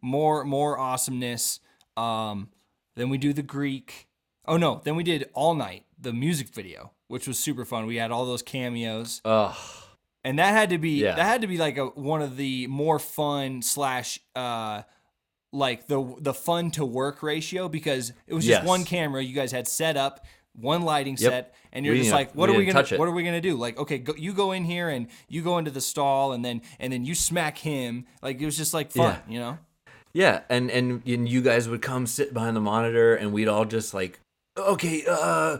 more 0.01 0.45
more 0.45 0.79
awesomeness. 0.79 1.61
Um, 1.97 2.49
then 2.95 3.09
we 3.09 3.19
do 3.19 3.33
the 3.33 3.43
Greek. 3.43 4.07
Oh 4.47 4.57
no, 4.57 4.81
then 4.85 4.97
we 4.97 5.03
did 5.03 5.29
all 5.35 5.55
night 5.55 5.85
the 5.99 6.13
music 6.13 6.49
video, 6.55 6.93
which 7.09 7.27
was 7.27 7.39
super 7.39 7.65
fun. 7.65 7.87
We 7.87 7.97
had 7.97 8.11
all 8.11 8.27
those 8.27 8.43
cameos. 8.43 9.21
Oh, 9.25 9.57
and 10.25 10.39
that 10.39 10.53
had 10.53 10.71
to 10.71 10.79
be 10.79 11.03
Yeah. 11.03 11.17
that 11.17 11.25
had 11.27 11.41
to 11.43 11.47
be 11.47 11.59
like 11.59 11.79
a 11.79 11.87
one 11.87 12.23
of 12.23 12.37
the 12.37 12.67
more 12.69 12.99
fun 12.99 13.63
slash 13.63 14.21
uh 14.35 14.83
like 15.53 15.87
the 15.89 16.15
the 16.21 16.35
fun 16.35 16.71
to 16.73 16.85
work 16.85 17.23
ratio 17.23 17.69
because 17.69 18.13
it 18.27 18.35
was 18.35 18.45
just 18.45 18.61
Yes. 18.63 18.67
one 18.69 18.85
camera 18.85 19.23
you 19.23 19.35
guys 19.35 19.53
had 19.53 19.67
set 19.67 19.97
up 19.97 20.25
one 20.61 20.83
lighting 20.83 21.17
Yep. 21.19 21.31
set 21.33 21.55
and 21.73 21.85
you're 21.85 21.95
We 21.95 22.01
just 22.01 22.13
like 22.13 22.33
what 22.35 22.49
we 22.51 22.55
are 22.57 22.59
we 22.59 22.65
gonna 22.67 22.85
what 22.97 23.09
are 23.09 23.13
we 23.13 23.23
gonna 23.25 23.41
do 23.41 23.57
like 23.57 23.79
okay 23.79 23.99
go, 23.99 24.15
you 24.17 24.33
go 24.33 24.53
in 24.53 24.65
here 24.65 24.89
and 24.89 25.07
you 25.29 25.43
go 25.43 25.59
into 25.59 25.71
the 25.71 25.81
stall 25.81 26.33
and 26.33 26.45
then 26.45 26.63
and 26.81 26.93
then 26.93 27.05
you 27.05 27.15
smack 27.15 27.59
him 27.59 28.07
like 28.23 28.41
it 28.41 28.45
was 28.47 28.57
just 28.57 28.73
like 28.75 28.91
fun 28.93 29.19
Yeah. 29.29 29.33
you 29.33 29.39
know 29.41 29.59
yeah, 30.15 30.41
and, 30.49 30.71
and 30.71 31.03
and 31.07 31.29
you 31.29 31.43
guys 31.43 31.69
would 31.69 31.83
come 31.83 32.07
sit 32.07 32.33
behind 32.33 32.57
the 32.57 32.61
monitor, 32.63 33.15
and 33.15 33.35
we'd 33.35 33.49
all 33.49 33.67
just 33.67 33.93
like, 33.93 34.19
okay, 34.57 35.05
uh, 35.07 35.59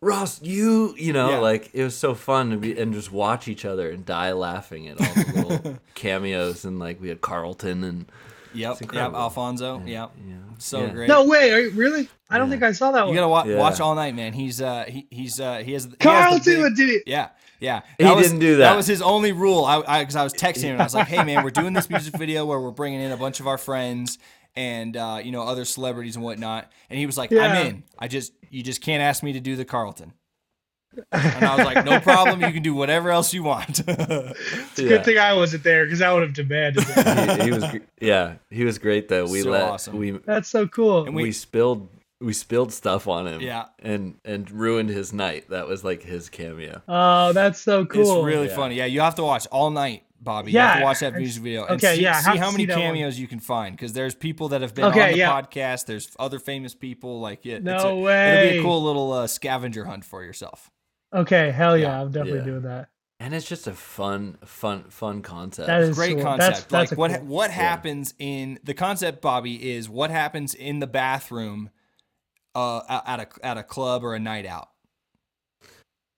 Ross, 0.00 0.40
you, 0.40 0.94
you 0.96 1.12
know, 1.12 1.32
Yeah. 1.32 1.38
like 1.40 1.68
it 1.74 1.84
was 1.84 1.94
so 1.98 2.14
fun 2.14 2.48
to 2.48 2.56
be 2.56 2.78
and 2.80 2.94
just 2.94 3.12
watch 3.12 3.46
each 3.46 3.66
other 3.66 3.90
and 3.90 4.06
die 4.06 4.32
laughing 4.32 4.88
at 4.88 4.98
all 4.98 5.14
the 5.14 5.42
little 5.46 5.78
cameos, 5.94 6.64
and 6.64 6.78
like 6.78 6.98
we 6.98 7.10
had 7.10 7.20
Carlton 7.20 7.84
and 7.84 8.06
yep 8.54 8.72
yep 8.74 8.82
incredible. 8.82 9.18
Alfonso 9.18 9.82
yep 9.86 10.10
yeah, 10.26 10.34
so 10.58 10.80
yeah. 10.80 10.88
great 10.90 11.08
No 11.08 11.26
way, 11.26 11.52
are 11.52 11.60
you, 11.60 11.70
really? 11.70 12.08
I 12.28 12.38
don't 12.38 12.48
Yeah. 12.48 12.52
think 12.52 12.62
I 12.64 12.72
saw 12.72 12.92
that 12.92 13.00
you 13.00 13.04
one. 13.06 13.14
You 13.14 13.20
gotta 13.20 13.28
wa- 13.28 13.44
Yeah. 13.44 13.56
watch 13.58 13.80
all 13.80 13.94
night 13.94 14.14
man 14.14 14.32
he's 14.32 14.60
uh 14.60 14.84
he, 14.88 15.06
he's 15.10 15.40
uh 15.40 15.58
he 15.58 15.72
has 15.72 15.84
he 15.84 15.88
has 15.88 15.88
the 15.88 15.96
Carlton 15.96 16.62
big- 16.62 16.76
did 16.76 16.88
it. 16.90 17.02
Yeah, 17.06 17.28
yeah. 17.60 17.80
He 17.98 18.04
was, 18.04 18.26
didn't 18.28 18.38
do 18.40 18.56
That 18.58 18.70
that. 18.70 18.76
was 18.76 18.86
his 18.86 19.02
only 19.02 19.32
rule. 19.32 19.64
I 19.64 20.00
because 20.02 20.16
I, 20.16 20.24
was 20.24 20.32
texting 20.34 20.62
him 20.64 20.72
and 20.72 20.80
I 20.82 20.84
was 20.84 20.94
like, 20.94 21.08
"Hey 21.08 21.22
man, 21.24 21.42
we're 21.44 21.50
doing 21.50 21.72
this 21.72 21.88
music 21.90 22.16
video 22.16 22.44
where 22.46 22.60
we're 22.60 22.70
bringing 22.70 23.00
in 23.00 23.12
a 23.12 23.16
bunch 23.16 23.40
of 23.40 23.46
our 23.46 23.58
friends 23.58 24.18
and 24.56 24.96
uh, 24.96 25.20
you 25.22 25.30
know 25.32 25.42
other 25.42 25.64
celebrities 25.64 26.16
and 26.16 26.24
whatnot." 26.24 26.70
And 26.88 26.98
he 26.98 27.06
was 27.06 27.16
like, 27.18 27.30
Yeah. 27.30 27.42
"I'm 27.46 27.66
in. 27.66 27.82
I 27.98 28.08
just 28.08 28.32
you 28.50 28.62
just 28.62 28.80
can't 28.80 29.02
ask 29.02 29.22
me 29.22 29.32
to 29.34 29.40
do 29.40 29.56
the 29.56 29.64
Carlton." 29.64 30.12
And 31.12 31.44
I 31.44 31.56
was 31.56 31.64
like, 31.66 31.84
"No 31.84 32.00
problem. 32.00 32.40
You 32.40 32.52
can 32.52 32.62
do 32.62 32.74
whatever 32.74 33.10
else 33.10 33.32
you 33.32 33.42
want." 33.42 33.80
It's 33.88 34.78
a 34.78 34.82
Yeah. 34.82 34.88
good 34.88 35.04
thing 35.04 35.18
I 35.18 35.32
wasn't 35.34 35.62
there 35.64 35.84
because 35.84 36.02
I 36.02 36.12
would 36.12 36.22
have 36.22 36.34
demanded 36.34 36.82
that. 36.84 37.38
he, 37.40 37.44
he 37.46 37.50
was, 37.52 37.64
gr- 37.70 37.76
yeah, 38.00 38.34
he 38.50 38.64
was 38.64 38.78
great 38.78 39.08
though. 39.08 39.26
We 39.26 39.42
So 39.42 39.50
let 39.50 39.62
awesome. 39.62 39.96
we 39.98 40.10
That's 40.12 40.48
so 40.48 40.66
cool. 40.66 41.04
And 41.06 41.14
we, 41.14 41.24
we- 41.24 41.32
spilled 41.32 41.88
we 42.20 42.32
spilled 42.34 42.70
stuff 42.72 43.08
on 43.08 43.26
him, 43.26 43.40
Yeah. 43.40 43.66
and 43.78 44.16
and 44.24 44.50
ruined 44.50 44.90
his 44.90 45.12
night. 45.12 45.48
That 45.50 45.66
was 45.68 45.84
like 45.84 46.02
his 46.02 46.28
cameo. 46.28 46.82
oh, 46.88 47.32
that's 47.32 47.60
so 47.60 47.86
cool. 47.86 48.00
It's 48.18 48.24
really 48.26 48.48
Yeah. 48.48 48.56
funny. 48.56 48.74
Yeah, 48.74 48.86
you 48.86 49.00
have 49.00 49.14
to 49.16 49.22
watch 49.22 49.46
all 49.52 49.70
night. 49.70 50.02
Bobby. 50.22 50.52
you 50.52 50.58
have 50.58 50.74
to 50.74 50.80
Yeah, 50.80 50.84
watch 50.84 51.00
that 51.00 51.14
music 51.14 51.42
video 51.42 51.62
and 51.64 51.76
okay, 51.82 51.96
see, 51.96 52.02
yeah, 52.02 52.20
see 52.20 52.36
how 52.36 52.50
many 52.50 52.64
see 52.64 52.66
that 52.66 52.76
one. 52.76 52.88
cameos 52.88 53.18
you 53.18 53.26
can 53.26 53.40
find 53.40 53.74
because 53.74 53.94
there's 53.94 54.14
people 54.14 54.48
that 54.48 54.60
have 54.60 54.74
been 54.74 54.84
Okay, 54.84 55.02
on 55.02 55.12
the 55.12 55.16
yeah. 55.18 55.30
podcast. 55.40 55.86
There's 55.86 56.14
other 56.18 56.38
famous 56.38 56.74
people. 56.74 57.20
Like, 57.20 57.46
yeah, 57.46 57.54
it's 57.54 57.64
No 57.64 58.06
a- 58.06 58.32
It'll 58.42 58.50
be 58.52 58.58
a 58.58 58.62
cool 58.62 58.82
little 58.82 59.12
uh, 59.14 59.26
scavenger 59.26 59.86
hunt 59.86 60.04
for 60.04 60.22
yourself. 60.22 60.70
Okay, 61.12 61.50
hell 61.50 61.76
yeah, 61.76 61.88
Yeah, 61.88 62.00
I'm 62.02 62.10
definitely 62.10 62.38
yeah. 62.40 62.44
doing 62.44 62.62
that. 62.62 62.88
And 63.18 63.34
it's 63.34 63.46
just 63.48 63.66
a 63.66 63.72
fun, 63.72 64.38
fun, 64.44 64.84
fun 64.88 65.20
concept. 65.20 65.66
That 65.66 65.82
is 65.82 65.94
Great 65.94 66.14
cool. 66.14 66.22
concept. 66.24 66.50
That's, 66.52 66.64
that's 66.64 66.90
like 66.92 66.98
what 66.98 67.10
cool- 67.20 67.26
what 67.26 67.50
happens 67.50 68.14
in 68.18 68.58
the 68.64 68.72
concept, 68.72 69.20
Bobby, 69.20 69.72
is 69.72 69.88
what 69.90 70.10
happens 70.10 70.54
in 70.54 70.78
the 70.78 70.86
bathroom, 70.86 71.68
uh, 72.54 73.02
at 73.06 73.20
a 73.20 73.46
at 73.46 73.58
a 73.58 73.62
club 73.62 74.04
or 74.04 74.14
a 74.14 74.18
night 74.18 74.46
out. 74.46 74.70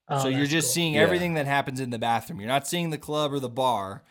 Oh, 0.09 0.23
so 0.23 0.29
you're 0.29 0.47
just 0.47 0.69
cool. 0.69 0.75
seeing 0.75 0.95
Yeah. 0.95 1.01
everything 1.01 1.35
that 1.35 1.47
happens 1.47 1.81
in 1.81 1.91
the 1.91 1.99
bathroom. 1.99 2.39
You're 2.41 2.49
not 2.49 2.67
seeing 2.69 2.91
the 2.91 2.99
club 2.99 3.33
or 3.33 3.41
the 3.41 3.49
bar. 3.49 4.03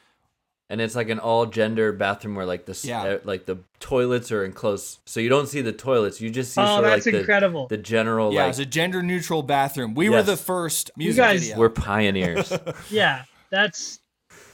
And 0.72 0.82
it's 0.82 0.96
like 0.96 1.10
an 1.10 1.20
all 1.20 1.46
gender 1.46 1.92
bathroom 1.92 2.34
where 2.36 2.46
like 2.46 2.66
the 2.66 2.80
Yeah. 2.84 3.04
uh, 3.04 3.18
like 3.24 3.46
the 3.46 3.58
toilets 3.80 4.32
are 4.32 4.44
enclosed, 4.46 5.00
so 5.06 5.20
you 5.20 5.30
don't 5.30 5.48
see 5.48 5.62
the 5.62 5.72
toilets. 5.74 6.20
You 6.22 6.30
just 6.30 6.54
see 6.54 6.62
Oh, 6.62 6.66
sort 6.66 6.86
of 6.86 6.90
that's 6.92 7.06
like 7.06 7.14
the, 7.14 7.20
incredible. 7.20 7.68
the 7.68 7.78
general 7.78 8.34
Yeah, 8.34 8.44
like 8.44 8.50
it's 8.52 8.60
a 8.60 8.66
gender 8.66 9.04
neutral 9.04 9.44
bathroom. 9.44 9.94
We 9.94 10.10
were 10.10 10.24
the 10.24 10.38
first 10.38 10.90
music 10.98 11.18
guys 11.22 11.42
video. 11.42 11.58
we're 11.58 11.70
pioneers, 11.70 12.52
yeah, 12.90 13.24
that's 13.52 14.00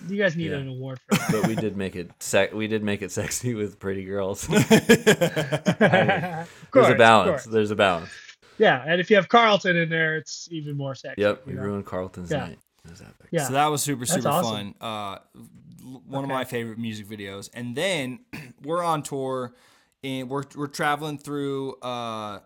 you 0.08 0.18
guys 0.18 0.36
need 0.36 0.52
Yeah. 0.52 0.58
an 0.58 0.68
award 0.68 1.00
for 1.10 1.18
that. 1.18 1.32
but 1.32 1.48
we 1.48 1.56
did 1.56 1.76
make 1.78 1.96
it 1.96 2.12
sec- 2.20 2.54
we 2.54 2.68
did 2.68 2.84
make 2.84 3.02
it 3.02 3.12
sexy 3.12 3.54
with 3.54 3.80
pretty 3.80 4.04
girls. 4.04 4.48
Of 4.50 4.68
There's 5.80 6.48
course, 6.72 6.90
a 6.90 6.96
balance. 6.96 7.44
There's 7.46 7.72
a 7.72 7.76
balance. 7.76 8.10
Yeah, 8.58 8.84
and 8.88 9.00
if 9.00 9.10
you 9.10 9.16
have 9.16 9.30
Carlton 9.30 9.76
in 9.76 9.90
there, 9.90 10.18
it's 10.18 10.48
even 10.52 10.76
more 10.76 10.96
sexy. 10.96 11.22
Yep, 11.22 11.44
you 11.46 11.52
we 11.54 11.58
know? 11.58 11.64
ruined 11.66 11.86
Carlton's 11.86 12.32
Yeah. 12.32 12.40
night. 12.48 12.60
Was 12.90 13.02
epic. 13.02 13.28
Yeah, 13.32 13.44
So 13.48 13.54
that 13.54 13.68
was 13.68 13.82
super 13.84 14.06
That's 14.06 14.14
super 14.14 14.30
awesome. 14.30 14.74
fun. 14.74 14.76
Uh, 14.80 15.18
one 16.06 16.24
of 16.24 16.30
my 16.30 16.44
favorite 16.44 16.78
music 16.78 17.08
videos. 17.08 17.50
And 17.54 17.76
then 17.76 18.20
we're 18.64 18.84
on 18.84 19.04
tour, 19.04 19.54
and 20.04 20.30
we're 20.30 20.44
we're 20.56 20.68
traveling 20.68 21.18
through 21.18 21.76
uh, 21.82 22.40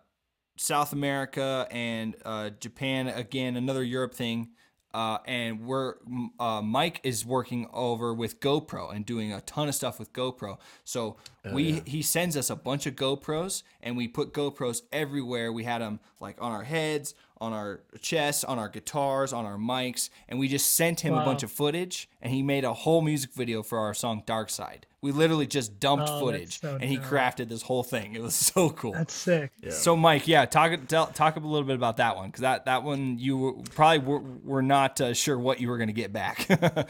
South 0.57 0.93
America 0.93 1.67
and 1.71 2.15
uh, 2.25 2.51
Japan 2.59 3.07
again, 3.07 3.57
another 3.57 3.83
Europe 3.83 4.13
thing. 4.13 4.49
Uh, 4.93 5.19
and 5.25 5.61
we're 5.61 5.95
uh, 6.37 6.61
Mike 6.61 6.99
is 7.03 7.25
working 7.25 7.69
over 7.71 8.13
with 8.13 8.41
GoPro 8.41 8.93
and 8.93 9.05
doing 9.05 9.31
a 9.31 9.39
ton 9.41 9.69
of 9.69 9.75
stuff 9.75 9.99
with 9.99 10.11
GoPro. 10.11 10.57
So 10.83 11.15
we 11.53 11.81
he 11.85 12.01
sends 12.01 12.35
us 12.35 12.49
a 12.49 12.57
bunch 12.57 12.85
of 12.85 12.95
GoPros 12.95 13.63
and 13.81 13.95
we 13.95 14.09
put 14.09 14.33
GoPros 14.33 14.81
everywhere. 14.91 15.53
We 15.53 15.63
had 15.63 15.81
them 15.81 16.01
like 16.19 16.41
on 16.41 16.51
our 16.51 16.63
heads, 16.63 17.15
on 17.41 17.51
our 17.53 17.81
chests, 17.99 18.43
on 18.43 18.57
our 18.59 18.69
guitars, 18.69 19.33
on 19.33 19.45
our 19.45 19.57
mics, 19.57 20.09
and 20.29 20.39
we 20.39 20.47
just 20.47 20.75
sent 20.75 21.01
him 21.01 21.13
a 21.13 21.25
bunch 21.25 21.43
of 21.43 21.51
footage. 21.51 22.07
And 22.21 22.31
he 22.31 22.43
made 22.43 22.63
a 22.63 22.73
whole 22.73 23.01
music 23.01 23.33
video 23.33 23.63
for 23.63 23.79
our 23.79 23.93
song 23.93 24.23
Dark 24.25 24.49
Side. 24.49 24.85
We 25.01 25.11
literally 25.11 25.47
just 25.47 25.79
dumped 25.79 26.07
Oh, 26.07 26.19
footage, 26.19 26.61
so 26.61 26.75
and 26.79 26.83
he 26.83 26.97
crafted 26.99 27.49
this 27.49 27.63
whole 27.63 27.81
thing. 27.81 28.13
It 28.13 28.21
was 28.21 28.35
so 28.53 28.69
cool. 28.69 28.93
that's 28.93 29.13
sick. 29.13 29.51
So 29.69 29.95
Mike, 29.97 30.27
yeah, 30.27 30.45
talk 30.45 30.79
tell, 30.87 31.07
talk 31.07 31.35
a 31.35 31.39
little 31.39 31.65
bit 31.67 31.75
about 31.75 31.97
that 31.97 32.15
one 32.15 32.27
because 32.27 32.41
that 32.41 32.65
that 32.65 32.83
one 32.83 33.17
you 33.17 33.37
were, 33.37 33.53
probably 33.73 33.99
were, 33.99 34.19
were 34.19 34.61
not 34.61 35.01
uh, 35.01 35.13
sure 35.15 35.39
what 35.39 35.59
you 35.59 35.69
were 35.69 35.77
going 35.77 35.87
to 35.87 35.93
get 35.93 36.13
back. 36.13 36.47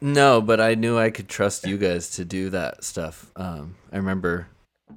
No, 0.00 0.42
but 0.42 0.60
I 0.60 0.74
knew 0.74 0.98
I 0.98 1.08
could 1.08 1.28
trust 1.28 1.66
you 1.66 1.78
guys 1.78 2.10
to 2.16 2.26
do 2.26 2.50
that 2.50 2.84
stuff. 2.84 3.30
Um, 3.36 3.76
I 3.90 3.96
remember, 3.96 4.48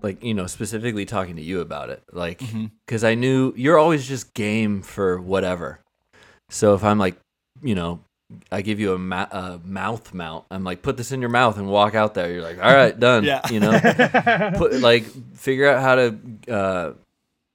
like 0.02 0.24
you 0.24 0.34
know, 0.34 0.48
specifically 0.48 1.06
talking 1.06 1.36
to 1.36 1.41
you 1.41 1.62
about 1.62 1.89
it, 1.89 2.04
like 2.12 2.41
because 2.86 3.04
I 3.04 3.16
knew 3.16 3.54
you're 3.56 3.78
always 3.78 4.08
just 4.08 4.34
game 4.34 4.82
for 4.82 5.20
whatever. 5.20 5.80
So 6.50 6.74
if 6.74 6.84
I'm 6.84 6.98
like, 6.98 7.18
you 7.62 7.76
know, 7.76 8.00
I 8.52 8.62
give 8.62 8.80
you 8.80 8.93
a, 8.93 8.98
ma- 8.98 9.28
a 9.32 9.60
mouth 9.64 10.14
mount, 10.14 10.45
I'm 10.52 10.64
like, 10.64 10.82
put 10.82 10.98
this 10.98 11.12
in 11.12 11.22
your 11.22 11.30
mouth 11.30 11.58
and 11.58 11.68
walk 11.68 11.95
out 11.95 12.14
there. 12.14 12.32
You're 12.32 12.41
like, 12.41 12.58
all 12.58 12.74
right, 12.74 12.98
done. 12.98 13.24
Yeah. 13.24 13.41
You 13.50 13.60
know, 13.60 14.52
put 14.58 14.74
like 14.82 15.06
figure 15.36 15.70
out 15.70 15.82
how 15.82 15.95
to 15.95 16.18
uh, 16.50 16.93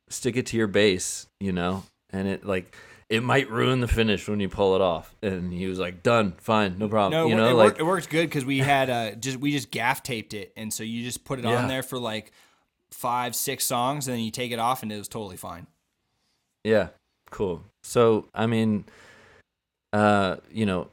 stick 0.09 0.37
it 0.37 0.47
to 0.47 0.57
your 0.57 0.67
base. 0.67 1.27
You 1.41 1.53
know, 1.53 1.85
and 2.11 2.29
it 2.29 2.45
like. 2.47 2.75
It 3.13 3.23
might 3.23 3.51
ruin 3.51 3.81
the 3.81 3.89
finish 3.89 4.27
when 4.27 4.41
you 4.41 4.49
pull 4.49 4.75
it 4.75 4.81
off, 4.81 5.15
and 5.23 5.53
he 5.53 5.67
was 5.67 5.79
like, 5.79 6.03
"Done, 6.03 6.33
fine, 6.39 6.79
no 6.79 6.89
problem." 6.89 7.11
no, 7.13 7.27
you 7.29 7.35
it, 7.35 7.37
know, 7.37 7.51
it, 7.51 7.53
like 7.53 7.67
worked, 7.67 7.81
it 7.81 7.85
worked 7.85 8.09
good 8.09 8.27
because 8.27 8.47
we 8.47 8.61
had 8.61 8.89
uh, 8.89 9.15
just 9.17 9.37
we 9.37 9.53
just 9.53 9.71
gaff 9.71 10.03
taped 10.03 10.33
it, 10.33 10.51
and 10.57 10.73
so 10.73 10.83
you 10.83 11.05
just 11.05 11.23
put 11.23 11.39
it 11.39 11.45
Yeah. 11.45 11.57
on 11.59 11.69
there 11.69 11.83
for 11.83 11.99
like 11.99 12.33
five 12.91 13.37
six 13.37 13.67
songs, 13.67 14.09
and 14.09 14.17
then 14.17 14.25
you 14.25 14.31
take 14.31 14.51
it 14.51 14.59
off, 14.59 14.83
and 14.83 14.91
it 14.91 14.97
was 14.97 15.09
totally 15.09 15.37
fine. 15.37 15.67
Yeah, 16.65 16.89
cool. 17.31 17.65
So, 17.83 18.29
I 18.35 18.47
mean, 18.47 18.85
uh, 19.93 20.37
you 20.51 20.65
know, 20.65 20.89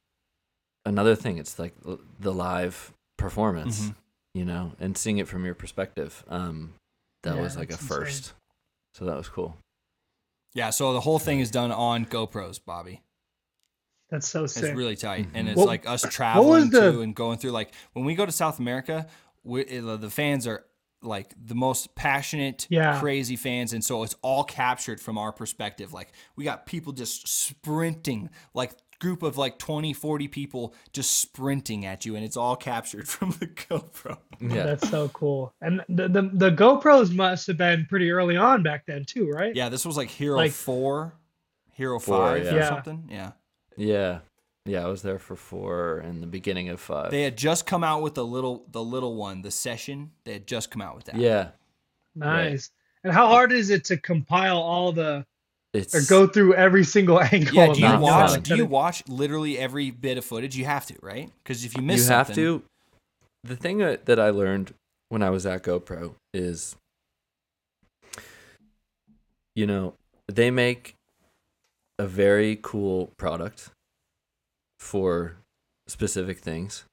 another 0.86 1.16
thing, 1.16 1.38
it's 1.38 1.58
like 1.58 1.74
the 2.20 2.34
live 2.34 2.92
performance, 3.18 3.82
Mhm. 3.90 3.96
you 4.34 4.44
know, 4.44 4.74
and 4.78 4.98
seeing 4.98 5.20
it 5.20 5.28
from 5.30 5.46
your 5.46 5.56
perspective. 5.56 6.26
Um, 6.28 6.74
that 7.24 7.36
Yeah, 7.36 7.42
was 7.42 7.56
like 7.56 7.70
a 7.70 7.72
that's 7.72 7.84
insane. 7.84 7.98
first. 7.98 8.34
So 8.96 9.06
that 9.06 9.16
was 9.16 9.30
cool. 9.30 9.56
Yeah, 10.54 10.70
so 10.72 10.94
the 10.94 11.00
whole 11.02 11.20
thing 11.20 11.40
is 11.40 11.52
done 11.52 11.72
on 11.72 12.06
GoPros, 12.06 12.60
Bobby. 12.66 13.02
That's 14.10 14.28
so 14.28 14.46
It's 14.46 14.60
really 14.60 14.96
tight, 14.96 15.28
and 15.36 15.48
it's 15.48 15.58
What- 15.58 15.68
like 15.68 15.88
us 15.88 16.02
traveling 16.10 16.72
the- 16.72 16.92
to 16.94 17.02
and 17.02 17.16
going 17.16 17.38
through. 17.38 17.52
Like 17.52 17.72
when 17.94 18.06
we 18.06 18.16
go 18.16 18.26
to 18.26 18.32
South 18.32 18.58
America, 18.60 19.08
we, 19.44 19.64
the 19.66 20.10
fans 20.10 20.48
are 20.48 20.66
like 21.02 21.34
the 21.42 21.56
most 21.56 21.94
passionate, 21.96 22.66
Yeah. 22.70 23.00
crazy 23.00 23.36
fans, 23.36 23.72
and 23.72 23.84
so 23.86 24.04
it's 24.04 24.16
all 24.24 24.44
captured 24.44 25.00
from 25.00 25.18
our 25.20 25.32
perspective. 25.32 25.94
Like 25.94 26.12
we 26.36 26.44
got 26.44 26.66
people 26.66 26.92
just 26.92 27.28
sprinting, 27.28 28.30
like 28.56 28.72
group 29.00 29.24
of 29.24 29.38
like 29.38 29.58
20, 29.58 29.94
40 29.94 30.28
people 30.28 30.74
just 30.94 31.20
sprinting 31.20 31.86
at 31.86 32.06
you, 32.06 32.16
and 32.16 32.24
it's 32.26 32.38
all 32.38 32.56
captured 32.56 33.08
from 33.08 33.32
the 33.32 33.48
GoPro. 33.48 34.18
Yeah. 34.42 34.64
That's 34.64 34.90
so 34.90 35.10
cool. 35.10 35.54
And 35.62 35.82
the, 35.90 36.08
the 36.08 36.22
the 36.34 36.52
GoPros 36.52 37.14
must 37.14 37.48
have 37.48 37.58
been 37.58 37.86
pretty 37.90 38.12
early 38.12 38.38
on 38.38 38.64
back 38.64 38.86
then 38.86 39.06
too, 39.06 39.30
right? 39.30 39.56
Yeah, 39.56 39.70
this 39.70 39.86
was 39.86 39.98
like 39.98 40.10
Hero 40.10 40.38
Like- 40.38 40.52
Four, 40.52 41.14
Hero 41.74 42.00
Four, 42.00 42.18
Five, 42.36 42.44
yeah. 42.46 42.54
or 42.54 42.58
Yeah. 42.58 42.70
something. 42.70 43.08
Yeah. 43.12 43.32
yeah. 43.78 44.20
Yeah. 44.66 44.86
I 44.86 44.88
was 44.88 45.02
there 45.02 45.18
for 45.20 45.36
four 45.36 46.00
and 46.00 46.22
the 46.22 46.28
beginning 46.28 46.70
of 46.70 46.80
five. 46.80 47.10
They 47.12 47.24
had 47.24 47.38
just 47.38 47.66
come 47.66 47.84
out 47.84 48.02
with 48.02 48.14
the 48.16 48.26
little 48.26 48.66
the 48.70 48.84
little 48.84 49.16
one, 49.16 49.42
the 49.42 49.52
session. 49.52 50.12
They 50.26 50.34
had 50.34 50.46
just 50.48 50.70
come 50.72 50.82
out 50.82 50.96
with 50.96 51.06
that. 51.06 51.16
yeah. 51.16 51.50
Nice. 52.16 52.72
And 53.04 53.14
how 53.14 53.28
hard 53.28 53.52
is 53.52 53.70
it 53.70 53.86
to 53.86 53.98
compile 53.98 54.58
all 54.58 54.92
the 54.92 55.26
It's 55.74 55.94
or 55.94 56.10
go 56.10 56.28
through 56.28 56.56
every 56.56 56.84
single 56.84 57.22
angle? 57.32 57.54
Yeah, 57.54 57.74
do 57.74 57.82
you 57.82 58.00
watch? 58.00 58.32
fun. 58.32 58.42
Do 58.42 58.56
you 58.56 58.66
watch 58.66 59.04
literally 59.08 59.58
every 59.58 59.92
bit 59.92 60.18
of 60.18 60.26
footage? 60.26 60.56
You 60.56 60.66
have 60.66 60.86
to, 60.88 60.96
right? 61.02 61.30
Because 61.44 61.64
if 61.64 61.76
you 61.76 61.84
miss 61.84 62.06
it, 62.06 62.10
you 62.10 62.16
have 62.16 62.34
to. 62.36 62.64
The 63.44 63.56
thing 63.56 63.78
that, 63.78 64.06
that 64.06 64.20
I 64.20 64.32
learned 64.32 64.74
when 65.10 65.24
I 65.24 65.30
was 65.30 65.46
at 65.46 65.64
GoPro 65.64 66.16
is, 66.34 66.76
you 69.56 69.66
know, 69.66 69.94
they 70.28 70.52
make 70.52 70.96
a 71.98 72.06
very 72.06 72.60
cool 72.62 73.12
product 73.18 73.70
for 74.80 75.38
specific 75.88 76.40
things, 76.40 76.84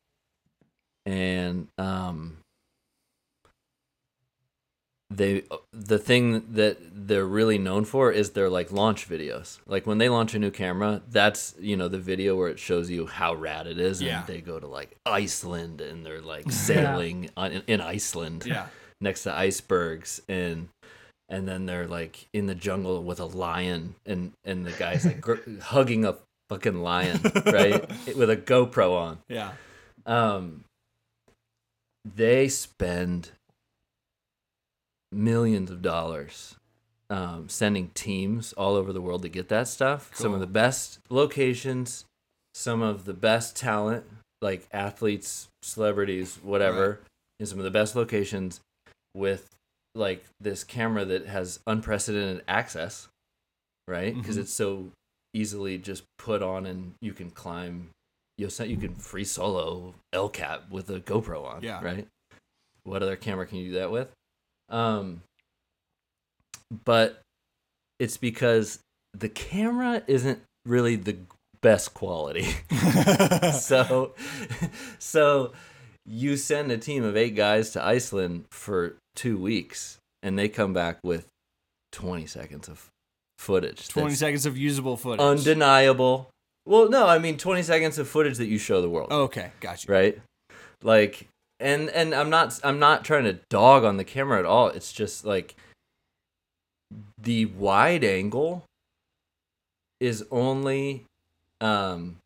and 1.05 1.69
um, 1.79 2.39
they 5.11 5.45
the 5.73 5.99
thing 5.99 6.45
that 6.55 6.79
they're 6.93 7.27
really 7.27 7.59
known 7.59 7.85
for 7.85 8.11
is 8.11 8.31
their 8.31 8.49
like 8.51 8.73
launch 8.73 9.09
videos. 9.09 9.59
Like 9.67 9.87
when 9.87 9.99
they 9.99 10.09
launch 10.09 10.35
a 10.35 10.39
new 10.39 10.51
camera, 10.51 11.01
that's 11.09 11.55
you 11.61 11.77
know 11.77 11.87
the 11.89 11.99
video 12.01 12.35
where 12.37 12.49
it 12.49 12.59
shows 12.59 12.91
you 12.91 13.07
how 13.07 13.35
rad 13.35 13.67
it 13.69 13.79
is, 13.79 14.03
Yeah. 14.03 14.19
and 14.21 14.27
they 14.27 14.41
go 14.41 14.59
to 14.59 14.67
like 14.67 14.97
Iceland 15.07 15.81
and 15.81 16.05
they're 16.05 16.21
like 16.21 16.51
sailing 16.69 17.31
on, 17.37 17.63
in 17.69 17.81
Iceland 17.81 18.45
Yeah. 18.47 18.67
next 19.01 19.23
to 19.25 19.33
icebergs 19.35 20.21
and 20.29 20.69
and 21.29 21.47
then 21.47 21.67
they're 21.67 21.87
like 21.89 22.27
in 22.33 22.47
the 22.47 22.55
jungle 22.57 23.03
with 23.03 23.21
a 23.21 23.25
lion 23.27 23.95
and 24.07 24.33
and 24.45 24.67
the 24.67 24.73
guy's 24.73 25.05
like 25.07 25.21
gr- 25.21 25.37
hugging 25.61 26.05
a 26.05 26.17
fucking 26.49 26.81
lion 26.83 27.21
right 27.47 27.89
with 28.17 28.31
a 28.31 28.37
GoPro 28.37 28.93
on 28.97 29.19
Yeah. 29.29 29.53
um 30.05 30.65
they 32.05 32.49
spend 32.49 33.31
millions 35.13 35.71
of 35.71 35.83
dollars 35.83 36.57
um, 37.09 37.49
sending 37.49 37.89
teams 37.91 38.53
all 38.55 38.75
over 38.75 38.93
the 38.93 39.01
world 39.01 39.23
to 39.23 39.29
get 39.29 39.49
that 39.49 39.69
stuff 39.69 40.11
some 40.15 40.35
of 40.35 40.41
the 40.41 40.47
best 40.47 40.99
locations 41.09 42.05
some 42.55 42.83
of 42.83 43.05
the 43.05 43.15
best 43.15 43.57
talent 43.57 44.05
like 44.43 44.67
athletes 44.73 45.49
celebrities 45.63 46.39
whatever 46.43 47.01
in 47.39 47.47
some 47.47 47.59
of 47.59 47.65
the 47.65 47.71
best 47.71 47.95
locations 47.95 48.61
with 49.15 49.55
like 49.95 50.25
this 50.41 50.65
camera 50.65 51.05
that 51.05 51.27
has 51.27 51.61
unprecedented 51.67 52.43
access 52.49 53.09
right 53.89 54.15
because 54.17 54.37
Mhm. 54.37 54.41
it's 54.41 54.53
so 54.53 54.91
easily 55.33 55.79
just 55.79 56.03
put 56.19 56.43
on 56.43 56.67
and 56.67 56.95
you 57.01 57.13
can 57.13 57.31
climb 57.31 57.91
you 58.39 58.49
you 58.65 58.77
can 58.77 58.95
free 58.95 59.25
solo 59.25 59.95
El 60.13 60.29
Cap 60.29 60.71
with 60.71 60.91
a 60.91 61.01
GoPro 61.01 61.45
on. 61.47 61.63
Yeah. 61.63 61.83
Right. 61.83 62.07
What 62.85 63.03
other 63.03 63.17
camera 63.17 63.47
can 63.47 63.59
you 63.59 63.69
do 63.69 63.79
that 63.79 63.91
with? 63.91 64.13
Um. 64.69 65.23
But 66.85 67.21
it's 67.99 68.17
because 68.17 68.81
the 69.15 69.29
camera 69.29 70.03
isn't 70.07 70.41
really 70.65 70.97
the 70.97 71.17
best 71.63 71.95
quality. 71.95 72.47
so, 73.53 74.15
so 74.99 75.53
you 76.05 76.37
send 76.37 76.71
a 76.71 76.79
team 76.79 77.05
of 77.05 77.17
eight 77.17 77.35
guys 77.35 77.71
to 77.71 77.85
Iceland 77.85 78.45
for 78.51 78.97
two 79.15 79.39
weeks, 79.39 79.99
and 80.23 80.39
they 80.39 80.49
come 80.49 80.73
back 80.73 80.99
with 81.03 81.27
20 81.93 82.27
seconds 82.27 82.69
of 82.69 82.89
footage. 83.39 83.89
20 83.89 84.15
seconds 84.15 84.47
of 84.47 84.57
usable 84.57 84.97
footage. 84.97 85.21
undeniable. 85.21 86.29
Well, 86.67 86.89
no, 86.89 87.07
I 87.07 87.19
mean 87.19 87.39
20 87.39 87.63
seconds 87.63 87.99
of 87.99 88.09
footage 88.09 88.39
that 88.39 88.47
you 88.47 88.59
show 88.59 88.83
the 88.83 88.91
world, 88.91 89.13
okay, 89.13 89.53
got 89.61 89.85
you. 89.85 89.95
right? 89.95 90.19
Like, 90.83 91.29
and 91.61 91.89
and 91.91 92.15
I'm 92.15 92.31
not 92.31 92.59
I'm 92.65 92.79
not 92.79 93.05
trying 93.05 93.25
to 93.25 93.35
dog 93.49 93.85
on 93.85 93.97
the 93.97 94.05
camera 94.05 94.39
at 94.39 94.45
all. 94.45 94.69
It's 94.69 94.93
just 94.93 95.25
like 95.25 95.57
the 97.19 97.47
wide 97.47 98.05
angle 98.05 98.65
is 100.01 100.25
only 100.31 101.05
um 101.61 102.19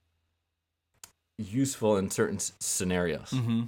useful 1.38 1.96
in 1.96 2.10
certain 2.10 2.36
s- 2.36 2.52
scenarios, 2.60 3.30
Mm-hmm. 3.30 3.62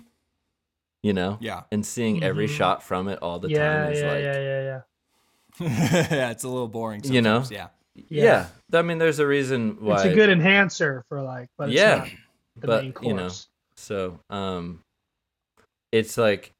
you 1.02 1.12
know? 1.12 1.38
Yeah. 1.40 1.62
And 1.72 1.86
seeing 1.86 2.22
every 2.22 2.46
Mhm. 2.46 2.56
shot 2.56 2.82
from 2.82 3.08
it 3.08 3.18
all 3.22 3.38
the 3.38 3.48
yeah, 3.48 3.58
time 3.58 3.92
is 3.92 4.00
yeah, 4.02 4.06
like 4.08 4.22
yeah, 4.22 4.38
yeah, 4.40 4.82
yeah. 5.60 6.06
yeah, 6.10 6.30
it's 6.30 6.44
a 6.44 6.48
little 6.48 6.68
boring. 6.68 7.02
You 7.04 7.22
know? 7.22 7.42
sometimes, 7.42 7.50
Yeah. 7.50 7.68
yeah. 8.08 8.78
I 8.78 8.82
mean, 8.82 8.98
there's 8.98 9.18
a 9.18 9.26
reason 9.26 9.76
why. 9.80 9.96
It's 9.96 10.04
a 10.12 10.14
good 10.14 10.30
enhancer 10.30 11.04
for 11.08 11.22
like, 11.22 11.48
but 11.56 11.68
it's 11.68 11.76
yeah, 11.78 11.96
not 11.98 12.08
the 12.56 12.66
but, 12.66 12.82
main 12.82 12.94
you 13.02 13.14
know, 13.14 13.22
course. 13.24 13.48
So, 13.76 14.18
um, 14.30 14.80
it's 15.92 16.16
like, 16.18 16.50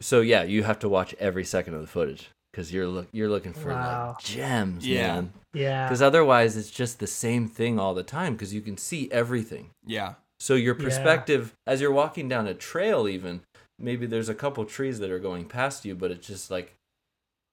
so 0.00 0.20
yeah, 0.20 0.42
you 0.44 0.62
have 0.62 0.78
to 0.80 0.88
watch 0.88 1.14
every 1.18 1.44
second 1.44 1.74
of 1.74 1.80
the 1.80 1.86
footage 1.86 2.30
because 2.52 2.72
you're 2.72 2.86
look 2.86 3.08
you're 3.12 3.28
looking 3.28 3.52
for 3.52 3.70
Wow. 3.70 4.14
like 4.16 4.24
gems, 4.24 4.86
Yeah. 4.86 5.14
man. 5.14 5.32
yeah. 5.52 5.86
Because 5.88 6.02
otherwise, 6.02 6.56
it's 6.56 6.70
just 6.70 6.98
the 7.00 7.06
same 7.06 7.48
thing 7.48 7.78
all 7.80 7.94
the 7.94 8.02
time 8.02 8.34
because 8.34 8.52
you 8.54 8.60
can 8.60 8.76
see 8.76 9.10
everything. 9.10 9.70
Yeah. 9.86 10.14
So 10.38 10.54
your 10.54 10.76
Yeah. 10.78 10.84
perspective, 10.84 11.54
as 11.66 11.80
you're 11.80 11.90
walking 11.92 12.28
down 12.28 12.46
a 12.46 12.54
trail, 12.54 13.08
even 13.08 13.40
maybe 13.78 14.06
there's 14.06 14.28
a 14.28 14.34
couple 14.34 14.64
trees 14.64 14.98
that 15.00 15.10
are 15.10 15.18
going 15.18 15.46
past 15.46 15.84
you, 15.84 15.94
but 15.94 16.10
it's 16.10 16.26
just 16.26 16.50
like 16.50 16.74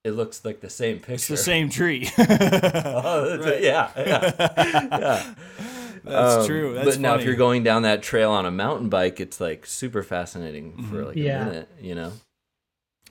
it 0.04 0.10
looks 0.12 0.44
like 0.44 0.60
the 0.60 0.68
same 0.70 0.96
picture. 0.98 1.14
It's 1.14 1.28
the 1.28 1.36
same 1.36 1.70
tree. 1.70 2.10
Oh, 2.18 3.28
that's 3.36 3.44
Right. 3.44 3.62
yeah, 3.62 3.90
yeah, 3.96 4.32
yeah. 4.98 5.34
That's 6.04 6.42
Um, 6.42 6.46
true. 6.46 6.74
That's 6.74 6.86
but 6.96 7.00
now, 7.00 7.14
if 7.14 7.24
you're 7.24 7.34
going 7.36 7.62
down 7.62 7.82
that 7.82 8.02
trail 8.02 8.30
on 8.30 8.44
a 8.46 8.50
mountain 8.50 8.88
bike, 8.88 9.20
it's 9.20 9.40
like 9.40 9.66
super 9.66 10.02
fascinating 10.02 10.82
for 10.84 10.96
Mhm. 11.02 11.06
like 11.06 11.16
Yeah. 11.16 11.42
a 11.42 11.44
minute, 11.46 11.68
you 11.80 11.94
know. 11.94 12.12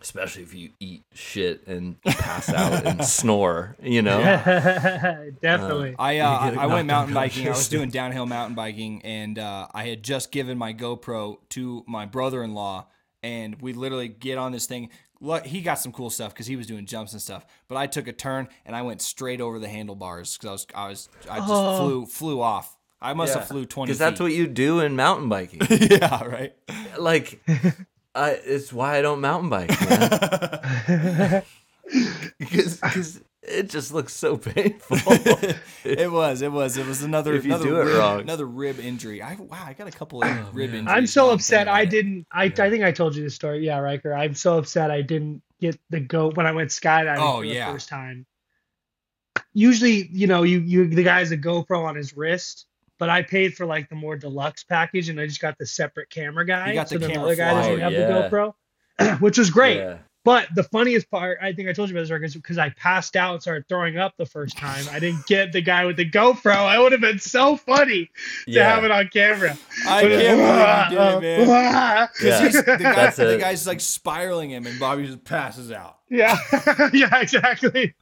Especially 0.02 0.42
if 0.42 0.54
you 0.56 0.72
eat 0.80 1.04
shit 1.14 1.66
and 1.68 2.02
pass 2.02 2.50
out 2.50 2.86
and 2.88 3.06
snore, 3.06 3.76
you 3.84 4.02
know. 4.02 4.20
Definitely. 5.42 5.96
I 6.00 6.20
uh, 6.20 6.56
I 6.60 6.66
went 6.68 6.88
mountain 6.88 7.14
biking. 7.14 7.48
I 7.48 7.52
was 7.52 7.70
doing 7.70 7.90
downhill 7.90 8.26
mountain 8.26 8.56
biking, 8.56 9.02
and 9.04 9.38
uh, 9.38 9.68
I 9.74 9.84
had 9.88 10.04
just 10.04 10.32
given 10.32 10.58
my 10.58 10.74
GoPro 10.74 11.38
to 11.50 11.84
my 11.88 12.06
brother-in-law, 12.06 12.88
and 13.24 13.62
we 13.62 13.74
literally 13.74 14.08
get 14.08 14.38
on 14.38 14.52
this 14.52 14.66
thing. 14.66 14.90
Look, 15.20 15.46
he 15.46 15.62
got 15.62 15.76
some 15.76 15.92
cool 15.92 16.10
stuff 16.10 16.34
because 16.34 16.48
he 16.48 16.56
was 16.56 16.66
doing 16.66 16.88
jumps 16.88 17.14
and 17.14 17.22
stuff. 17.22 17.46
But 17.68 17.78
I 17.78 17.86
took 17.86 18.08
a 18.08 18.12
turn 18.14 18.48
and 18.66 18.76
I 18.76 18.82
went 18.82 19.04
straight 19.04 19.40
over 19.40 19.60
the 19.60 19.70
handlebars 19.70 20.36
because 20.36 20.66
I 20.74 20.88
was 20.88 21.10
I 21.30 21.38
was 21.38 21.40
I 21.44 21.48
just 21.48 21.52
Oh. 21.52 21.78
flew 21.78 22.06
flew 22.08 22.42
off. 22.42 22.76
I 23.02 23.14
must 23.14 23.34
have 23.34 23.48
flew 23.48 23.66
twenty. 23.66 23.90
Because 23.90 24.00
that's 24.00 24.20
what 24.20 24.32
you 24.32 24.48
do 24.48 24.80
in 24.80 24.96
mountain 24.96 25.30
biking. 25.30 25.62
yeah, 25.70 26.24
right. 26.24 26.54
like, 27.00 27.42
I, 28.14 28.32
it's 28.32 28.72
why 28.72 28.98
I 28.98 29.02
don't 29.02 29.22
mountain 29.22 29.50
bike, 29.50 29.70
man. 29.90 31.44
Because 32.40 33.22
it 33.44 33.70
just 33.70 33.94
looks 33.94 34.14
so 34.14 34.38
painful. 34.38 34.98
it 35.84 36.12
was, 36.12 36.42
it 36.42 36.52
was, 36.52 36.78
it 36.78 36.86
was 36.86 37.02
another 37.04 37.34
If 37.34 37.46
you 37.46 37.56
another 37.56 37.70
do 37.70 37.76
it 37.82 37.86
rib, 37.86 37.96
wrov 37.96 38.20
another 38.20 38.46
rib 38.46 38.80
injury. 38.80 39.22
I 39.22 39.36
wow, 39.36 39.64
I 39.66 39.74
got 39.74 39.88
a 39.88 39.92
couple 39.92 40.24
of 40.24 40.30
oh, 40.30 40.50
rib 40.54 40.74
injuries. 40.74 40.88
I'm 40.88 41.08
so 41.08 41.32
upset. 41.32 41.68
I 41.68 41.86
didn't. 41.86 42.28
I, 42.32 42.46
I 42.46 42.70
think 42.70 42.84
I 42.84 42.92
told 42.92 43.16
you 43.16 43.24
this 43.24 43.36
story. 43.36 43.66
Yeah, 43.66 43.80
Riker. 43.80 44.14
I'm 44.14 44.36
so 44.36 44.58
upset. 44.58 44.92
I 44.92 45.02
didn't 45.02 45.42
get 45.60 45.80
the 45.90 46.00
goat 46.00 46.38
when 46.38 46.46
I 46.46 46.52
went 46.52 46.70
skydiving 46.70 47.18
Oh, 47.20 47.38
for 47.38 47.42
the 47.42 47.54
yeah. 47.54 47.72
first 47.72 47.90
time. 47.90 48.26
Usually, 49.54 50.08
you 50.12 50.28
know, 50.28 50.44
you 50.44 50.60
you 50.60 50.88
the 50.88 51.04
guy 51.04 51.20
has 51.20 51.32
a 51.32 51.38
GoPro 51.38 51.84
on 51.84 51.96
his 51.96 52.16
wrist, 52.16 52.68
but 53.02 53.10
I 53.10 53.24
paid 53.24 53.56
for 53.56 53.66
like 53.66 53.90
the 53.90 53.96
more 53.96 54.16
deluxe 54.16 54.64
package, 54.64 55.10
and 55.10 55.20
I 55.20 55.26
just 55.26 55.42
got 55.42 55.58
the 55.58 55.66
separate 55.66 56.12
camera 56.12 56.46
guy. 56.46 56.68
You 56.70 56.74
got 56.76 56.88
the 56.88 56.96
so 56.96 57.00
then 57.00 57.10
camera 57.10 57.26
other 57.26 57.36
guy 57.36 57.54
doesn't 57.56 57.80
have 57.80 57.94
Oh, 57.94 57.98
yeah. 57.98 58.30
the 58.30 58.54
GoPro, 59.00 59.20
which 59.22 59.40
was 59.40 59.50
great. 59.50 59.78
Yeah. 59.78 59.98
But 60.24 60.50
the 60.54 60.62
funniest 60.66 61.10
part, 61.10 61.40
I 61.42 61.52
think 61.52 61.68
I 61.68 61.74
told 61.74 61.90
you 61.90 61.96
about 61.96 62.02
this, 62.04 62.12
Rick, 62.12 62.22
is 62.22 62.36
because 62.36 62.60
I 62.60 62.70
passed 62.70 63.16
out 63.16 63.34
and 63.34 63.42
started 63.42 63.68
throwing 63.68 63.98
up 63.98 64.14
the 64.18 64.26
first 64.28 64.56
time. 64.56 64.86
I 64.92 65.00
didn't 65.00 65.26
get 65.26 65.52
the 65.52 65.62
guy 65.64 65.84
with 65.88 65.98
the 65.98 66.08
GoPro. 66.08 66.54
I 66.54 66.78
would 66.80 66.92
have 66.92 67.02
been 67.02 67.18
so 67.18 67.58
funny 67.58 68.06
to 68.46 68.52
Yeah. 68.52 68.70
have 68.76 68.84
it 68.84 68.92
on 68.92 69.08
camera. 69.12 69.58
I 69.88 70.02
can't 70.02 70.12
believe 70.92 70.92
you 70.94 71.28
did 71.28 71.40
it, 71.40 71.48
man. 71.48 72.10
Yeah. 72.22 72.48
The, 72.50 72.84
guy, 72.84 73.10
the 73.26 73.38
guy's 73.40 73.66
like 73.66 73.80
spiraling 73.80 74.52
him, 74.52 74.68
and 74.68 74.80
Bobby 74.80 75.08
just 75.08 75.24
passes 75.24 75.72
out. 75.72 75.98
Yeah, 76.08 76.38
yeah, 76.94 77.20
exactly. 77.20 77.96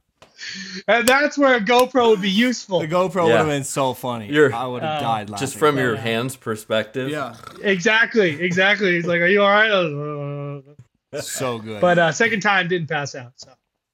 And 0.88 1.06
that's 1.06 1.36
where 1.36 1.56
a 1.56 1.60
GoPro 1.60 2.10
would 2.10 2.22
be 2.22 2.30
useful. 2.30 2.80
The 2.80 2.88
GoPro 2.88 3.24
would 3.24 3.34
have 3.34 3.46
been 3.46 3.64
so 3.64 3.92
funny. 3.94 4.28
You're- 4.32 4.52
I 4.52 4.66
would 4.66 4.82
have 4.82 4.98
Uh, 4.98 5.00
died 5.06 5.30
laughing. 5.30 5.46
Just 5.46 5.58
from 5.58 5.76
your 5.78 5.94
Yeah. 5.94 6.00
hands 6.00 6.36
perspective. 6.36 7.10
yeah, 7.10 7.36
Exactly, 7.62 8.40
exactly. 8.40 8.94
He's 8.94 9.06
like, 9.06 9.20
"Are 9.20 9.26
you 9.26 9.42
all 9.42 9.50
right?" 9.50 9.70
I 9.70 11.16
was, 11.16 11.28
so 11.28 11.58
good. 11.58 11.80
But 11.80 11.98
uh, 11.98 12.12
second 12.12 12.40
time 12.40 12.68
didn't 12.68 12.88
pass 12.88 13.14
out. 13.14 13.32
So 13.36 13.50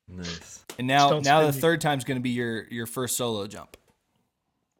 Nice. 0.08 0.64
and 0.78 0.86
now, 0.86 1.18
now 1.20 1.40
the 1.40 1.52
spin 1.52 1.54
me. 1.56 1.60
third 1.62 1.80
time's 1.80 2.04
going 2.04 2.18
to 2.18 2.22
be 2.22 2.30
your 2.30 2.66
your 2.70 2.86
first 2.86 3.16
solo 3.16 3.46
jump. 3.46 3.76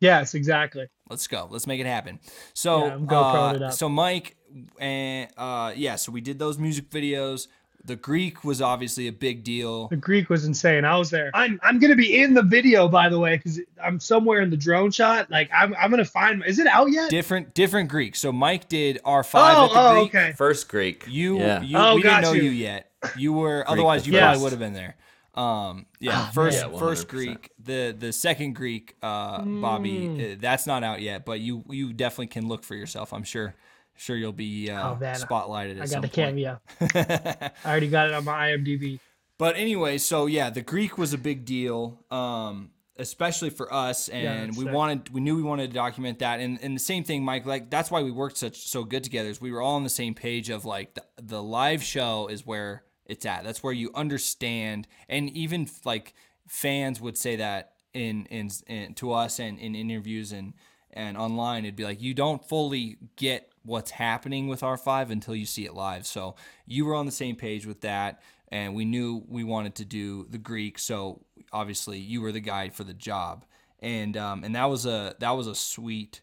yes, 0.00 0.34
exactly. 0.34 0.86
Let's 1.08 1.26
go. 1.26 1.48
Let's 1.50 1.66
make 1.66 1.80
it 1.80 1.86
happen. 1.86 2.20
So, 2.52 2.86
Yeah, 2.86 2.94
I'm 2.94 3.06
GoPro'd 3.06 3.56
it 3.56 3.62
uh, 3.62 3.66
up. 3.66 3.72
so 3.72 3.88
Mike, 3.88 4.36
and 4.78 5.30
uh, 5.36 5.72
yeah, 5.76 5.96
so 5.96 6.12
we 6.12 6.20
did 6.20 6.38
those 6.38 6.58
music 6.58 6.90
videos. 6.90 7.46
The 7.86 7.96
Greek 7.96 8.44
was 8.44 8.60
obviously 8.60 9.06
a 9.08 9.12
big 9.12 9.44
deal. 9.44 9.88
The 9.88 9.96
Greek 9.96 10.28
was 10.28 10.44
insane. 10.44 10.84
I 10.84 10.96
was 10.96 11.08
there. 11.10 11.30
I'm 11.34 11.58
I'm 11.62 11.78
gonna 11.78 11.94
be 11.96 12.20
in 12.20 12.34
the 12.34 12.42
video 12.42 12.88
by 12.88 13.08
the 13.08 13.18
way 13.18 13.36
because 13.36 13.60
I'm 13.82 14.00
somewhere 14.00 14.40
in 14.40 14.50
the 14.50 14.56
drone 14.56 14.90
shot. 14.90 15.30
Like 15.30 15.48
I'm 15.54 15.74
I'm 15.76 15.90
gonna 15.90 16.04
find. 16.04 16.42
Is 16.44 16.58
it 16.58 16.66
out 16.66 16.90
yet? 16.90 17.10
Different, 17.10 17.54
different 17.54 17.88
Greek. 17.88 18.16
So 18.16 18.32
Mike 18.32 18.68
did 18.68 19.00
R 19.04 19.22
five 19.22 19.56
oh, 19.56 19.64
at 19.66 19.72
the 19.72 19.80
oh, 19.80 19.92
Greek. 20.00 20.14
okay. 20.14 20.32
First 20.36 20.68
Greek. 20.68 21.04
You, 21.08 21.38
Yeah. 21.38 21.60
you, 21.62 21.78
Oh, 21.78 21.94
we 21.94 22.02
didn't 22.02 22.22
know 22.22 22.32
you. 22.32 22.42
you 22.42 22.50
yet. 22.50 22.90
You 23.16 23.32
were 23.32 23.64
otherwise 23.68 24.06
you 24.06 24.12
Yes. 24.14 24.22
probably 24.22 24.42
would 24.42 24.50
have 24.52 24.60
been 24.60 24.72
there. 24.74 24.96
Um, 25.34 25.84
yeah, 26.00 26.26
Oh, 26.28 26.32
first. 26.32 26.58
Yeah, 26.58 26.78
first 26.78 27.08
Greek, 27.08 27.50
the 27.62 27.94
the 27.96 28.10
second 28.10 28.54
Greek, 28.54 28.96
uh, 29.02 29.42
Bobby, 29.42 29.90
Mm. 29.92 30.32
uh, 30.32 30.36
that's 30.40 30.66
not 30.66 30.82
out 30.82 31.02
yet, 31.02 31.26
but 31.26 31.40
you 31.40 31.62
you 31.68 31.92
definitely 31.92 32.28
can 32.28 32.48
look 32.48 32.64
for 32.64 32.74
yourself. 32.74 33.12
I'm 33.12 33.22
sure, 33.22 33.54
sure 33.96 34.16
you'll 34.16 34.32
be 34.32 34.70
uh, 34.70 34.92
Oh, 34.92 34.98
spotlighted. 35.00 35.80
I 35.80 35.84
some 35.86 36.02
got 36.02 36.10
the 36.10 36.14
cameo. 36.14 36.60
I 36.80 37.50
already 37.64 37.88
got 37.88 38.08
it 38.08 38.14
on 38.14 38.24
my 38.24 38.50
IMDb. 38.50 38.98
But 39.38 39.56
anyway, 39.56 39.98
so 39.98 40.26
yeah, 40.26 40.50
the 40.50 40.62
Greek 40.62 40.96
was 40.96 41.12
a 41.12 41.18
big 41.18 41.44
deal, 41.44 42.04
um, 42.10 42.70
especially 42.96 43.50
for 43.50 43.72
us, 43.72 44.08
and 44.08 44.48
that's 44.48 44.58
we 44.58 44.64
sick. 44.64 44.72
wanted, 44.72 45.08
we 45.10 45.20
knew 45.20 45.36
we 45.36 45.42
wanted 45.42 45.68
to 45.70 45.74
document 45.74 46.20
that, 46.20 46.40
and 46.40 46.58
and 46.62 46.74
the 46.74 46.80
same 46.80 47.04
thing, 47.04 47.22
Mike. 47.24 47.44
Like 47.44 47.68
that's 47.70 47.90
why 47.90 48.02
we 48.02 48.10
worked 48.10 48.38
such 48.38 48.66
so 48.66 48.82
good 48.84 49.04
together. 49.04 49.28
Is 49.28 49.40
we 49.40 49.52
were 49.52 49.60
all 49.60 49.74
on 49.76 49.82
the 49.84 49.90
same 49.90 50.14
page 50.14 50.48
of 50.48 50.64
like 50.64 50.94
the 50.94 51.04
the 51.20 51.42
live 51.42 51.82
show 51.82 52.28
is 52.28 52.46
where 52.46 52.84
it's 53.04 53.26
at. 53.26 53.44
That's 53.44 53.62
where 53.62 53.74
you 53.74 53.90
understand, 53.94 54.88
and 55.08 55.28
even 55.30 55.68
like 55.84 56.14
fans 56.48 56.98
would 57.00 57.18
say 57.18 57.36
that 57.36 57.72
in 57.92 58.24
in, 58.26 58.48
in 58.68 58.94
to 58.94 59.12
us 59.12 59.38
and 59.38 59.58
in 59.58 59.74
interviews 59.74 60.32
and 60.32 60.54
and 60.94 61.18
online, 61.18 61.66
it'd 61.66 61.76
be 61.76 61.84
like 61.84 62.00
you 62.00 62.14
don't 62.14 62.42
fully 62.48 62.96
get 63.16 63.52
what's 63.66 63.90
happening 63.90 64.46
with 64.46 64.60
R5 64.60 65.10
until 65.10 65.34
you 65.34 65.44
see 65.44 65.66
it 65.66 65.74
live. 65.74 66.06
So 66.06 66.36
you 66.66 66.86
were 66.86 66.94
on 66.94 67.04
the 67.04 67.12
same 67.12 67.36
page 67.36 67.66
with 67.66 67.82
that, 67.82 68.22
and 68.48 68.74
we 68.74 68.84
knew 68.84 69.24
we 69.28 69.44
wanted 69.44 69.74
to 69.76 69.84
do 69.84 70.26
the 70.30 70.38
Greek. 70.38 70.78
So 70.78 71.24
obviously 71.52 71.98
you 71.98 72.20
were 72.20 72.32
the 72.32 72.40
guy 72.40 72.70
for 72.70 72.84
the 72.84 72.94
job, 72.94 73.44
and 73.80 74.16
um, 74.16 74.44
and 74.44 74.54
that 74.54 74.66
was 74.66 74.86
a 74.86 75.16
that 75.18 75.32
was 75.32 75.46
a 75.46 75.54
sweet, 75.54 76.22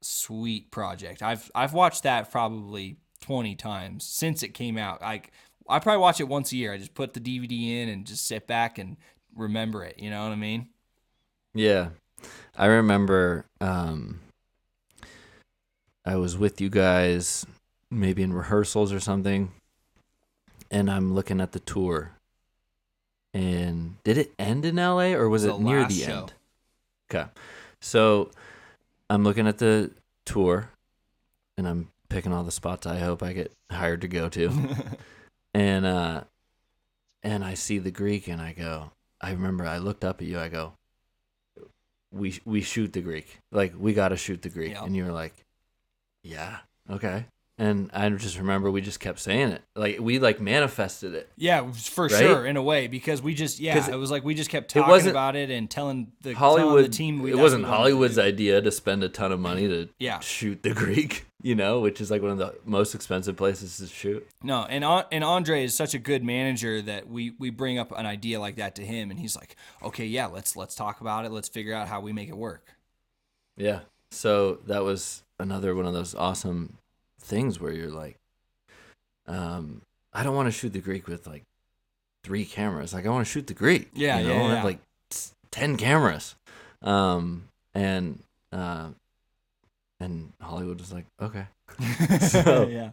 sweet 0.00 0.70
project. 0.70 1.22
I've 1.22 1.50
I've 1.54 1.74
watched 1.74 2.04
that 2.04 2.30
probably 2.30 2.96
twenty 3.20 3.56
times 3.56 4.04
since 4.04 4.42
it 4.42 4.54
came 4.54 4.78
out. 4.78 5.02
Like 5.02 5.32
I 5.68 5.80
probably 5.80 6.00
watch 6.00 6.20
it 6.20 6.28
once 6.28 6.52
a 6.52 6.56
year. 6.56 6.72
I 6.72 6.78
just 6.78 6.94
put 6.94 7.14
the 7.14 7.20
DVD 7.20 7.82
in 7.82 7.88
and 7.88 8.06
just 8.06 8.26
sit 8.26 8.46
back 8.46 8.78
and 8.78 8.96
remember 9.34 9.84
it. 9.84 9.98
You 9.98 10.10
know 10.10 10.22
what 10.22 10.32
I 10.32 10.36
mean? 10.36 10.68
Yeah. 11.52 11.90
I 12.56 12.66
remember 12.66 13.46
um 13.60 14.20
I 16.10 16.16
was 16.16 16.36
with 16.36 16.60
you 16.60 16.68
guys 16.68 17.46
maybe 17.88 18.24
in 18.24 18.32
rehearsals 18.32 18.92
or 18.92 18.98
something 18.98 19.52
and 20.68 20.90
I'm 20.90 21.14
looking 21.14 21.40
at 21.40 21.52
the 21.52 21.60
tour. 21.60 22.10
And 23.32 23.94
did 24.02 24.18
it 24.18 24.32
end 24.36 24.64
in 24.64 24.74
LA 24.74 25.12
or 25.12 25.28
was 25.28 25.44
The 25.44 25.54
it 25.54 25.60
near 25.60 25.86
the 25.86 25.94
show. 25.94 26.18
end? 26.22 26.32
Okay. 27.08 27.30
So 27.80 28.32
I'm 29.08 29.22
looking 29.22 29.46
at 29.46 29.58
the 29.58 29.92
tour 30.24 30.68
and 31.56 31.68
I'm 31.68 31.86
picking 32.08 32.32
all 32.32 32.42
the 32.42 32.50
spots 32.50 32.88
I 32.88 32.98
hope 32.98 33.22
I 33.22 33.32
get 33.32 33.52
hired 33.70 34.00
to 34.00 34.08
go 34.08 34.28
to. 34.30 34.50
and 35.54 35.86
uh 35.86 36.24
and 37.22 37.44
I 37.44 37.54
see 37.54 37.78
the 37.78 37.92
Greek 37.92 38.26
and 38.26 38.42
I 38.42 38.52
go 38.52 38.90
I 39.20 39.30
remember 39.30 39.64
I 39.64 39.78
looked 39.78 40.04
up 40.04 40.20
at 40.20 40.26
you 40.26 40.40
I 40.40 40.48
go 40.48 40.72
we 42.10 42.40
we 42.44 42.62
shoot 42.62 42.92
the 42.94 43.00
Greek. 43.00 43.38
Like 43.52 43.74
we 43.78 43.94
got 43.94 44.08
to 44.08 44.16
shoot 44.16 44.42
the 44.42 44.48
Greek." 44.48 44.72
Yeah. 44.72 44.82
And 44.84 44.96
you 44.96 45.04
were 45.04 45.12
like, 45.12 45.34
"Yeah, 46.22 46.58
okay." 46.90 47.26
And 47.58 47.90
I 47.92 48.08
just 48.08 48.38
remember 48.38 48.70
we 48.70 48.80
just 48.80 49.00
kept 49.00 49.18
saying 49.18 49.50
it. 49.50 49.60
Like 49.76 49.98
we 50.00 50.18
like 50.18 50.40
manifested 50.40 51.12
it. 51.12 51.28
Yeah, 51.36 51.70
for 51.72 52.06
Right? 52.06 52.18
sure, 52.18 52.46
in 52.46 52.56
a 52.56 52.62
way, 52.62 52.86
because 52.86 53.20
we 53.20 53.34
just 53.34 53.60
yeah, 53.60 53.86
it 53.90 53.96
was 53.96 54.10
like 54.10 54.24
we 54.24 54.34
just 54.34 54.48
kept 54.48 54.70
it 54.70 54.78
talking 54.78 54.90
wasn't- 54.90 55.10
about 55.10 55.36
it 55.36 55.50
and 55.50 55.70
telling 55.70 56.10
the 56.22 56.32
Hollywood 56.32 56.68
telling 56.70 56.82
the 56.84 56.88
team. 56.88 57.20
We, 57.22 57.32
it 57.32 57.36
wasn't 57.36 57.64
wanted 57.64 57.72
to 57.72 57.76
Hollywood's 57.76 58.18
idea 58.18 58.62
to 58.62 58.70
spend 58.70 59.04
a 59.04 59.10
ton 59.10 59.30
of 59.30 59.40
money 59.40 59.68
to 59.68 59.90
Yeah. 59.98 60.20
shoot 60.20 60.62
the 60.62 60.72
Greek, 60.74 61.26
you 61.42 61.54
know, 61.54 61.80
which 61.80 62.00
is 62.00 62.10
like 62.10 62.22
one 62.22 62.30
of 62.30 62.38
the 62.38 62.54
most 62.64 62.94
expensive 62.94 63.36
places 63.36 63.76
to 63.76 63.86
shoot. 63.88 64.26
No, 64.42 64.62
and 64.64 64.82
and 65.12 65.22
Andre 65.22 65.62
is 65.64 65.76
such 65.76 65.92
a 65.92 65.98
good 65.98 66.24
manager 66.24 66.80
that 66.80 67.10
we 67.10 67.34
we 67.38 67.50
bring 67.50 67.78
up 67.78 67.92
an 67.92 68.06
idea 68.06 68.40
like 68.40 68.56
that 68.56 68.74
to 68.76 68.82
him, 68.86 69.10
and 69.10 69.20
he's 69.20 69.36
like, 69.36 69.54
okay, 69.82 70.06
yeah, 70.06 70.28
let's 70.28 70.56
let's 70.56 70.74
talk 70.74 71.02
about 71.02 71.26
it. 71.26 71.30
Let's 71.30 71.50
figure 71.50 71.74
out 71.74 71.88
how 71.88 72.00
we 72.00 72.14
make 72.14 72.30
it 72.30 72.38
work. 72.38 72.64
Yeah. 73.58 73.80
So 74.12 74.60
that 74.66 74.82
was 74.82 75.22
another 75.40 75.74
one 75.74 75.86
of 75.86 75.92
those 75.92 76.14
awesome 76.14 76.76
things 77.20 77.58
where 77.60 77.72
you're 77.72 77.90
like, 77.90 78.16
um, 79.26 79.82
I 80.12 80.22
don't 80.22 80.34
want 80.34 80.46
to 80.46 80.52
shoot 80.52 80.72
the 80.72 80.80
Greek 80.80 81.06
with 81.06 81.26
like 81.26 81.44
three 82.24 82.44
cameras. 82.44 82.92
Like 82.92 83.06
I 83.06 83.10
want 83.10 83.26
to 83.26 83.30
shoot 83.32 83.46
the 83.46 83.54
Greek. 83.54 83.90
Yeah, 83.94 84.18
you 84.20 84.28
know, 84.28 84.34
yeah, 84.34 84.42
yeah. 84.48 84.54
have 84.56 84.64
like 84.64 84.78
ten 85.50 85.76
cameras. 85.76 86.34
Um, 86.82 87.44
and 87.74 88.20
uh, 88.52 88.88
and 90.00 90.32
Hollywood 90.40 90.80
was 90.80 90.92
like, 90.92 91.06
okay. 91.20 91.46
So, 92.20 92.66
yeah, 92.68 92.90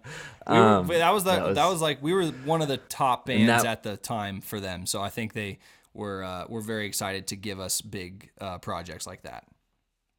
we 0.47 0.55
Um, 0.55 0.87
but 0.87 0.97
that 0.99 1.11
was 1.13 1.23
the 1.23 1.31
that 1.31 1.55
that 1.55 1.65
was, 1.65 1.73
was- 1.75 1.81
like 1.81 2.01
we 2.03 2.13
were 2.13 2.27
one 2.27 2.61
of 2.61 2.67
the 2.67 2.77
top 2.77 3.25
bands 3.25 3.63
that- 3.63 3.65
at 3.65 3.83
the 3.83 3.97
time 3.97 4.41
for 4.41 4.59
them. 4.59 4.85
So 4.85 5.01
I 5.01 5.09
think 5.09 5.33
they 5.33 5.57
were 5.93 6.23
uh, 6.23 6.45
were 6.47 6.61
very 6.61 6.85
excited 6.85 7.27
to 7.27 7.35
give 7.35 7.59
us 7.59 7.81
big 7.81 8.29
uh, 8.39 8.59
projects 8.59 9.07
like 9.07 9.23
that. 9.23 9.45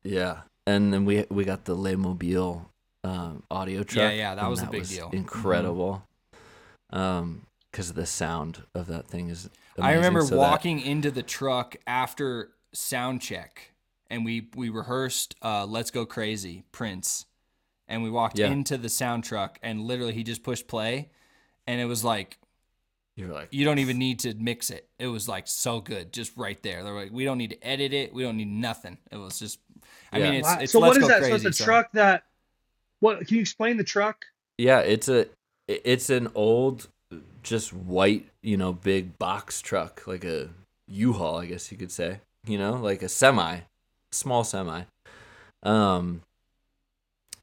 Yeah, 0.03 0.39
and 0.69 0.93
then 0.93 1.05
we 1.05 1.25
we 1.31 1.45
got 1.45 1.65
the 1.65 1.75
Le 1.75 1.97
Mobile 1.97 2.71
um, 3.05 3.43
audio 3.51 3.83
track. 3.83 4.13
yeah, 4.13 4.19
yeah, 4.19 4.35
that 4.35 4.49
was 4.49 4.63
a 4.63 4.67
big 4.67 4.87
deal. 4.87 5.07
Mm-hmm. 5.07 5.17
Incredible, 5.17 6.03
um, 6.91 7.47
because 7.71 7.93
the 7.93 8.07
sound 8.07 8.63
of 8.75 8.87
that 8.87 9.07
thing 9.09 9.29
is. 9.31 9.49
Amazing. 9.77 9.91
I 9.91 9.95
remember 9.95 10.23
So 10.23 10.31
that- 10.35 10.39
walking 10.39 10.81
into 10.81 11.11
the 11.11 11.23
truck 11.23 11.77
after 11.87 12.51
sound 12.73 13.21
check, 13.23 13.73
and 14.11 14.25
we 14.25 14.49
we 14.55 14.69
rehearsed 14.69 15.37
uh, 15.43 15.65
"Let's 15.67 15.91
Go 15.91 16.05
Crazy" 16.05 16.65
Prince, 16.73 17.27
and 17.87 18.03
we 18.03 18.11
walked 18.11 18.39
Yeah. 18.39 18.51
into 18.51 18.77
the 18.77 18.89
sound 18.89 19.25
truck, 19.25 19.59
and 19.63 19.83
literally 19.83 20.13
he 20.15 20.25
just 20.25 20.43
pushed 20.43 20.67
play, 20.67 21.11
and 21.67 21.81
it 21.81 21.85
was 21.87 22.03
like 22.05 22.39
You're 23.15 23.33
like, 23.33 23.49
you 23.53 23.65
don't 23.65 23.79
even 23.79 23.99
need 23.99 24.19
to 24.21 24.35
mix 24.35 24.71
it. 24.71 24.89
It 24.99 25.07
was 25.09 25.29
like 25.29 25.47
so 25.47 25.81
good, 25.81 26.13
just 26.13 26.37
right 26.37 26.61
there. 26.63 26.83
They're 26.83 26.95
like, 26.95 27.13
we 27.13 27.25
don't 27.25 27.39
need 27.39 27.51
to 27.51 27.61
edit 27.67 27.93
it. 27.93 28.13
We 28.13 28.23
don't 28.25 28.37
need 28.37 28.49
nothing. 28.49 28.99
It 29.13 29.17
was 29.17 29.39
just, 29.41 29.59
I 30.13 30.19
Yeah. 30.19 30.25
mean, 30.31 30.35
it's 30.41 30.53
it's 30.61 30.73
so 30.73 30.81
let's 30.81 30.89
what 30.91 30.97
is 30.97 31.03
go 31.03 31.09
that? 31.09 31.19
crazy. 31.21 31.39
so 31.43 31.49
it's 31.49 31.61
a 31.61 31.65
truck 31.65 31.93
that. 31.93 32.25
What 33.01 33.27
can 33.27 33.37
you 33.37 33.41
explain 33.41 33.77
the 33.77 33.85
truck? 33.85 34.25
yeah, 34.59 34.81
it's 34.81 35.09
a, 35.09 35.27
it's 35.69 36.11
an 36.11 36.29
old, 36.35 36.89
just 37.45 37.73
white, 37.73 38.27
you 38.43 38.57
know, 38.57 38.73
big 38.73 39.17
box 39.19 39.61
truck, 39.63 40.05
like 40.07 40.25
a 40.25 40.49
U-Haul, 40.89 41.39
I 41.39 41.47
guess 41.47 41.71
you 41.71 41.79
could 41.79 41.93
say. 41.93 42.21
You 42.45 42.59
know, 42.59 42.73
like 42.75 43.03
a 43.03 43.09
semi, 43.09 43.61
small 44.11 44.43
semi, 44.43 44.83
um, 45.63 46.23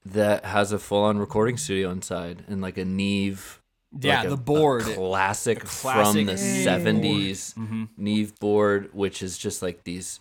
that 0.05 0.43
has 0.45 0.71
a 0.71 0.79
full-on 0.79 1.17
recording 1.19 1.55
studio 1.57 1.89
inside 1.91 2.43
and 2.47 2.61
like 2.61 2.77
a 2.77 2.83
Neve 2.85 3.61
Yeah, 4.01 4.17
like 4.17 4.25
a- 4.25 4.29
the 4.29 4.33
a 4.33 4.37
board. 4.37 4.83
classic, 4.83 5.63
a 5.63 5.67
classic 5.67 6.05
from 6.05 6.25
the 6.25 6.33
Neve 6.33 6.63
seventies 6.63 7.53
hmm 7.53 7.85
Neve 7.97 8.37
board, 8.39 8.89
which 8.93 9.23
is 9.23 9.37
just 9.37 9.61
like 9.61 9.83
these. 9.85 10.19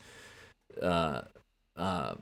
Uh, 0.81 1.23
uh, 1.77 2.15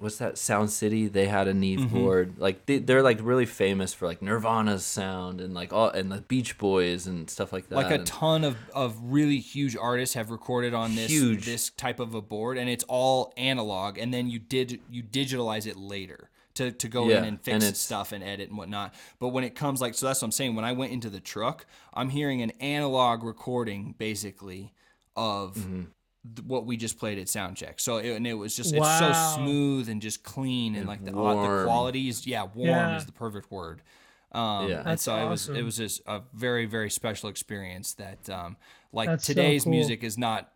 what's 0.00 0.18
that? 0.18 0.36
Sound 0.38 0.70
City. 0.70 1.06
They 1.06 1.26
had 1.28 1.46
a 1.46 1.54
Neve 1.54 1.80
Mhm. 1.80 1.90
board. 1.92 2.38
Like 2.38 2.66
they, 2.66 2.78
they're 2.78 3.02
like 3.02 3.18
really 3.22 3.46
famous 3.46 3.94
for 3.94 4.06
like 4.06 4.20
Nirvana's 4.20 4.84
sound 4.84 5.40
and 5.40 5.54
like 5.54 5.72
all 5.72 5.90
and 5.90 6.10
the 6.10 6.22
Beach 6.22 6.58
Boys 6.58 7.06
and 7.06 7.30
stuff 7.30 7.52
like 7.52 7.68
that. 7.68 7.76
Like 7.76 7.90
a 7.90 7.94
and- 7.94 8.06
ton 8.06 8.42
of, 8.44 8.56
of 8.74 8.96
really 9.00 9.38
huge 9.38 9.76
artists 9.76 10.14
have 10.14 10.30
recorded 10.30 10.74
on 10.74 10.94
this 10.96 11.10
Huge. 11.10 11.44
this 11.44 11.70
type 11.70 12.00
of 12.00 12.14
a 12.14 12.20
board, 12.22 12.58
and 12.58 12.68
it's 12.68 12.84
all 12.88 13.32
analog, 13.36 13.98
and 13.98 14.12
then 14.12 14.28
you 14.28 14.38
did 14.38 14.80
you 14.90 15.02
digitalize 15.02 15.66
it 15.66 15.76
later 15.76 16.30
to, 16.54 16.72
to 16.72 16.88
go 16.88 17.08
in 17.08 17.24
and 17.24 17.40
fix 17.40 17.64
and 17.64 17.76
stuff 17.76 18.10
and 18.10 18.24
edit 18.24 18.48
and 18.48 18.58
whatnot. 18.58 18.92
But 19.20 19.28
when 19.28 19.44
it 19.44 19.54
comes 19.54 19.80
like 19.80 19.94
so, 19.94 20.06
that's 20.06 20.20
what 20.20 20.26
I'm 20.26 20.32
saying. 20.32 20.56
When 20.56 20.64
I 20.64 20.72
went 20.72 20.92
into 20.92 21.08
the 21.08 21.20
truck, 21.20 21.64
I'm 21.94 22.08
hearing 22.10 22.42
an 22.42 22.50
analog 22.60 23.22
recording 23.22 23.94
basically 23.98 24.72
of 25.16 25.54
Mm-hmm. 25.56 25.82
Th- 26.36 26.46
what 26.46 26.66
we 26.66 26.76
just 26.76 26.98
played 26.98 27.18
at 27.18 27.26
soundcheck. 27.26 27.80
So 27.80 27.96
it, 27.98 28.10
and 28.16 28.26
it 28.26 28.34
was 28.34 28.54
just 28.56 28.74
it's 28.74 28.98
so 28.98 29.12
smooth 29.36 29.88
and 29.88 30.00
just 30.02 30.22
clean 30.22 30.74
and, 30.74 30.80
And 30.80 30.88
like 30.88 31.04
the, 31.04 31.10
the 31.12 31.16
warm. 31.16 31.64
quality 31.64 32.08
is 32.08 32.26
yeah 32.26 32.44
warm 32.54 32.68
Yeah. 32.68 32.96
is 32.96 33.06
the 33.06 33.12
perfect 33.12 33.50
word. 33.50 33.82
Um, 34.32 34.68
Yeah. 34.68 34.78
and 34.78 34.86
That's 34.86 35.02
so 35.02 35.16
it 35.16 35.28
was 35.28 35.48
it 35.48 35.62
was 35.62 35.76
just 35.76 36.02
a 36.06 36.22
very 36.32 36.66
very 36.66 36.90
special 36.90 37.28
experience 37.30 37.94
that 37.94 38.28
um, 38.30 38.56
like 38.92 39.08
That's 39.08 39.26
so 39.26 39.32
today's 39.32 39.64
cool. 39.64 39.72
music 39.72 40.04
is 40.04 40.16
not 40.18 40.50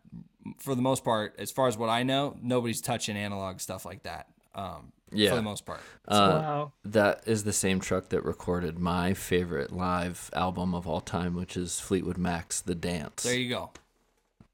for 0.59 0.75
the 0.75 0.83
most 0.83 1.05
part 1.05 1.35
as 1.39 1.51
far 1.51 1.69
as 1.69 1.77
what 1.79 1.89
I 1.89 2.03
know 2.03 2.37
nobody's 2.43 2.81
touching 2.81 3.17
analog 3.17 3.61
stuff 3.61 3.85
like 3.85 4.03
that. 4.05 4.29
Um, 4.55 4.93
Yeah. 5.11 5.31
for 5.31 5.37
the 5.37 5.43
most 5.43 5.65
part. 5.67 5.81
Uh, 6.07 6.41
wow. 6.43 6.73
that 6.85 7.23
is 7.27 7.43
the 7.45 7.53
same 7.53 7.81
truck 7.81 8.11
that 8.11 8.25
recorded 8.25 8.79
my 8.79 9.15
favorite 9.15 9.73
live 9.73 10.31
album 10.35 10.75
of 10.75 10.87
all 10.87 11.01
time, 11.01 11.35
which 11.35 11.57
is 11.57 11.81
Fleetwood 11.81 12.19
Mac's 12.19 12.61
"The 12.61 12.75
Dance." 12.77 13.23
There 13.25 13.35
you 13.35 13.49
go. 13.49 13.71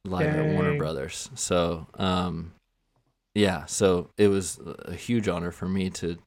Live 0.04 0.34
at 0.34 0.54
Warner 0.54 0.76
Brothers. 0.76 1.30
So, 1.34 1.86
um, 1.98 2.52
yeah, 3.34 3.66
so 3.66 4.08
it 4.16 4.28
was 4.28 4.58
a 4.86 4.94
huge 4.94 5.28
honor 5.28 5.50
for 5.52 5.68
me 5.68 5.90
to 5.90 6.18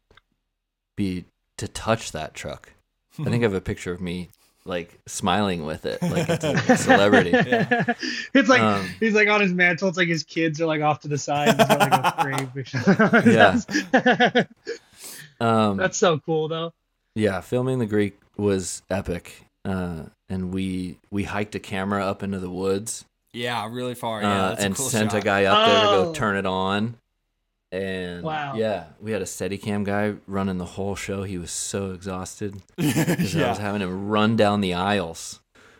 be 0.96 1.26
to 1.58 1.68
touch 1.68 2.12
that 2.12 2.34
truck. 2.34 2.72
I 3.20 3.24
think 3.26 3.36
I 3.44 3.46
have 3.46 3.54
a 3.54 3.62
picture 3.62 3.92
of 3.94 4.02
me 4.02 4.30
like 4.66 4.98
smiling 5.08 5.66
with 5.66 5.86
it, 5.86 6.02
like 6.02 6.28
it's 6.30 6.44
a 6.44 6.78
celebrity. 6.78 7.32
it's 7.34 8.48
like 8.50 8.62
Um, 8.62 8.88
he's 9.00 9.14
like 9.14 9.28
on 9.28 9.42
his 9.42 9.54
mantle. 9.54 9.90
It's 9.90 9.98
like 9.98 10.08
his 10.08 10.24
kids 10.24 10.62
are 10.62 10.66
like 10.66 10.82
off 10.82 11.02
to 11.02 11.08
the 11.10 11.18
side. 11.18 11.50
He's 11.50 11.68
got 11.68 11.80
like 11.80 11.92
a 11.94 12.22
frame 12.24 12.48
picture. 12.48 13.30
Yeah. 13.30 14.44
Um, 15.40 15.78
That's 15.78 15.98
so 15.98 16.20
cool 16.20 16.48
though. 16.48 16.72
yeah, 17.16 17.42
filming 17.42 17.80
the 17.80 17.86
Greek 17.86 18.18
was 18.38 18.82
epic, 18.90 19.46
uh, 19.66 20.04
and 20.30 20.54
we 20.54 21.00
we 21.12 21.24
hiked 21.26 21.56
a 21.56 21.60
camera 21.60 22.06
up 22.06 22.24
into 22.24 22.40
the 22.40 22.50
woods 22.52 23.04
Yeah, 23.34 23.68
really 23.70 23.96
far. 23.96 24.22
Yeah, 24.22 24.46
uh, 24.50 24.56
and 24.60 24.74
a 24.74 24.78
cool 24.78 24.86
sent 24.86 25.12
shot. 25.12 25.22
a 25.22 25.24
guy 25.24 25.46
up 25.46 25.68
there 25.68 25.82
to 25.82 25.90
Oh. 25.90 26.04
go 26.06 26.14
turn 26.14 26.38
it 26.38 26.46
on. 26.46 26.98
And 27.72 28.22
Wow. 28.24 28.54
yeah, 28.56 28.86
we 29.02 29.12
had 29.12 29.22
a 29.24 29.26
Steadicam 29.26 29.84
guy 29.84 30.14
running 30.28 30.60
the 30.60 30.66
whole 30.66 30.96
show. 30.96 31.24
He 31.24 31.40
was 31.40 31.50
so 31.52 31.92
exhausted 31.92 32.62
because 32.78 33.36
I 33.36 33.50
was 33.50 33.58
having 33.58 33.82
him 33.82 34.08
run 34.10 34.36
down 34.36 34.62
the 34.62 34.76
aisles, 34.76 35.40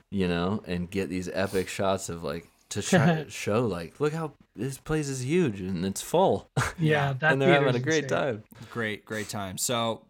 you 0.10 0.28
know, 0.28 0.64
and 0.66 0.89
get 0.89 1.10
these 1.10 1.30
epic 1.32 1.68
shots 1.70 2.10
of 2.10 2.24
like 2.24 2.47
to 2.70 2.82
try, 2.82 3.26
show 3.30 3.68
like, 3.68 3.99
look 3.99 4.14
how 4.14 4.32
this 4.56 4.80
place 4.80 5.08
is 5.08 5.24
huge 5.24 5.62
and 5.62 5.86
it's 5.86 6.01
full, 6.01 6.49
Yeah, 6.80 7.14
that 7.20 7.34
and 7.34 7.41
they're 7.41 7.54
having 7.54 7.76
a 7.76 7.80
great 7.80 8.06
insane. 8.06 8.18
time. 8.20 8.43
Great, 8.72 9.06
great 9.06 9.30
time. 9.30 9.60
So 9.60 10.01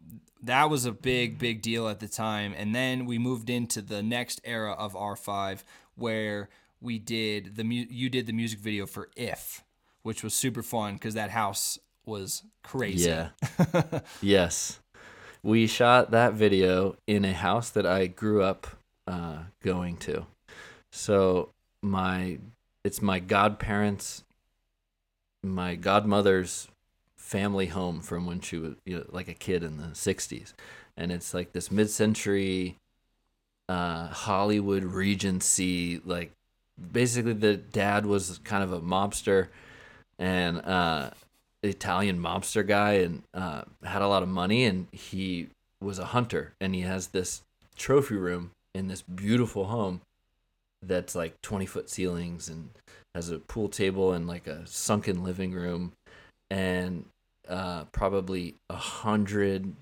that 0.41 0.69
was 0.69 0.85
a 0.85 0.93
big, 0.93 1.37
big 1.37 1.61
deal 1.61 1.89
at 1.89 1.99
the 1.99 2.07
time. 2.07 2.53
And 2.57 2.73
then 2.73 3.05
we 3.05 3.17
moved 3.17 3.49
into 3.49 3.81
the 3.81 4.01
next 4.01 4.39
era 4.45 4.71
of 4.71 4.93
R5 4.93 5.63
where 5.95 6.47
we 6.83 6.99
did 6.99 7.55
the 7.55 7.63
mu- 7.63 7.87
you 7.89 8.09
did 8.09 8.27
the 8.27 8.33
music 8.33 8.59
video 8.59 8.85
for 8.85 9.09
If, 9.15 9.63
which 10.03 10.23
was 10.23 10.33
super 10.33 10.61
fun 10.61 10.95
because 10.95 11.13
that 11.13 11.31
house 11.31 11.79
was 12.05 12.43
crazy. 12.63 13.09
Yeah. 13.09 13.29
yes. 14.21 14.79
We 15.41 15.67
shot 15.67 16.11
that 16.11 16.33
video 16.33 16.95
in 17.07 17.25
a 17.25 17.33
house 17.33 17.69
that 17.71 17.85
I 17.85 18.07
grew 18.07 18.43
up 18.43 18.67
uh, 19.07 19.39
going 19.61 19.97
to. 19.97 20.25
So 20.91 21.49
my 21.81 22.39
it's 22.83 23.01
my 23.01 23.19
godparents 23.19 24.23
my 25.43 25.75
godmother's 25.75 26.69
family 27.17 27.67
home 27.67 27.99
from 27.99 28.25
when 28.25 28.39
she 28.39 28.57
was 28.57 28.75
you 28.85 28.97
know, 28.97 29.05
like 29.09 29.27
a 29.27 29.33
kid 29.33 29.63
in 29.63 29.77
the 29.77 29.87
60s 29.87 30.53
and 30.95 31.11
it's 31.11 31.33
like 31.33 31.51
this 31.51 31.69
mid-century 31.71 32.77
uh 33.67 34.07
Hollywood 34.07 34.83
regency 34.83 36.01
like 36.05 36.31
basically 36.91 37.33
the 37.33 37.55
dad 37.57 38.05
was 38.05 38.39
kind 38.43 38.63
of 38.63 38.71
a 38.73 38.81
mobster 38.81 39.47
and 40.19 40.59
uh 40.65 41.09
Italian 41.61 42.19
mobster 42.19 42.65
guy 42.67 42.93
and 42.95 43.23
uh, 43.33 43.61
had 43.85 44.01
a 44.01 44.07
lot 44.09 44.21
of 44.21 44.27
money 44.27 44.65
and 44.65 44.87
he 44.91 45.47
was 45.81 45.97
a 45.97 46.05
hunter 46.07 46.51
and 46.59 46.75
he 46.75 46.81
has 46.81 47.07
this 47.07 47.41
trophy 47.77 48.15
room 48.15 48.51
in 48.75 48.89
this 48.89 49.01
beautiful 49.01 49.65
home 49.67 50.01
that's 50.81 51.15
like 51.15 51.41
20 51.41 51.65
foot 51.65 51.89
ceilings 51.89 52.49
and 52.49 52.69
has 53.15 53.29
a 53.29 53.39
pool 53.39 53.69
table 53.69 54.11
and 54.11 54.27
like 54.27 54.45
a 54.45 54.67
sunken 54.67 55.23
living 55.23 55.53
room 55.53 55.93
and 56.51 57.05
uh, 57.47 57.85
probably 57.93 58.55
a 58.69 58.75
hundred 58.75 59.73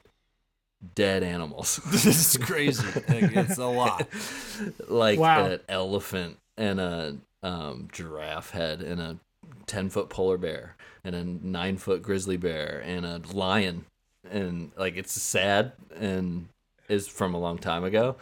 dead 0.94 1.24
animals 1.24 1.78
this 1.88 2.06
is 2.06 2.38
crazy. 2.38 2.86
Like, 3.08 3.36
it's 3.36 3.58
a 3.58 3.66
lot. 3.66 4.08
like 4.88 5.18
Wow. 5.20 5.46
an 5.46 5.60
elephant 5.68 6.38
and 6.58 6.80
a 6.80 7.18
um, 7.44 7.88
giraffe 7.92 8.52
head 8.52 8.82
and 8.82 9.02
a 9.02 9.18
ten 9.66 9.90
foot 9.90 10.10
polar 10.10 10.38
bear 10.38 10.76
and 11.04 11.16
a 11.16 11.24
nine 11.24 11.78
foot 11.78 12.02
grizzly 12.02 12.38
bear 12.38 12.82
and 12.86 13.06
a 13.06 13.22
lion, 13.34 13.86
and 14.30 14.72
like 14.78 14.96
it's 14.98 15.20
sad 15.20 15.74
and 15.96 16.48
is 16.90 17.08
from 17.08 17.34
a 17.34 17.40
long 17.40 17.58
time 17.58 17.84
ago. 17.84 18.16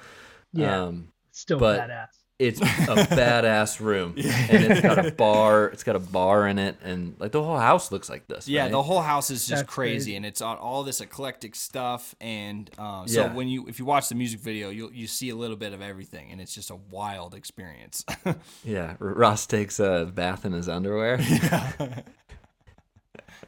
Yeah. 0.54 0.84
Um, 0.84 1.10
Still 1.32 1.60
but- 1.60 1.80
badass. 1.82 2.08
It's 2.40 2.62
a 2.62 2.64
badass 2.66 3.80
room, 3.82 4.14
and 4.18 4.64
it's 4.64 4.80
got 4.82 5.06
a 5.06 5.12
bar. 5.12 5.66
It's 5.68 5.84
got 5.84 5.98
a 5.98 6.00
bar 6.00 6.48
in 6.48 6.58
it, 6.58 6.78
and 6.82 7.16
like 7.20 7.34
the 7.34 7.44
whole 7.44 7.58
house 7.58 7.92
looks 7.92 8.10
like 8.10 8.28
this. 8.28 8.48
Yeah, 8.48 8.64
right? 8.64 8.72
the 8.72 8.82
whole 8.82 9.02
house 9.02 9.30
is 9.30 9.46
just 9.46 9.68
crazy, 9.68 9.94
crazy. 9.96 10.16
and 10.16 10.26
it's 10.26 10.42
on 10.42 10.58
all 10.58 10.84
this 10.84 11.02
eclectic 11.02 11.54
stuff. 11.54 12.16
And 12.22 12.70
um, 12.80 13.08
so 13.10 13.26
Yeah. 13.26 13.34
when 13.34 13.50
you 13.50 13.68
if 13.68 13.78
you 13.78 13.84
watch 13.86 14.08
the 14.08 14.16
music 14.16 14.40
video, 14.40 14.70
you 14.70 14.84
will 14.86 14.94
you 14.94 15.06
see 15.06 15.30
a 15.30 15.36
little 15.36 15.58
bit 15.58 15.74
of 15.74 15.82
everything, 15.82 16.32
and 16.32 16.40
it's 16.40 16.56
just 16.56 16.72
a 16.72 16.76
wild 16.90 17.36
experience. 17.36 18.06
yeah. 18.64 18.96
Ross 19.00 19.46
takes 19.46 19.80
a 19.80 20.10
bath 20.16 20.46
in 20.46 20.54
his 20.54 20.70
underwear. 20.70 21.20
yeah, 21.22 22.02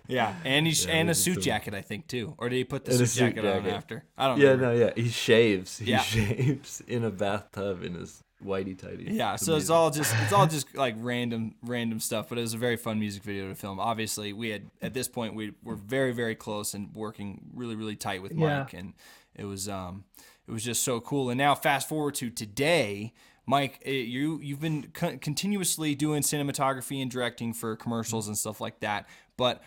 yeah. 0.08 0.36
and 0.44 0.68
he's 0.68 0.86
Yeah, 0.86 0.92
and 0.96 1.10
a 1.10 1.16
suit 1.16 1.38
a- 1.38 1.42
jacket, 1.42 1.74
I 1.74 1.82
think 1.82 2.08
too, 2.08 2.36
or 2.38 2.50
did 2.50 2.58
he 2.58 2.64
put 2.66 2.86
the 2.86 2.94
suit 2.94 3.08
suit 3.10 3.36
jacket, 3.36 3.46
on 3.46 3.68
after? 3.68 4.04
I 4.18 4.28
don't 4.28 4.40
know. 4.40 4.46
yeah, 4.46 4.56
know. 4.56 4.74
no, 4.74 4.86
yeah. 4.86 4.92
He 4.96 5.10
shaves. 5.10 5.78
He 5.80 5.92
Yeah. 5.92 6.00
shaves 6.02 6.82
in 6.88 7.04
a 7.04 7.10
bathtub 7.10 7.84
in 7.84 7.94
his 7.96 8.24
whitey 8.46 8.78
tighty. 8.78 9.06
Yeah, 9.12 9.36
so 9.36 9.56
it's 9.56 9.70
all 9.70 9.90
just 9.90 10.14
it's 10.24 10.34
all 10.34 10.48
just 10.48 10.76
like 10.76 10.96
random 11.00 11.56
random 11.64 12.00
stuff, 12.00 12.30
but 12.30 12.38
it 12.38 12.42
was 12.42 12.54
a 12.54 12.58
very 12.58 12.78
fun 12.78 13.00
music 13.00 13.24
video 13.24 13.48
to 13.50 13.56
film. 13.56 13.80
Obviously, 13.80 14.34
we 14.34 14.50
had 14.50 14.70
at 14.82 14.94
this 14.94 15.08
point 15.08 15.36
we 15.36 15.54
were 15.64 15.76
very 15.76 16.12
very 16.14 16.36
close 16.36 16.74
and 16.74 16.94
working 16.96 17.42
really 17.54 17.76
really 17.76 17.96
tight 17.96 18.22
with 18.22 18.34
Yeah. 18.34 18.60
Mike, 18.60 18.74
and 18.74 18.94
it 19.36 19.46
was 19.46 19.68
um 19.70 20.04
it 20.48 20.52
was 20.52 20.64
just 20.64 20.84
so 20.84 21.00
cool. 21.00 21.30
And 21.30 21.38
now 21.38 21.56
fast 21.56 21.88
forward 21.88 22.16
to 22.16 22.30
today, 22.30 23.14
Mike, 23.46 23.82
eh, 23.86 23.92
you 23.92 24.40
you've 24.42 24.62
been 24.62 24.88
co- 24.94 25.18
continuously 25.18 25.96
doing 25.96 26.22
cinematography 26.22 27.02
and 27.02 27.10
directing 27.10 27.54
for 27.54 27.76
commercials 27.76 28.28
and 28.28 28.38
stuff 28.38 28.60
like 28.60 28.80
that. 28.82 29.08
But 29.38 29.62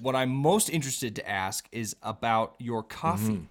what 0.00 0.14
I'm 0.16 0.30
most 0.30 0.70
interested 0.70 1.14
to 1.16 1.28
ask 1.28 1.68
is 1.72 1.94
about 2.02 2.54
your 2.58 2.82
coffee. 2.82 3.48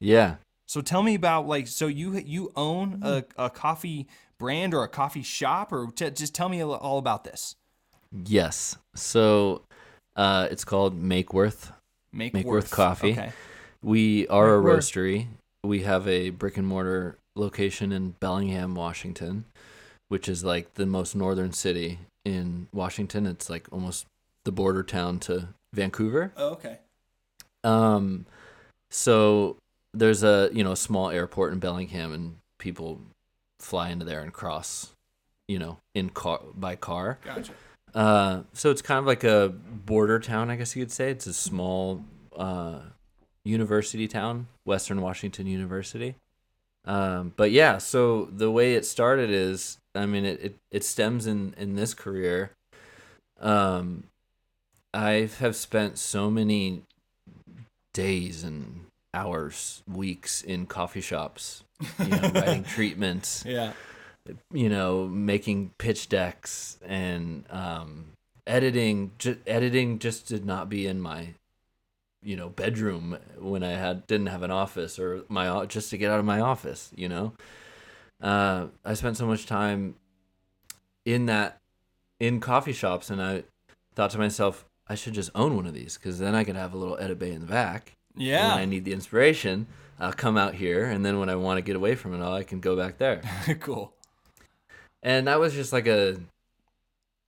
Yeah. 0.00 0.36
So 0.68 0.80
tell 0.82 1.02
me 1.02 1.14
about 1.14 1.46
like 1.48 1.66
so 1.66 1.86
you 1.86 2.18
you 2.18 2.52
own 2.54 3.00
a, 3.02 3.24
a 3.36 3.50
coffee 3.50 4.06
brand 4.38 4.74
or 4.74 4.84
a 4.84 4.88
coffee 4.88 5.22
shop 5.22 5.72
or 5.72 5.90
t- 5.90 6.10
just 6.10 6.34
tell 6.34 6.48
me 6.48 6.62
all 6.62 6.98
about 6.98 7.24
this. 7.24 7.56
Yes. 8.12 8.76
So, 8.94 9.62
uh, 10.16 10.48
it's 10.50 10.64
called 10.64 11.00
Makeworth. 11.00 11.72
Make, 12.12 12.32
Make 12.32 12.46
worth 12.46 12.70
Coffee. 12.70 13.12
Okay. 13.12 13.32
We 13.82 14.26
are 14.28 14.56
a 14.56 14.62
Makeworth. 14.62 14.78
roastery. 14.78 15.26
We 15.64 15.82
have 15.82 16.08
a 16.08 16.30
brick 16.30 16.56
and 16.56 16.66
mortar 16.66 17.18
location 17.34 17.92
in 17.92 18.10
Bellingham, 18.20 18.74
Washington, 18.74 19.44
which 20.08 20.28
is 20.28 20.44
like 20.44 20.74
the 20.74 20.86
most 20.86 21.14
northern 21.14 21.52
city 21.52 21.98
in 22.24 22.68
Washington. 22.72 23.26
It's 23.26 23.50
like 23.50 23.66
almost 23.70 24.06
the 24.44 24.52
border 24.52 24.82
town 24.82 25.18
to 25.20 25.48
Vancouver. 25.74 26.32
Oh, 26.36 26.50
okay. 26.50 26.78
Um, 27.64 28.24
so 28.90 29.56
there's 29.94 30.22
a 30.22 30.50
you 30.52 30.64
know 30.64 30.74
small 30.74 31.10
airport 31.10 31.52
in 31.52 31.58
Bellingham, 31.58 32.12
and 32.12 32.36
people 32.58 33.00
fly 33.60 33.90
into 33.90 34.04
there 34.04 34.20
and 34.20 34.32
cross, 34.32 34.92
you 35.46 35.58
know, 35.58 35.78
in 35.94 36.10
car 36.10 36.40
by 36.54 36.76
car. 36.76 37.18
Gotcha. 37.24 37.52
Uh, 37.94 38.42
so 38.52 38.70
it's 38.70 38.82
kind 38.82 38.98
of 38.98 39.06
like 39.06 39.24
a 39.24 39.48
border 39.48 40.18
town, 40.18 40.50
I 40.50 40.56
guess 40.56 40.76
you 40.76 40.82
could 40.82 40.92
say. 40.92 41.10
It's 41.10 41.26
a 41.26 41.32
small 41.32 42.04
uh, 42.36 42.80
university 43.44 44.06
town, 44.06 44.46
Western 44.64 45.00
Washington 45.00 45.46
University. 45.46 46.14
Um, 46.84 47.32
but 47.36 47.50
yeah, 47.50 47.78
so 47.78 48.26
the 48.26 48.50
way 48.50 48.74
it 48.74 48.86
started 48.86 49.30
is, 49.30 49.78
I 49.94 50.06
mean, 50.06 50.24
it, 50.24 50.40
it, 50.40 50.56
it 50.70 50.84
stems 50.84 51.26
in, 51.26 51.54
in 51.58 51.74
this 51.74 51.94
career. 51.94 52.52
Um, 53.40 54.04
I 54.94 55.28
have 55.38 55.56
spent 55.56 55.98
so 55.98 56.30
many 56.30 56.82
days 57.92 58.42
and 58.42 58.86
hours, 59.14 59.82
weeks 59.86 60.42
in 60.42 60.66
coffee 60.66 61.00
shops, 61.00 61.64
you 61.98 62.06
know, 62.08 62.30
writing 62.34 62.64
treatments, 62.64 63.44
Yeah. 63.46 63.72
you 64.52 64.68
know, 64.68 65.06
making 65.06 65.70
pitch 65.78 66.08
decks 66.08 66.78
and 66.84 67.44
um, 67.50 68.06
editing. 68.46 69.12
Ju- 69.18 69.38
editing 69.46 69.98
just 69.98 70.26
did 70.26 70.44
not 70.44 70.68
be 70.68 70.86
in 70.86 71.00
my, 71.00 71.34
you 72.22 72.36
know, 72.36 72.48
bedroom 72.48 73.16
when 73.38 73.62
I 73.62 73.72
had 73.72 74.06
didn't 74.06 74.26
have 74.26 74.42
an 74.42 74.50
office 74.50 74.98
or 74.98 75.22
my 75.28 75.64
just 75.66 75.90
to 75.90 75.98
get 75.98 76.10
out 76.10 76.18
of 76.18 76.24
my 76.24 76.40
office. 76.40 76.90
You 76.94 77.08
know, 77.08 77.32
uh, 78.20 78.66
I 78.84 78.94
spent 78.94 79.16
so 79.16 79.26
much 79.26 79.46
time 79.46 79.94
in 81.04 81.26
that 81.26 81.58
in 82.20 82.40
coffee 82.40 82.72
shops, 82.72 83.08
and 83.10 83.22
I 83.22 83.44
thought 83.94 84.10
to 84.10 84.18
myself, 84.18 84.64
I 84.88 84.94
should 84.96 85.14
just 85.14 85.30
own 85.34 85.54
one 85.56 85.66
of 85.66 85.74
these 85.74 85.96
because 85.96 86.18
then 86.18 86.34
I 86.34 86.44
could 86.44 86.56
have 86.56 86.74
a 86.74 86.76
little 86.76 86.98
edit 86.98 87.18
bay 87.18 87.32
in 87.32 87.40
the 87.40 87.46
back. 87.46 87.92
And 88.44 88.52
when 88.52 88.60
I 88.60 88.64
need 88.64 88.84
the 88.84 88.92
inspiration, 88.92 89.66
I'll 89.98 90.12
come 90.12 90.36
out 90.36 90.54
here, 90.54 90.84
and 90.84 91.04
then 91.04 91.18
when 91.18 91.28
I 91.28 91.34
want 91.34 91.58
to 91.58 91.62
get 91.62 91.76
away 91.76 91.94
from 91.94 92.14
it 92.14 92.22
all, 92.22 92.34
I 92.34 92.44
can 92.44 92.60
go 92.60 92.76
back 92.76 92.98
there. 92.98 93.22
cool. 93.60 93.92
And 95.02 95.26
that 95.26 95.40
was 95.40 95.54
just 95.54 95.72
like 95.72 95.86
a 95.86 96.18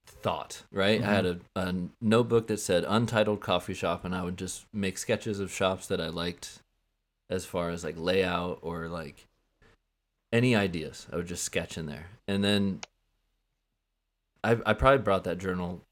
thought, 0.07 0.63
right? 0.71 1.03
I 1.03 1.07
had 1.07 1.25
mm-hmm. 1.25 1.59
a, 1.59 1.61
a 1.61 1.75
notebook 2.01 2.47
that 2.49 2.61
said 2.61 2.85
Untitled 2.87 3.41
Coffee 3.41 3.75
Shop, 3.75 4.05
and 4.05 4.15
I 4.15 4.23
would 4.23 4.37
just 4.37 4.67
make 4.73 4.99
sketches 4.99 5.41
of 5.41 5.53
shops 5.53 5.87
that 5.89 6.01
I 6.01 6.09
liked 6.09 6.61
as 7.29 7.45
far 7.45 7.71
as 7.71 7.85
like 7.85 7.95
layout 7.97 8.59
or 8.63 8.89
like 8.89 9.27
any 10.33 10.55
ideas. 10.55 11.07
I 11.13 11.17
would 11.17 11.27
just 11.27 11.45
sketch 11.45 11.79
in 11.79 11.87
there. 11.87 12.07
And 12.29 12.45
then 12.45 12.81
I, 14.45 14.59
I 14.67 14.73
probably 14.75 15.03
brought 15.03 15.25
that 15.25 15.39
journal 15.39 15.83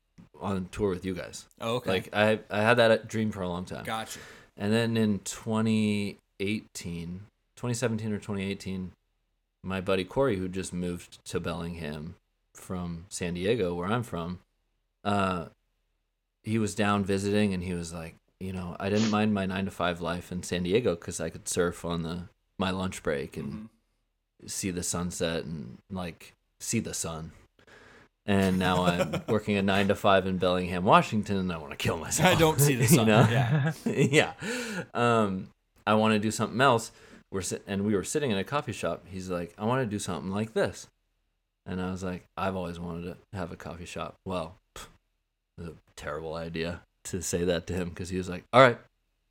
on 0.40 0.68
tour 0.70 0.90
with 0.90 1.05
you 1.05 1.14
guys. 1.14 1.46
Oh, 1.61 1.76
okay. 1.76 1.90
Like 1.90 2.09
I, 2.12 2.40
I 2.51 2.62
had 2.62 2.76
that 2.78 3.09
dream 3.09 3.30
for 3.30 3.42
a 3.42 3.49
long 3.49 3.64
time. 3.64 3.84
gotcha. 3.84 4.18
And 4.59 4.73
then 4.73 4.97
in 4.97 5.21
2018, 5.21 7.21
2017 7.57 8.13
or 8.13 8.19
2018, 8.19 8.93
my 9.63 9.81
buddy 9.81 10.05
Corey, 10.05 10.37
who 10.37 10.49
just 10.49 10.73
moved 10.73 11.25
to 11.27 11.41
Bellingham 11.41 12.17
from 12.55 13.07
San 13.09 13.35
Diego, 13.35 13.75
where 13.75 13.87
I'm 13.87 14.03
from, 14.03 14.41
uh, 15.05 15.47
he 16.43 16.59
was 16.59 16.75
down 16.75 17.05
visiting 17.05 17.55
and 17.55 17.63
he 17.63 17.75
was 17.75 17.93
like, 17.93 18.17
you 18.41 18.53
know, 18.53 18.77
I 18.81 18.89
didn't 18.89 19.11
mind 19.11 19.35
my 19.35 19.47
nine 19.47 19.67
to 19.67 19.71
five 19.71 20.01
life 20.01 20.33
in 20.33 20.43
San 20.43 20.65
Diego 20.65 20.95
because 20.95 21.21
I 21.21 21.31
could 21.31 21.49
surf 21.49 21.85
on 21.85 22.03
the 22.03 22.29
my 22.57 22.71
lunch 22.71 23.05
break 23.05 23.37
and 23.37 23.69
Mhm. 24.45 24.49
see 24.49 24.71
the 24.73 24.83
sunset 24.83 25.45
and 25.45 25.79
like 25.91 26.35
see 26.59 26.81
the 26.81 26.95
sun. 26.95 27.33
And 28.29 28.59
now 28.59 28.85
I'm 28.85 29.22
working 29.26 29.57
a 29.57 29.62
nine 29.62 29.89
to 29.89 29.95
five 29.95 30.26
in 30.26 30.37
Bellingham, 30.37 30.85
Washington, 30.85 31.39
and 31.39 31.53
I 31.53 31.57
want 31.57 31.70
to 31.70 31.76
kill 31.76 31.97
myself. 31.97 32.29
I 32.29 32.39
don't 32.39 32.61
see 32.61 32.76
the 32.76 32.87
you 32.95 33.05
know? 33.05 33.26
Yeah. 33.29 33.72
yeah. 33.87 34.33
Um, 34.95 35.49
I 35.87 35.95
want 35.95 36.12
to 36.12 36.20
do 36.20 36.31
something 36.31 36.61
else. 36.61 36.93
We're 37.33 37.41
sit- 37.41 37.64
and 37.66 37.85
we 37.85 37.97
were 37.97 38.05
sitting 38.05 38.31
in 38.31 38.37
a 38.39 38.45
coffee 38.45 38.72
shop. 38.72 39.07
He's 39.09 39.31
like, 39.31 39.55
I 39.59 39.64
want 39.64 39.83
to 39.83 39.91
do 39.91 39.99
something 39.99 40.31
like 40.31 40.53
this, 40.53 40.87
and 41.66 41.81
I 41.81 41.91
was 41.91 42.05
like, 42.05 42.24
I've 42.37 42.55
always 42.55 42.79
wanted 42.79 43.05
to 43.05 43.16
have 43.37 43.51
a 43.51 43.57
coffee 43.57 43.87
shop. 43.87 44.14
Well, 44.24 44.57
pff, 44.74 44.87
a 45.61 45.72
terrible 45.97 46.35
idea 46.35 46.83
to 47.05 47.22
say 47.22 47.45
that 47.45 47.66
to 47.68 47.74
him 47.74 47.89
because 47.89 48.11
he 48.11 48.18
was 48.18 48.29
like, 48.29 48.45
all 48.53 48.61
right, 48.61 48.79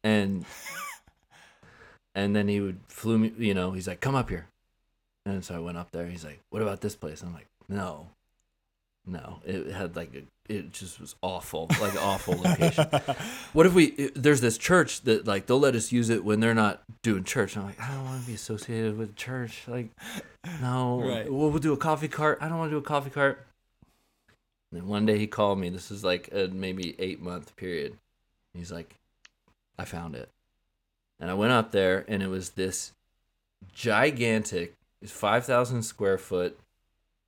and 0.03 0.45
and 2.15 2.35
then 2.35 2.47
he 2.47 2.61
would 2.61 2.79
flew 2.87 3.17
me. 3.19 3.33
You 3.37 3.53
know, 3.53 3.71
he's 3.71 3.87
like, 3.87 3.99
come 3.99 4.15
up 4.15 4.29
here, 4.29 4.47
and 5.25 5.43
so 5.45 5.55
I 5.55 5.59
went 5.59 5.77
up 5.77 5.91
there. 5.91 6.07
He's 6.07 6.25
like, 6.25 6.39
what 6.49 6.61
about 6.61 6.81
this 6.81 6.95
place? 6.95 7.21
I'm 7.23 7.33
like, 7.33 7.47
no. 7.69 8.07
No, 9.09 9.39
it 9.45 9.67
had 9.71 9.95
like 9.95 10.13
a, 10.13 10.53
it 10.53 10.73
just 10.73 10.99
was 10.99 11.15
awful, 11.21 11.67
like 11.79 11.95
awful 12.01 12.35
location. 12.37 12.85
What 13.53 13.65
if 13.65 13.73
we 13.73 13.93
i- 13.97 14.11
there's 14.15 14.41
this 14.41 14.57
church 14.57 15.01
that 15.03 15.25
like 15.25 15.45
they'll 15.45 15.59
let 15.59 15.75
us 15.75 15.91
use 15.93 16.09
it 16.09 16.25
when 16.25 16.41
they're 16.41 16.53
not 16.53 16.83
doing 17.03 17.23
church. 17.23 17.55
I'm 17.55 17.63
like 17.65 17.79
i 17.81 17.87
don't 17.93 18.03
want 18.03 18.21
to 18.21 18.27
be 18.27 18.33
associated 18.33 18.97
with 18.97 19.15
church 19.15 19.63
like 19.67 19.89
no. 20.61 21.01
Right. 21.01 21.31
we'll, 21.31 21.49
we'll 21.49 21.59
do 21.59 21.71
a 21.73 21.77
coffee 21.77 22.09
cart. 22.09 22.39
I 22.41 22.49
don't 22.49 22.57
want 22.57 22.69
to 22.69 22.75
do 22.75 22.79
a 22.79 22.81
coffee 22.81 23.09
cart. 23.09 23.45
And 24.71 24.81
then 24.81 24.87
one 24.89 25.05
day 25.05 25.17
he 25.17 25.25
called 25.27 25.57
me. 25.59 25.69
This 25.69 25.89
is 25.89 26.03
like 26.03 26.27
a 26.33 26.49
maybe 26.49 26.93
eight 26.99 27.21
month 27.21 27.55
period. 27.55 27.97
He's 28.53 28.71
like 28.71 28.95
i 29.79 29.85
found 29.85 30.15
it. 30.15 30.29
And 31.21 31.31
i 31.31 31.33
went 31.33 31.53
up 31.53 31.71
there 31.71 32.03
and 32.09 32.21
it 32.21 32.27
was 32.27 32.49
this 32.51 32.91
gigantic 33.73 34.73
5000 35.05 35.83
square 35.83 36.17
foot 36.17 36.59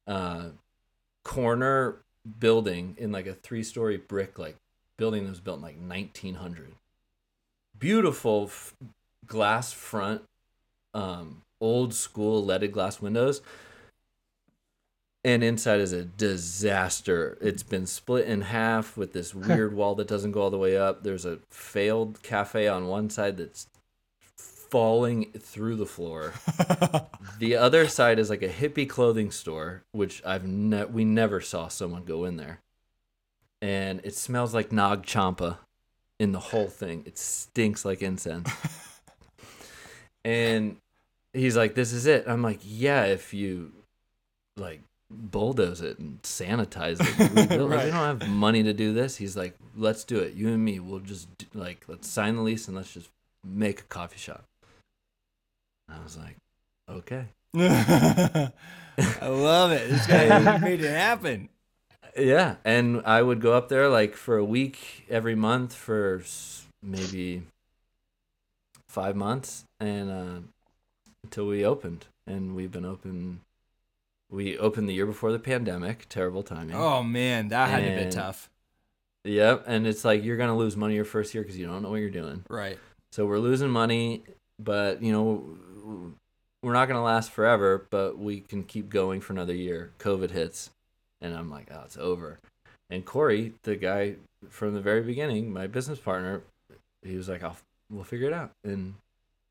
uh 0.08 0.46
corner 1.24 1.98
building 2.40 2.96
in 2.98 3.12
like 3.12 3.28
a 3.28 3.34
three 3.34 3.64
story 3.64 3.98
brick 3.98 4.38
like 4.38 4.56
building 4.98 5.24
that 5.24 5.30
was 5.30 5.40
built 5.40 5.58
in 5.58 5.64
like 5.64 5.78
1900 5.80 6.74
beautiful 7.78 8.46
f- 8.46 8.76
glass 9.26 9.72
front 9.72 10.22
um 10.94 11.42
old 11.62 11.94
school 11.94 12.44
leaded 12.44 12.72
glass 12.72 13.02
windows. 13.02 13.42
And 15.24 15.44
inside 15.44 15.82
is 15.82 15.92
a 15.92 16.06
disaster. 16.06 17.38
It's 17.42 17.64
been 17.64 17.86
split 17.86 18.26
in 18.26 18.42
half 18.42 18.96
with 18.96 19.14
this 19.14 19.36
weird 19.36 19.74
wall 19.74 19.96
that 19.96 20.08
doesn't 20.08 20.32
go 20.32 20.42
all 20.42 20.50
the 20.50 20.58
way 20.58 20.78
up. 20.78 21.04
There's 21.04 21.26
a 21.26 21.40
failed 21.50 22.24
cafe 22.24 22.68
on 22.68 22.88
one 22.88 23.10
side 23.10 23.38
that's 23.38 23.68
falling 24.70 25.32
through 25.38 25.76
the 25.76 25.86
floor 25.86 26.34
the 27.40 27.56
other 27.56 27.88
side 27.88 28.20
is 28.20 28.30
like 28.30 28.42
a 28.42 28.50
hippie 28.50 28.88
clothing 28.90 29.32
store, 29.32 29.84
which 29.92 30.22
I've 30.26 30.46
ne- 30.46 30.86
we 30.86 31.06
never 31.06 31.42
saw 31.42 31.68
someone 31.68 32.04
go 32.04 32.26
in 32.26 32.38
there. 32.38 32.60
and 33.62 34.02
it 34.04 34.16
smells 34.16 34.54
like 34.54 34.72
Nag 34.72 35.04
Champa 35.06 35.60
in 36.20 36.32
the 36.34 36.40
whole 36.40 36.68
thing. 36.68 37.04
It 37.06 37.18
stinks 37.18 37.84
like 37.86 38.02
incense. 38.02 38.50
and 40.26 40.78
he's 41.34 41.56
like, 41.58 41.76
"This 41.76 41.94
is 41.94 42.06
it." 42.06 42.26
I'm 42.28 42.42
like, 42.42 42.60
"Yeah, 42.64 43.06
if 43.06 43.34
you 43.34 43.72
like 44.58 44.82
bulldoze 45.12 45.82
it 45.82 45.98
and 46.00 46.22
sanitize 46.22 47.00
it. 47.02 47.18
We, 47.50 47.58
don't- 47.58 47.70
we 47.70 47.76
don't 47.76 47.92
have 47.94 48.30
money 48.30 48.64
to 48.64 48.74
do 48.74 48.94
this." 48.94 49.16
He's 49.18 49.38
like, 49.38 49.56
"Let's 49.76 50.04
do 50.04 50.20
it. 50.20 50.34
You 50.34 50.50
and 50.50 50.64
me. 50.64 50.80
We'll 50.80 51.00
just 51.00 51.28
do, 51.38 51.46
like 51.54 51.86
let's 51.88 52.08
sign 52.08 52.36
the 52.36 52.42
lease 52.42 52.68
and 52.68 52.76
let's 52.76 52.94
just 52.94 53.10
make 53.46 53.80
a 53.82 53.84
coffee 53.84 54.20
shop." 54.20 54.44
I 55.92 56.04
was 56.04 56.18
like, 56.18 56.36
"Okay." 56.90 57.26
I 59.22 59.28
love 59.28 59.72
it. 59.72 59.90
This 59.90 60.06
guy 60.06 60.58
made 60.62 60.82
it 60.82 60.92
happen. 60.92 61.50
Yeah, 62.18 62.56
and 62.66 63.02
I 63.06 63.22
would 63.22 63.42
go 63.42 63.54
up 63.54 63.70
there 63.70 63.88
like 63.90 64.16
for 64.16 64.38
a 64.38 64.44
week 64.44 65.06
every 65.10 65.36
month 65.36 65.74
for 65.74 66.22
maybe 66.84 67.44
five 68.88 69.16
months, 69.16 69.64
and 69.80 70.10
uh, 70.12 70.40
until 71.24 71.48
we 71.48 71.66
opened, 71.66 72.06
and 72.28 72.56
we've 72.56 72.72
been 72.72 72.86
open. 72.86 73.42
We 74.32 74.58
opened 74.58 74.88
the 74.88 74.94
year 74.94 75.08
before 75.08 75.32
the 75.32 75.40
pandemic. 75.40 76.08
Terrible 76.10 76.44
timing. 76.44 76.76
Oh 76.76 77.02
man, 77.02 77.48
that 77.50 77.70
had 77.70 77.84
to 77.84 78.06
be 78.06 78.12
tough. 78.12 78.50
Yep, 79.24 79.64
and 79.68 79.88
it's 79.88 80.06
like 80.06 80.24
you're 80.24 80.38
gonna 80.38 80.58
lose 80.58 80.78
money 80.78 80.96
your 80.96 81.06
first 81.06 81.34
year 81.34 81.44
because 81.44 81.58
you 81.58 81.66
don't 81.66 81.84
know 81.84 81.90
what 81.90 82.00
you're 82.00 82.10
doing. 82.10 82.44
Right. 82.50 82.78
So 83.12 83.26
we're 83.26 83.40
losing 83.40 83.70
money, 83.70 84.24
but 84.60 85.02
you 85.02 85.12
know 85.12 85.58
we're 86.62 86.74
not 86.74 86.88
gonna 86.88 87.04
last 87.04 87.32
forever. 87.32 87.86
But 87.90 88.18
we 88.18 88.42
can 88.42 88.64
keep 88.64 88.90
going 88.90 89.22
for 89.22 89.34
another 89.34 89.54
year. 89.56 89.92
COVID 90.00 90.32
hits, 90.32 90.70
and 91.22 91.36
I'm 91.36 91.50
like, 91.50 91.68
oh, 91.72 91.82
it's 91.86 91.98
over. 91.98 92.40
And 92.90 93.06
Corey, 93.06 93.54
the 93.64 93.76
guy 93.76 94.16
from 94.50 94.74
the 94.74 94.82
very 94.82 95.02
beginning, 95.02 95.52
my 95.54 95.68
business 95.68 96.00
partner, 96.00 96.42
he 97.04 97.16
was 97.16 97.30
like, 97.30 97.44
I'll 97.44 97.58
we'll 97.92 98.04
figure 98.04 98.28
it 98.28 98.34
out, 98.34 98.52
and 98.64 98.96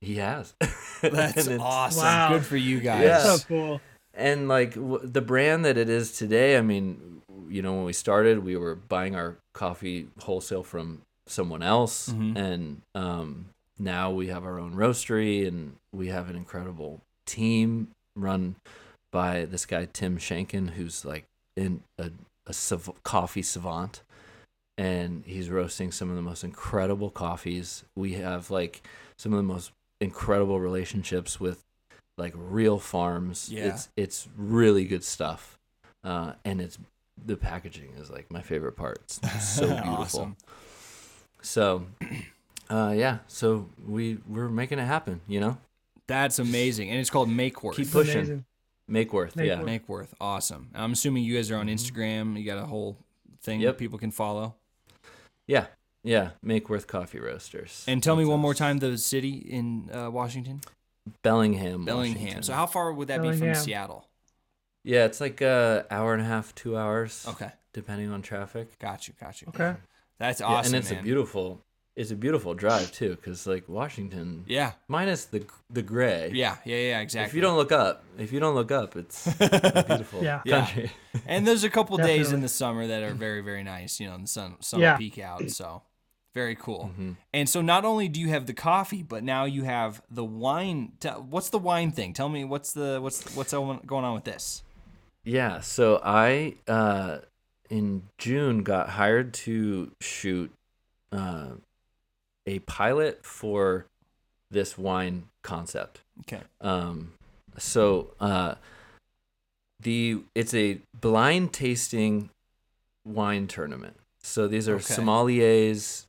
he 0.01 0.17
has. 0.17 0.55
That's 1.03 1.49
awesome. 1.49 2.03
Wow. 2.03 2.29
Good 2.31 2.45
for 2.45 2.57
you 2.57 2.81
guys. 2.81 3.03
Yeah. 3.05 3.23
So 3.37 3.39
cool. 3.47 3.81
and 4.15 4.49
like 4.49 4.75
w- 4.75 5.01
the 5.07 5.21
brand 5.21 5.65
that 5.65 5.77
it 5.79 5.89
is 5.89 6.11
today 6.19 6.57
i 6.57 6.61
mean 6.61 7.21
you 7.49 7.63
know 7.63 7.73
when 7.75 7.85
we 7.85 7.93
started 7.93 8.43
we 8.43 8.57
were 8.57 8.75
buying 8.75 9.15
our 9.15 9.37
coffee 9.55 10.09
wholesale 10.23 10.63
from 10.65 11.01
someone 11.27 11.63
else 11.63 12.09
Mhm. 12.09 12.37
and 12.37 12.83
um, 12.97 13.47
now 13.79 14.11
we 14.11 14.29
have 14.29 14.45
our 14.45 14.59
own 14.59 14.75
roastery 14.75 15.47
and 15.47 15.77
we 15.93 16.09
have 16.09 16.29
an 16.29 16.37
incredible 16.37 17.01
team 17.27 17.89
run 18.17 18.57
by 19.13 19.45
this 19.45 19.65
guy 19.67 19.87
tim 19.93 20.19
shankin 20.19 20.71
who's 20.71 21.05
like 21.05 21.25
in 21.57 21.83
a, 21.99 22.11
a 22.47 22.53
sav- 22.53 23.03
coffee 23.03 23.43
savant. 23.43 24.03
And 24.77 25.25
he's 25.27 25.51
roasting 25.51 25.91
some 25.91 26.09
of 26.09 26.15
the 26.15 26.23
most 26.23 26.45
incredible 26.45 27.11
coffees. 27.11 27.83
We 27.97 28.13
have 28.15 28.49
like 28.51 28.81
some 29.17 29.33
of 29.33 29.37
the 29.37 29.43
most 29.43 29.73
incredible 30.01 30.61
relationships 30.61 31.41
with 31.41 31.65
like 32.17 32.33
real 32.37 32.79
farms. 32.79 33.49
Yeah. 33.51 33.67
it's 33.67 33.89
it's 33.97 34.29
really 34.37 34.85
good 34.85 35.03
stuff. 35.03 35.59
Uh, 36.05 36.35
and 36.45 36.61
it's 36.61 36.79
the 37.27 37.37
packaging 37.37 37.95
is 37.99 38.09
like 38.09 38.31
my 38.31 38.41
favorite 38.41 38.77
part. 38.77 39.01
It's 39.03 39.49
so 39.49 39.67
beautiful. 39.83 39.91
Awesome. 39.99 40.37
so 41.43 41.87
uh, 42.71 42.93
yeah 42.97 43.19
so 43.27 43.69
we 43.87 44.19
we're 44.29 44.49
making 44.49 44.79
it 44.79 44.85
happen 44.87 45.21
you 45.27 45.41
know 45.41 45.57
That's 46.07 46.39
amazing. 46.39 46.89
And 46.91 46.99
it's 47.01 47.11
called 47.11 47.29
Makeworth. 47.29 47.77
Keep 47.77 47.91
pushing. 47.93 48.17
Amazing. 48.17 48.45
make 48.87 49.13
worth 49.13 49.37
yeah 49.37 49.57
Makeworth. 49.57 49.65
Makeworth. 49.67 50.09
Awesome. 50.21 50.69
And 50.73 50.83
I'm 50.83 50.93
assuming 50.93 51.23
you 51.25 51.35
guys 51.37 51.51
are 51.51 51.57
on 51.59 51.67
Instagram. 51.69 52.39
You 52.39 52.45
got 52.47 52.59
a 52.59 52.67
whole 52.67 52.97
thing 53.43 53.59
Mm-hmm. 53.59 53.63
Yep. 53.65 53.75
that 53.75 53.79
people 53.79 53.99
can 53.99 54.11
follow. 54.11 54.55
yeah 55.47 55.67
yeah 56.03 56.31
make 56.43 56.69
worth 56.71 56.87
coffee 56.87 57.19
roasters 57.21 57.85
And 57.87 58.03
tell 58.03 58.17
me 58.17 58.25
one 58.25 58.39
us. 58.39 58.43
more 58.43 58.55
time 58.55 58.79
the 58.79 58.97
city 58.99 59.35
in 59.37 59.91
uh, 59.93 60.11
Washington. 60.11 60.61
bellingham 61.23 61.85
Bellingham. 61.85 62.21
Washington. 62.21 62.43
So 62.43 62.53
how 62.55 62.67
far 62.67 62.93
would 62.93 63.09
that 63.09 63.23
be 63.23 63.33
from 63.33 63.55
Seattle? 63.55 64.07
yeah 64.85 65.05
it's 65.05 65.21
like 65.21 65.41
a 65.41 65.85
hour 65.91 66.13
and 66.15 66.23
a 66.23 66.27
half 66.27 66.55
two 66.55 66.77
hours 66.77 67.25
Okay. 67.29 67.51
depending 67.73 68.11
on 68.11 68.23
traffic 68.23 68.79
Got 68.79 69.09
you. 69.09 69.15
Got 69.21 69.41
you. 69.43 69.49
Okay. 69.49 69.75
That's 70.19 70.41
Yeah, 70.41 70.47
awesome. 70.47 70.75
and 70.75 70.83
it's 70.83 70.91
man. 70.91 71.01
a 71.01 71.03
beautiful 71.03 71.61
it's 71.99 72.11
a 72.13 72.17
beautiful 72.17 72.55
drive 72.55 72.91
too 72.93 73.11
because 73.17 73.47
like 73.47 73.65
washington 73.69 74.45
Yeah. 74.47 74.73
minus 74.87 75.25
the 75.27 75.41
the 75.69 75.83
gray 75.83 76.31
Yeah. 76.33 76.57
Yeah. 76.65 76.77
Yeah. 76.77 77.01
Exactly. 77.01 77.29
if 77.31 77.35
you 77.35 77.41
don't 77.43 77.57
look 77.57 77.73
up 77.73 78.05
if 78.19 78.33
you 78.33 78.41
don't 78.41 78.55
look 78.55 78.71
up 78.73 78.95
it's 78.97 79.27
a 79.27 79.85
beautiful 79.89 80.23
Yeah. 80.23 80.41
Yeah. 80.45 80.69
and 81.27 81.47
there's 81.47 81.65
a 81.65 81.71
couple 81.71 81.97
days 81.99 82.33
in 82.33 82.41
the 82.41 82.49
summer 82.49 82.87
that 82.87 83.03
are 83.03 83.15
very 83.15 83.41
very 83.43 83.65
nice. 83.65 84.01
You 84.01 84.07
know, 84.09 84.19
the 84.19 84.27
sun 84.29 84.57
sun 84.61 84.81
Yeah. 84.81 84.97
peak 84.97 85.19
out. 85.19 85.51
So 85.51 85.83
very 86.35 86.55
cool. 86.55 86.93
Mhm. 86.97 87.17
And 87.35 87.49
so 87.49 87.61
not 87.63 87.85
only 87.85 88.07
do 88.09 88.21
you 88.21 88.29
have 88.29 88.47
the 88.47 88.55
coffee, 88.55 89.03
but 89.03 89.25
now 89.25 89.45
you 89.45 89.65
have 89.65 90.01
the 90.11 90.25
wine. 90.25 90.93
What's 91.31 91.51
the 91.51 91.59
wine 91.59 91.91
thing? 91.91 92.13
Tell 92.13 92.29
me 92.29 92.45
what's 92.45 92.73
the 92.73 93.01
what's 93.03 93.25
what's 93.35 93.53
going 93.53 93.81
going 93.87 94.05
on 94.05 94.15
with 94.15 94.25
this? 94.25 94.63
Yeah, 95.25 95.61
so 95.61 96.01
I 96.05 96.55
uh 96.69 97.19
in 97.71 98.03
June 98.19 98.63
got 98.63 98.91
hired 98.91 99.35
to 99.45 99.91
shoot 100.01 100.51
uh 101.11 101.53
a 102.49 102.59
pilot 102.61 103.25
for 103.25 103.85
this 104.51 104.79
wine 104.79 105.29
concept. 105.43 106.01
Okay. 106.21 106.41
Um 106.61 107.13
so 107.59 108.15
uh 108.21 108.55
the 109.81 110.21
it's 110.35 110.55
a 110.55 110.81
blind 110.99 111.53
tasting 111.53 112.31
wine 113.05 113.47
tournament. 113.47 113.97
So 114.23 114.49
these 114.49 114.69
are 114.69 114.77
Okay. 114.77 114.95
sommeliers, 114.95 116.07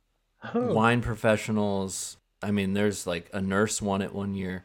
Oh. 0.54 0.72
wine 0.72 1.02
professionals. 1.02 2.16
I 2.42 2.50
mean, 2.50 2.72
there's 2.72 3.06
like 3.06 3.28
a 3.32 3.40
nurse 3.40 3.82
won 3.82 4.00
it 4.02 4.14
one 4.14 4.34
year. 4.34 4.64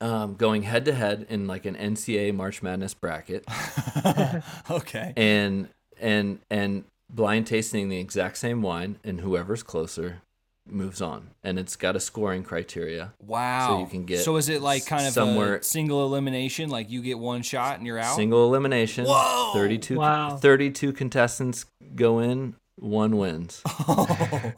Um, 0.00 0.34
going 0.34 0.62
head 0.62 0.84
to 0.86 0.92
head 0.94 1.26
in 1.28 1.46
like 1.46 1.64
an 1.66 1.76
NCAA 1.76 2.32
March 2.34 2.62
Madness 2.62 2.94
bracket, 2.94 3.44
okay. 4.70 5.12
and 5.16 5.68
and 6.00 6.40
and 6.50 6.84
blind 7.08 7.46
tasting 7.46 7.88
the 7.88 7.98
exact 7.98 8.36
same 8.38 8.60
wine, 8.60 8.98
and 9.04 9.20
whoever's 9.20 9.62
closer 9.62 10.20
moves 10.66 11.02
on, 11.02 11.30
and 11.42 11.58
it's 11.58 11.76
got 11.76 11.96
a 11.96 12.00
scoring 12.00 12.42
criteria. 12.42 13.12
Wow. 13.20 13.68
So 13.68 13.80
you 13.80 13.86
can 13.86 14.04
get 14.04 14.20
So 14.20 14.36
is 14.36 14.48
it 14.48 14.62
like 14.62 14.86
kind 14.86 15.06
of 15.06 15.12
somewhere- 15.12 15.56
a 15.56 15.62
single 15.62 16.04
elimination? 16.04 16.70
Like 16.70 16.90
you 16.90 17.02
get 17.02 17.18
one 17.18 17.42
shot 17.42 17.78
and 17.78 17.86
you're 17.86 17.98
out. 17.98 18.16
Single 18.16 18.46
elimination. 18.46 19.06
Whoa! 19.06 19.52
32, 19.54 19.96
Wow. 19.96 20.36
32 20.36 20.92
contestants 20.92 21.66
go 21.94 22.18
in, 22.18 22.56
one 22.76 23.16
wins. 23.16 23.62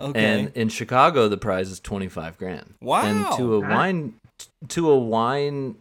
Oh, 0.00 0.10
okay. 0.10 0.24
And 0.24 0.52
in 0.54 0.68
Chicago, 0.68 1.26
the 1.28 1.36
prize 1.36 1.70
is 1.70 1.80
twenty 1.80 2.06
five 2.06 2.38
grand. 2.38 2.74
Wow. 2.80 3.02
And 3.02 3.36
to 3.36 3.54
a 3.54 3.60
wine, 3.60 4.14
to 4.68 4.90
a 4.90 4.96
wine 4.96 5.74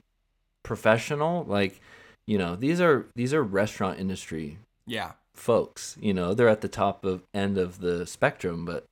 professional, 0.64 1.44
like 1.44 1.80
you 2.26 2.40
know, 2.40 2.56
these 2.56 2.82
are 2.82 3.06
these 3.16 3.32
are 3.34 3.44
restaurant 3.44 4.00
industry 4.00 4.58
yeah. 4.88 5.12
folks. 5.36 5.98
You 6.02 6.16
know, 6.16 6.34
they're 6.34 6.50
at 6.50 6.62
the 6.62 6.68
top 6.68 7.06
of 7.06 7.22
end 7.34 7.60
of 7.60 7.80
the 7.80 8.08
spectrum, 8.08 8.66
but 8.66 8.86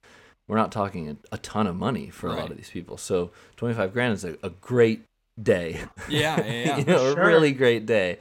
we're 0.47 0.57
not 0.57 0.71
talking 0.71 1.09
a, 1.09 1.17
a 1.31 1.37
ton 1.39 1.67
of 1.67 1.75
money 1.75 2.09
for 2.09 2.27
a 2.27 2.33
lot 2.35 2.51
of 2.51 2.57
these 2.57 2.69
people. 2.69 2.97
So 2.97 3.31
twenty 3.55 3.73
five 3.75 3.93
grand 3.93 4.13
is 4.13 4.23
a, 4.25 4.37
a 4.43 4.49
great 4.49 5.03
day. 5.41 5.81
Yeah. 6.09 6.39
Yeah. 6.41 6.45
yeah. 6.45 6.77
you 6.79 6.85
know, 6.85 7.13
Sure. 7.13 7.21
a 7.23 7.25
really 7.27 7.51
great 7.51 7.85
day. 7.85 8.19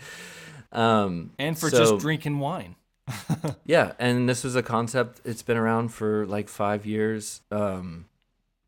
Um, 0.72 1.30
and 1.38 1.58
for 1.58 1.70
so- 1.70 1.78
just 1.78 1.98
drinking 1.98 2.38
wine. 2.38 2.76
yeah, 3.66 3.92
and 3.98 4.26
this 4.26 4.42
was 4.44 4.56
a 4.56 4.62
concept. 4.62 5.20
It's 5.26 5.42
been 5.42 5.58
around 5.58 5.88
for 5.90 6.24
like 6.24 6.48
five 6.48 6.86
years, 6.86 7.42
um, 7.50 8.06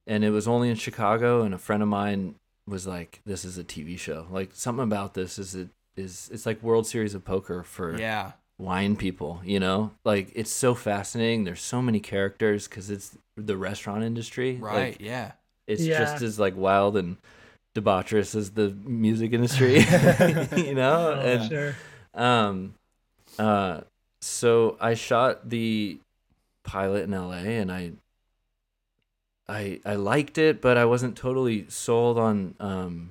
and 0.07 0.22
it 0.24 0.28
was 0.30 0.46
only 0.46 0.68
in 0.68 0.76
Chicago. 0.76 1.40
And 1.40 1.54
a 1.54 1.59
friend 1.59 1.82
of 1.82 1.88
mine 1.88 2.34
was 2.68 2.86
like, 2.86 3.22
"This 3.24 3.46
is 3.46 3.57
a 3.57 3.64
TV 3.64 3.98
show. 3.98 4.26
Like 4.30 4.50
something 4.52 4.82
about 4.82 5.14
this 5.14 5.38
is 5.38 5.54
it 5.54 5.70
is 5.96 6.28
it's 6.30 6.44
like 6.44 6.62
World 6.62 6.86
Series 6.86 7.14
of 7.14 7.24
Poker 7.24 7.62
for 7.62 7.98
Yeah. 7.98 8.32
Wine 8.59 8.96
people. 8.96 9.40
You 9.44 9.61
know, 9.61 9.92
like 10.04 10.30
it's 10.34 10.50
so 10.50 10.74
fascinating. 10.74 11.44
There's 11.44 11.62
so 11.62 11.80
many 11.82 12.00
characters 12.00 12.68
because 12.68 12.90
it's 12.90 13.16
the 13.36 13.57
restaurant 13.57 14.02
industry. 14.04 14.57
Right. 14.57 14.90
Like, 14.92 15.00
yeah. 15.00 15.32
it's 15.66 15.82
Yeah. 15.82 15.98
just 15.98 16.22
as 16.22 16.38
like 16.38 16.57
wild 16.57 16.96
and 16.96 17.16
debaucherous 17.74 18.34
as 18.34 18.50
the 18.52 18.70
music 18.84 19.32
industry. 19.32 19.74
you 20.57 20.74
know, 20.74 21.12
Oh, 21.16 21.20
and 21.20 21.48
sure. 21.48 21.74
um, 22.14 22.74
uh, 23.38 23.82
so 24.22 24.76
I 24.80 24.94
shot 24.94 25.50
the 25.50 25.98
pilot 26.64 27.04
in 27.04 27.12
LA, 27.12 27.61
and 27.61 27.70
I, 27.70 27.92
I, 29.48 29.80
I 29.84 29.94
liked 29.94 30.38
it, 30.38 30.61
but 30.61 30.76
I 30.76 30.84
wasn't 30.84 31.16
totally 31.16 31.66
sold 31.68 32.18
on 32.18 32.54
um, 32.59 33.11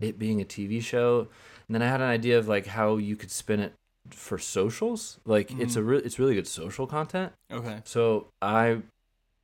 it 0.00 0.18
being 0.18 0.40
a 0.40 0.44
TV 0.44 0.82
show. 0.82 1.28
And 1.68 1.74
then 1.74 1.82
I 1.82 1.88
had 1.88 2.00
an 2.00 2.08
idea 2.08 2.38
of 2.38 2.48
like 2.48 2.66
how 2.66 2.96
you 2.96 3.16
could 3.16 3.30
spin 3.30 3.60
it 3.60 3.72
for 4.10 4.38
socials. 4.38 5.18
Like 5.24 5.50
it's 5.58 5.76
a 5.76 5.82
re- 5.82 5.98
it's 6.04 6.18
really 6.18 6.34
good 6.34 6.46
social 6.46 6.86
content. 6.86 7.32
Okay. 7.50 7.80
So 7.84 8.28
I 8.42 8.78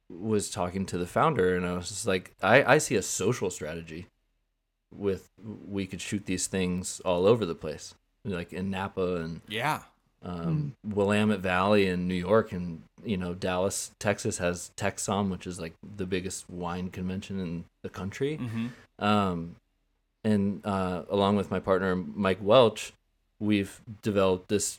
was 0.08 0.50
talking 0.50 0.86
to 0.86 0.98
the 0.98 1.06
founder, 1.06 1.56
and 1.56 1.64
I 1.66 1.74
was 1.74 1.88
just 1.88 2.06
like, 2.06 2.32
I, 2.42 2.74
I 2.74 2.78
see 2.78 2.96
a 2.96 3.02
social 3.02 3.50
strategy 3.50 4.06
with 4.94 5.30
we 5.44 5.86
could 5.86 6.00
shoot 6.00 6.26
these 6.26 6.46
things 6.48 7.00
all 7.04 7.26
over 7.26 7.46
the 7.46 7.54
place, 7.54 7.94
like 8.24 8.52
in 8.52 8.70
Napa 8.70 9.16
and 9.16 9.40
Yeah. 9.48 9.82
um, 10.22 10.74
Willamette 10.84 11.38
Valley 11.40 11.86
in 11.86 12.08
New 12.08 12.14
York, 12.14 12.50
and 12.52 12.82
you 13.04 13.16
know 13.16 13.34
Dallas, 13.34 13.92
Texas 14.00 14.38
has 14.38 14.72
TEXSOM, 14.76 15.30
which 15.30 15.46
is 15.46 15.60
like 15.60 15.74
the 15.96 16.06
biggest 16.06 16.50
wine 16.50 16.90
convention 16.90 17.38
in 17.40 17.64
the 17.82 17.88
country. 17.88 18.38
Mm-hmm. 18.38 19.04
Um, 19.04 19.56
and 20.24 20.60
uh, 20.66 21.04
along 21.08 21.36
with 21.36 21.50
my 21.50 21.60
partner 21.60 21.94
Mike 21.96 22.38
Welch, 22.42 22.92
we've 23.40 23.80
developed 24.02 24.48
this 24.48 24.78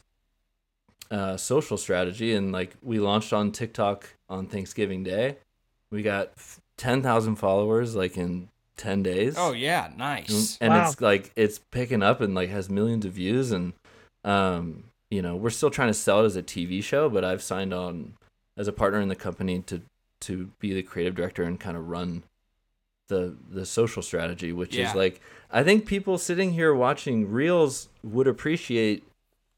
uh, 1.09 1.35
social 1.35 1.77
strategy, 1.77 2.33
and 2.33 2.51
like 2.51 2.75
we 2.81 2.99
launched 2.99 3.33
on 3.33 3.51
TikTok 3.51 4.07
on 4.29 4.45
Thanksgiving 4.47 5.03
Day. 5.03 5.37
We 5.91 6.03
got 6.03 6.31
ten 6.77 7.01
thousand 7.01 7.35
followers 7.35 7.95
like 7.95 8.15
in 8.17 8.47
ten 8.77 9.03
days. 9.03 9.35
Oh 9.37 9.51
yeah, 9.51 9.89
nice. 9.97 10.57
and 10.61 10.73
Wow. 10.73 10.85
it's 10.89 11.01
like 11.01 11.31
it's 11.35 11.59
picking 11.59 12.01
up 12.01 12.21
and 12.21 12.33
like 12.33 12.49
has 12.49 12.69
millions 12.69 13.03
of 13.05 13.11
views 13.13 13.51
and 13.51 13.73
um 14.23 14.85
you 15.09 15.21
know 15.21 15.35
we're 15.35 15.49
still 15.49 15.69
trying 15.71 15.89
to 15.89 15.93
sell 15.95 16.21
it 16.21 16.25
as 16.25 16.35
a 16.35 16.43
tv 16.43 16.83
show 16.83 17.09
but 17.09 17.25
i've 17.25 17.41
signed 17.41 17.73
on 17.73 18.13
as 18.55 18.67
a 18.67 18.71
partner 18.71 18.99
in 19.01 19.07
the 19.07 19.15
company 19.15 19.59
to 19.63 19.81
to 20.19 20.51
be 20.59 20.73
the 20.73 20.83
creative 20.83 21.15
director 21.15 21.41
and 21.41 21.59
kind 21.59 21.75
of 21.75 21.89
run 21.89 22.21
the 23.13 23.23
the 23.57 23.65
social 23.65 24.01
strategy 24.01 24.51
which 24.61 24.73
Yeah. 24.75 24.89
is 24.89 24.95
like 24.95 25.15
i 25.59 25.61
think 25.67 25.85
people 25.85 26.17
sitting 26.17 26.49
here 26.59 26.73
watching 26.73 27.17
reels 27.39 27.73
would 28.03 28.27
appreciate 28.27 29.03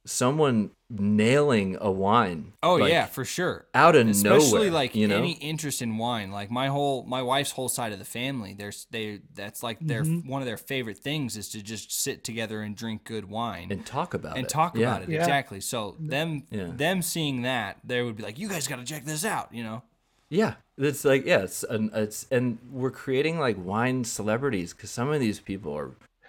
someone 0.06 0.72
nailing 0.90 1.78
a 1.80 1.90
wine 1.90 2.52
Oh 2.62 2.76
like, 2.76 2.92
yeah, 2.92 3.06
for 3.06 3.24
sure. 3.26 3.66
out 3.74 3.96
of 3.96 4.08
Especially 4.08 4.58
nowhere 4.68 4.72
like 4.72 4.96
you 4.96 5.08
know 5.08 5.18
any 5.18 5.34
interest 5.34 5.82
in 5.82 5.98
wine. 5.98 6.30
Like 6.32 6.52
my 6.52 6.68
whole 6.68 7.04
my 7.06 7.22
wife's 7.22 7.52
whole 7.52 7.70
side 7.70 7.94
of 7.94 8.00
the 8.00 8.06
family. 8.06 8.54
There's 8.54 8.86
they 8.92 9.22
that's 9.34 9.64
like 9.64 9.80
their 9.80 10.04
Mhm. 10.04 10.28
one 10.28 10.42
of 10.42 10.46
their 10.46 10.58
favorite 10.58 10.98
things 10.98 11.38
is 11.38 11.50
to 11.50 11.64
just 11.64 11.92
sit 11.92 12.24
together 12.24 12.62
and 12.62 12.76
drink 12.76 13.06
good 13.06 13.26
wine. 13.30 13.70
and 13.72 13.86
talk 13.86 14.14
about 14.14 14.32
and 14.34 14.40
it 14.40 14.42
And 14.42 14.50
talk 14.50 14.76
Yeah. 14.76 14.88
about 14.98 15.04
it 15.04 15.10
Yeah. 15.10 15.20
exactly. 15.22 15.62
So 15.62 15.96
them 16.00 16.44
Yeah. 16.52 16.72
them 16.76 17.02
seeing 17.02 17.42
that, 17.44 17.80
they 17.84 18.02
would 18.04 18.18
be 18.18 18.24
like, 18.24 18.38
"You 18.38 18.50
guys 18.50 18.68
got 18.68 18.80
to 18.80 18.86
check 18.86 19.06
this 19.06 19.24
out," 19.26 19.50
you 19.54 19.64
know? 19.64 19.84
Yeah, 20.30 20.56
it's 20.78 21.06
like 21.06 21.26
yeah, 21.26 21.44
it's 21.44 21.64
and 21.64 21.92
it's 21.94 22.26
and 22.32 22.58
we're 22.72 22.92
creating 22.92 23.40
like 23.40 23.58
wine 23.64 24.04
celebrities 24.04 24.74
because 24.74 24.90
some 24.90 25.12
of 25.12 25.20
these 25.20 25.40
people 25.40 25.74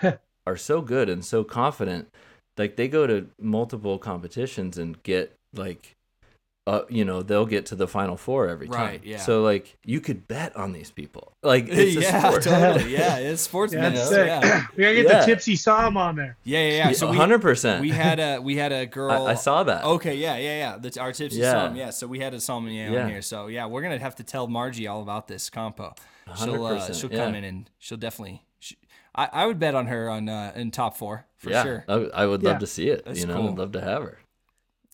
are 0.02 0.18
are 0.46 0.56
so 0.56 0.80
good 0.82 1.08
and 1.08 1.24
so 1.24 1.44
confident. 1.44 2.08
Like 2.56 2.76
they 2.76 2.88
go 2.88 3.06
to 3.06 3.28
multiple 3.40 3.98
competitions 3.98 4.78
and 4.78 5.02
get 5.02 5.34
like, 5.54 5.93
uh, 6.66 6.82
you 6.88 7.04
know, 7.04 7.22
they'll 7.22 7.44
get 7.44 7.66
to 7.66 7.74
the 7.74 7.86
final 7.86 8.16
four 8.16 8.48
every 8.48 8.66
time. 8.68 8.80
Right, 8.80 9.04
yeah. 9.04 9.18
So 9.18 9.42
like 9.42 9.76
you 9.84 10.00
could 10.00 10.26
bet 10.26 10.56
on 10.56 10.72
these 10.72 10.90
people. 10.90 11.36
Like 11.42 11.66
it's 11.68 11.96
a 11.96 12.00
yeah, 12.00 12.20
sport. 12.28 12.42
totally. 12.42 12.90
Yeah, 12.92 13.18
it's 13.18 13.42
sports 13.42 13.74
Yeah, 13.74 13.90
business. 13.90 14.08
sick. 14.08 14.26
Yeah. 14.26 14.66
we 14.74 14.82
gotta 14.82 14.94
get 14.94 15.04
Yeah. 15.04 15.26
the 15.26 15.32
TEXSOM 15.32 15.96
on 15.96 16.16
there. 16.16 16.38
yeah, 16.44 16.60
yeah, 16.60 16.76
yeah. 16.88 16.92
So 16.92 17.12
hundred 17.12 17.42
percent. 17.42 17.82
we 17.82 17.90
had 17.90 18.18
a 18.18 18.40
we 18.40 18.56
had 18.56 18.72
a 18.72 18.86
girl. 18.86 19.10
I, 19.26 19.32
I 19.32 19.34
saw 19.34 19.62
that. 19.64 19.84
Okay, 19.84 20.14
yeah, 20.16 20.36
yeah, 20.38 20.58
yeah. 20.58 20.78
The, 20.78 21.00
our 21.00 21.12
TEXSOM, 21.12 21.76
yeah. 21.76 21.90
So 21.90 22.06
we 22.06 22.20
had 22.20 22.32
a 22.32 22.40
sommelier 22.40 22.90
Yeah. 22.90 23.02
on 23.04 23.10
here. 23.10 23.20
So 23.22 23.48
yeah, 23.48 23.66
we're 23.66 23.82
gonna 23.82 23.98
have 23.98 24.14
to 24.16 24.24
tell 24.24 24.46
Margie 24.46 24.86
all 24.86 25.02
about 25.02 25.28
this 25.28 25.50
compo. 25.50 25.94
She'll 26.42 26.64
uh, 26.64 26.92
she'll 26.94 27.12
yeah. 27.12 27.24
come 27.26 27.34
in 27.34 27.44
and 27.44 27.68
she'll 27.78 27.98
definitely. 27.98 28.42
She, 28.58 28.78
I 29.14 29.28
I 29.30 29.46
would 29.46 29.58
bet 29.58 29.74
on 29.74 29.86
her 29.88 30.08
on 30.08 30.30
uh, 30.30 30.52
in 30.56 30.70
top 30.70 30.96
four 30.96 31.26
for 31.36 31.50
yeah, 31.50 31.62
sure. 31.62 31.84
I, 31.88 32.22
I 32.22 32.26
would 32.26 32.42
love 32.42 32.60
to 32.60 32.66
see 32.66 32.88
it. 32.88 33.04
That's 33.04 33.20
you 33.20 33.26
know, 33.26 33.34
cool. 33.36 33.48
I'd 33.50 33.58
love 33.58 33.72
to 33.72 33.82
have 33.82 34.02
her. 34.02 34.18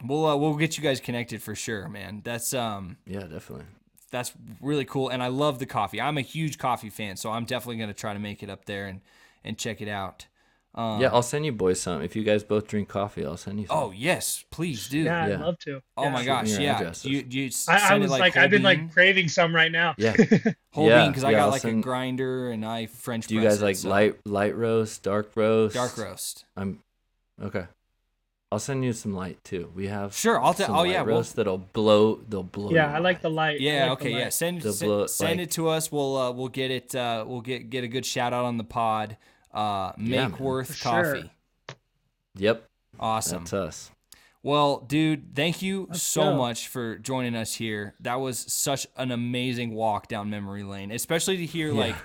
We'll 0.05 0.25
uh, 0.27 0.37
we'll 0.37 0.55
get 0.57 0.77
you 0.77 0.83
guys 0.83 1.01
connected 1.01 1.43
for 1.43 1.55
sure, 1.55 1.89
man. 1.89 2.23
That's 2.25 2.55
um 2.55 2.97
Yeah, 3.07 3.21
definitely. 3.21 3.67
that's 4.11 4.33
really 4.61 4.85
cool, 4.85 5.09
and 5.09 5.23
I 5.23 5.29
love 5.29 5.59
the 5.59 5.67
coffee. 5.67 6.01
I'm 6.01 6.17
a 6.19 6.23
huge 6.23 6.59
coffee 6.59 6.91
fan, 6.91 7.17
so 7.17 7.31
I'm 7.31 7.45
definitely 7.45 7.77
gonna 7.77 7.95
try 7.95 8.13
to 8.15 8.19
make 8.21 8.43
it 8.43 8.51
up 8.51 8.65
there 8.65 8.87
and 8.87 9.01
and 9.45 9.59
check 9.59 9.81
it 9.81 9.89
out. 9.89 10.27
Um, 10.73 11.01
yeah, 11.01 11.09
I'll 11.13 11.23
send 11.23 11.45
you 11.45 11.51
boys 11.51 11.81
some. 11.81 12.01
If 12.01 12.15
you 12.15 12.23
guys 12.23 12.45
both 12.45 12.69
drink 12.69 12.89
coffee, 12.89 13.27
I'll 13.27 13.37
send 13.37 13.61
you 13.61 13.67
some. 13.67 13.77
Oh 13.77 13.91
yes, 13.91 14.45
please 14.53 14.89
do. 14.89 15.01
Yeah, 15.01 15.27
Yeah. 15.27 15.35
I'd 15.35 15.41
love 15.41 15.59
to. 15.61 15.83
Oh 15.97 16.05
Yeah. 16.05 16.11
my 16.11 16.25
gosh, 16.25 16.49
yeah. 16.59 16.93
Do 17.03 17.11
you, 17.11 17.23
do 17.25 17.39
you 17.41 17.47
s- 17.49 17.69
I, 17.69 17.79
send 17.79 17.93
I 17.93 17.97
it 17.97 18.01
was 18.03 18.11
like, 18.13 18.21
like, 18.21 18.37
I've 18.37 18.51
been 18.51 18.63
like 18.63 18.93
craving 18.93 19.27
some 19.29 19.53
right 19.53 19.73
now. 19.73 19.97
yeah. 19.99 20.15
whole 20.73 20.87
Yeah, 20.89 21.03
bean 21.03 21.11
because 21.11 21.25
I 21.25 21.33
got 21.33 21.41
I'll 21.41 21.51
like 21.51 21.65
a 21.65 21.73
grinder 21.73 22.51
and 22.53 22.65
I 22.65 22.87
French. 22.87 23.27
Do 23.27 23.35
you 23.35 23.41
guys 23.43 23.61
it, 23.61 23.65
like 23.65 23.77
so- 23.77 23.89
light 23.89 24.25
light 24.25 24.55
roast, 24.57 25.03
dark 25.03 25.33
roast? 25.35 25.75
dark 25.75 25.99
roast? 25.99 26.45
I'm 26.57 26.79
okay. 27.43 27.65
I'll 28.53 28.59
send 28.59 28.85
you 28.85 28.93
some 28.93 29.15
light 29.15 29.43
too. 29.45 29.71
We 29.77 29.87
have 29.87 30.13
Sure, 30.15 30.41
I'll 30.43 30.55
ta- 30.55 30.67
some 30.67 30.75
oh, 30.75 30.79
light 30.81 30.91
yeah, 30.91 31.03
we'll- 31.03 31.17
roast 31.17 31.37
that'll 31.37 31.59
blow. 31.59 32.17
They'll 32.29 32.43
blow. 32.43 32.71
Yeah, 32.71 32.93
I 32.93 32.99
like 32.99 33.21
the 33.23 33.31
light. 33.31 33.61
Yeah, 33.61 33.91
like 33.91 34.01
the 34.01 34.07
okay, 34.09 34.19
yeah. 34.19 34.29
Send 34.31 34.63
send, 34.63 34.79
blow- 34.81 35.07
send 35.07 35.39
like- 35.39 35.49
it 35.49 35.51
to 35.53 35.69
us. 35.69 35.93
We'll 35.93 36.17
uh, 36.17 36.33
we'll 36.33 36.49
get 36.49 36.71
it. 36.73 36.95
Uh, 36.95 37.25
we'll 37.27 37.43
get 37.43 37.71
get 37.71 37.85
a 37.85 37.89
good 37.89 38.05
shout 38.05 38.33
out 38.33 38.45
on 38.45 38.57
the 38.59 38.65
pod. 38.65 39.17
Uh, 39.55 39.93
Make 39.97 40.09
man. 40.11 40.37
worth 40.39 40.69
For 40.69 40.73
sure. 40.75 41.15
coffee. 41.15 41.31
Yep, 42.37 42.69
Awesome. 42.99 43.39
that's 43.41 43.53
us. 43.53 43.91
Well, 44.43 44.79
dude, 44.81 45.35
thank 45.37 45.61
you 45.63 45.87
Let's 45.91 46.03
so 46.03 46.23
go. 46.23 46.37
much 46.37 46.69
for 46.69 46.97
joining 46.99 47.35
us 47.37 47.55
here. 47.55 47.95
That 48.01 48.17
was 48.21 48.39
such 48.53 48.87
an 48.97 49.11
amazing 49.11 49.75
walk 49.75 50.09
down 50.09 50.31
memory 50.31 50.63
lane, 50.63 50.91
especially 50.93 51.37
to 51.39 51.47
hear 51.47 51.69
Yeah. 51.73 51.81
like 51.81 51.97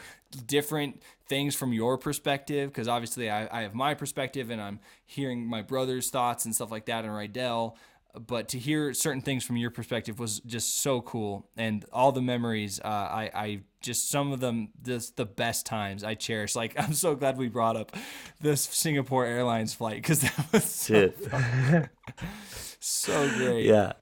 different 0.46 1.02
things 1.28 1.56
from 1.56 1.74
your 1.74 1.98
perspective. 1.98 2.70
Because 2.70 2.88
obviously, 2.88 3.30
I, 3.30 3.48
I 3.60 3.62
have 3.64 3.74
my 3.74 3.94
perspective 3.94 4.50
and 4.50 4.62
I'm 4.62 4.80
hearing 5.06 5.46
my 5.46 5.62
brother's 5.62 6.10
thoughts 6.10 6.46
and 6.46 6.54
stuff 6.56 6.72
like 6.72 6.86
that, 6.86 7.06
and 7.06 7.14
Rydel. 7.14 7.76
But 8.18 8.48
to 8.50 8.58
hear 8.60 8.94
certain 8.94 9.20
things 9.22 9.44
from 9.44 9.58
your 9.58 9.72
perspective 9.72 10.20
was 10.20 10.40
just 10.40 10.80
so 10.80 11.02
cool, 11.02 11.50
and 11.58 11.84
all 11.92 12.14
the 12.14 12.22
memories. 12.22 12.80
Uh, 12.80 12.88
I, 12.88 13.32
I 13.36 13.60
just 13.82 14.10
some 14.10 14.32
of 14.32 14.40
them, 14.40 14.70
just 14.84 15.18
the 15.18 15.26
best 15.26 15.66
times 15.66 16.02
I 16.04 16.16
cherish. 16.16 16.56
Like 16.56 16.74
I'm 16.80 16.94
so 16.94 17.16
glad 17.16 17.38
we 17.38 17.50
brought 17.50 17.76
up 17.76 17.92
this 18.40 18.62
Singapore 18.62 19.26
Airlines 19.26 19.74
flight 19.74 19.96
because 19.98 20.22
that 20.22 20.46
was 20.54 20.64
so, 20.64 21.12
so 22.80 23.30
great. 23.38 23.66
yeah. 23.66 23.94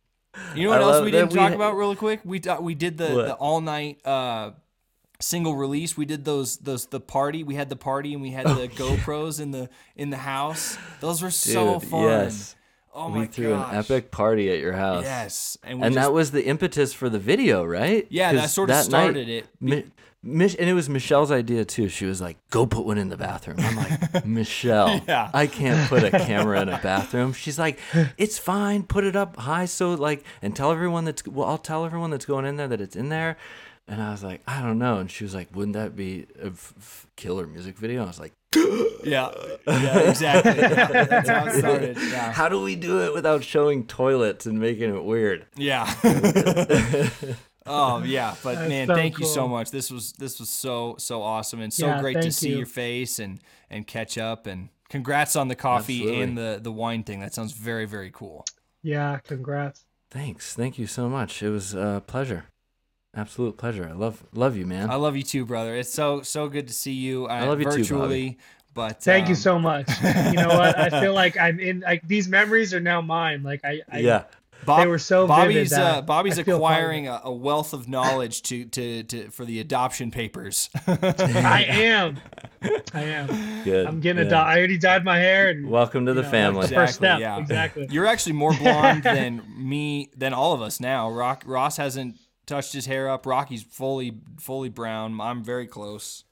You 0.55 0.63
know 0.63 0.69
what 0.71 0.81
I 0.81 0.83
else 0.83 1.05
we 1.05 1.11
didn't 1.11 1.31
we 1.31 1.37
talk 1.37 1.53
about 1.53 1.75
really 1.75 1.95
quick? 1.95 2.21
We 2.23 2.39
uh, 2.41 2.59
we 2.59 2.73
did 2.75 2.97
the, 2.97 3.09
What? 3.09 3.25
the 3.27 3.33
all 3.35 3.61
night 3.61 3.99
uh, 4.05 4.51
single 5.23 5.55
release. 5.55 5.95
We 5.97 6.05
did 6.05 6.25
those 6.25 6.57
those 6.57 6.85
the 6.87 6.99
party. 6.99 7.43
We 7.43 7.55
had 7.55 7.69
the 7.69 7.75
party 7.75 8.13
and 8.13 8.21
we 8.21 8.31
had 8.31 8.45
the 8.45 8.67
GoPros 8.75 9.39
in 9.41 9.51
the 9.51 9.69
in 9.95 10.09
the 10.09 10.17
house. 10.17 10.77
Those 10.99 11.21
were 11.21 11.31
so 11.31 11.79
Dude, 11.79 11.89
fun. 11.89 12.03
Yes. 12.03 12.55
Oh 12.95 13.09
we 13.09 13.19
my 13.21 13.25
threw 13.25 13.49
gosh. 13.49 13.71
an 13.73 13.79
epic 13.79 14.11
party 14.11 14.51
at 14.51 14.59
your 14.59 14.73
house. 14.73 15.03
Yes, 15.03 15.57
and 15.63 15.83
And 15.83 15.95
just, 15.95 16.05
that 16.05 16.13
was 16.13 16.29
the 16.29 16.45
impetus 16.45 16.93
for 16.93 17.09
the 17.09 17.17
video, 17.17 17.63
right? 17.65 18.05
yeah, 18.11 18.33
that 18.33 18.51
sort 18.51 18.69
of 18.69 18.75
that 18.75 18.91
night, 18.91 19.03
started 19.05 19.29
it. 19.29 19.45
Mi- 19.59 19.85
and 20.57 20.69
it 20.69 20.73
was 20.73 20.87
Michelle's 20.89 21.31
idea 21.31 21.65
too. 21.65 21.89
She 21.89 22.05
was 22.05 22.21
like, 22.21 22.37
"Go 22.49 22.65
put 22.65 22.85
one 22.85 22.97
in 22.97 23.09
the 23.09 23.17
bathroom." 23.17 23.57
I'm 23.59 23.75
like, 23.75 24.25
"Michelle, 24.25 25.01
Yeah. 25.07 25.29
I 25.33 25.47
can't 25.47 25.89
put 25.89 26.03
a 26.03 26.11
camera 26.11 26.61
in 26.61 26.69
a 26.69 26.77
bathroom." 26.83 27.33
She's 27.33 27.57
like, 27.59 27.77
"It's 28.17 28.37
fine. 28.37 28.83
Put 28.83 29.03
it 29.05 29.15
up 29.17 29.35
high 29.37 29.65
so 29.65 29.95
like, 29.95 30.23
and 30.41 30.55
tell 30.55 30.71
everyone 30.71 31.03
that's 31.05 31.27
well, 31.27 31.47
I'll 31.49 31.57
tell 31.57 31.85
everyone 31.85 32.09
that's 32.11 32.25
going 32.25 32.45
in 32.45 32.55
there 32.57 32.67
that 32.69 32.79
it's 32.79 32.95
in 32.95 33.09
there." 33.09 33.37
And 33.87 34.01
I 34.01 34.11
was 34.11 34.23
like, 34.23 34.41
"I 34.47 34.61
don't 34.61 34.79
know." 34.79 34.99
And 34.99 35.11
she 35.11 35.23
was 35.25 35.35
like, 35.35 35.53
"Wouldn't 35.55 35.73
that 35.73 35.95
be 35.95 36.25
a 36.41 36.47
f- 36.47 36.73
f- 36.77 37.07
killer 37.17 37.45
music 37.45 37.77
video?" 37.77 38.03
I 38.03 38.07
was 38.07 38.19
like, 38.19 38.31
Yeah, 39.03 39.29
yeah, 39.67 39.99
exactly. 40.09 40.51
Yeah, 40.61 41.03
that's 41.03 41.27
how 41.29 41.45
it 41.47 41.53
started. 41.59 41.97
Yeah, 41.97 42.31
"How 42.39 42.47
do 42.47 42.61
we 42.61 42.75
do 42.77 43.01
it 43.03 43.13
without 43.13 43.43
showing 43.43 43.85
toilets 43.85 44.45
and 44.45 44.57
making 44.59 44.95
it 44.95 45.03
weird?" 45.03 45.47
yeah. 45.57 45.93
oh 47.65 48.03
yeah, 48.03 48.35
but 48.43 48.55
That's 48.55 48.69
man, 48.69 48.87
so 48.87 48.95
thank 48.95 49.19
you 49.19 49.25
so 49.25 49.47
much. 49.47 49.71
This 49.71 49.91
was 49.91 50.13
this 50.13 50.39
was 50.39 50.49
so 50.49 50.95
so 50.97 51.21
awesome 51.21 51.59
and 51.61 51.73
so 51.73 51.87
Yeah, 51.87 51.99
great 52.01 52.21
to 52.21 52.31
see 52.31 52.49
you. 52.51 52.57
your 52.57 52.65
face 52.65 53.19
and 53.19 53.39
and 53.69 53.85
catch 53.87 54.17
up 54.17 54.47
and 54.47 54.69
congrats 54.89 55.35
on 55.35 55.47
the 55.49 55.55
coffee 55.55 55.99
Absolutely. 56.01 56.21
and 56.21 56.37
the 56.37 56.59
the 56.61 56.71
wine 56.71 57.03
thing. 57.03 57.19
That 57.19 57.33
sounds 57.33 57.51
very 57.51 57.85
very 57.85 58.11
cool. 58.11 58.45
Yeah, 58.81 59.19
congrats. 59.19 59.85
Thanks, 60.09 60.53
thank 60.53 60.77
you 60.77 60.87
so 60.87 61.09
much. 61.09 61.41
It 61.41 61.49
was 61.49 61.73
a 61.73 62.03
pleasure, 62.05 62.45
absolute 63.15 63.57
pleasure. 63.57 63.87
I 63.89 63.93
love 63.93 64.23
love 64.33 64.57
you, 64.57 64.65
man. 64.65 64.89
I 64.89 64.95
love 64.95 65.15
you 65.15 65.23
too, 65.23 65.45
brother. 65.45 65.75
It's 65.75 65.91
so 65.91 66.21
so 66.21 66.49
good 66.49 66.67
to 66.67 66.73
see 66.73 66.93
you. 66.93 67.25
Uh, 67.25 67.29
I 67.29 67.45
love 67.45 67.59
you 67.59 67.65
too, 67.65 67.77
virtually, 67.77 68.37
but 68.73 69.01
Thank 69.03 69.27
you 69.27 69.33
um, 69.33 69.39
so 69.39 69.59
much. 69.59 69.89
you 70.01 70.33
know 70.33 70.49
what? 70.49 70.77
I 70.77 71.01
feel 71.01 71.13
like 71.23 71.37
I'm 71.37 71.59
in 71.59 71.81
like 71.81 72.07
these 72.07 72.27
memories 72.27 72.73
are 72.73 72.79
now 72.79 73.01
mine. 73.01 73.43
Like 73.43 73.61
I, 73.63 73.81
I 73.91 73.99
yeah. 73.99 74.23
Bob, 74.65 74.79
They 74.79 74.87
were 74.87 74.99
so 74.99 75.27
Bobby's 75.27 75.71
that 75.71 75.97
uh, 75.97 76.01
Bobby's 76.01 76.39
I 76.39 76.43
feel 76.43 76.59
part 76.59 76.73
of 76.73 76.77
acquiring 76.77 77.07
a, 77.07 77.21
a 77.25 77.33
wealth 77.33 77.73
of 77.73 77.87
knowledge 77.87 78.43
to, 78.43 78.65
to 78.65 79.03
to 79.03 79.29
for 79.29 79.45
the 79.45 79.59
adoption 79.59 80.11
papers. 80.11 80.69
I 80.87 81.65
am. 81.67 82.19
I 82.93 83.01
am. 83.03 83.63
Good. 83.63 83.85
I'm 83.85 83.99
getting 83.99 84.21
a 84.21 84.23
yeah. 84.23 84.29
dye. 84.29 84.53
I 84.53 84.57
already 84.57 84.77
dyed 84.77 85.03
my 85.03 85.17
hair 85.17 85.49
and 85.49 85.69
Welcome 85.69 86.05
to 86.05 86.13
the 86.13 86.21
know, 86.21 86.29
family. 86.29 86.61
that's 86.61 86.69
the 86.69 86.75
First 86.75 86.95
step. 86.95 87.19
yeah. 87.19 87.39
Exactly. 87.39 87.87
You're 87.89 88.05
actually 88.05 88.33
more 88.33 88.53
blonde 88.53 89.03
than 89.03 89.43
me 89.57 90.09
than 90.15 90.33
all 90.33 90.53
of 90.53 90.61
us 90.61 90.79
now. 90.79 91.09
Rock 91.09 91.43
Ross 91.45 91.77
hasn't 91.77 92.15
touched 92.45 92.73
his 92.73 92.85
hair 92.85 93.09
up. 93.09 93.25
Rocky's 93.25 93.63
fully 93.63 94.17
fully 94.39 94.69
brown. 94.69 95.19
I'm 95.21 95.43
very 95.43 95.67
close. 95.67 96.23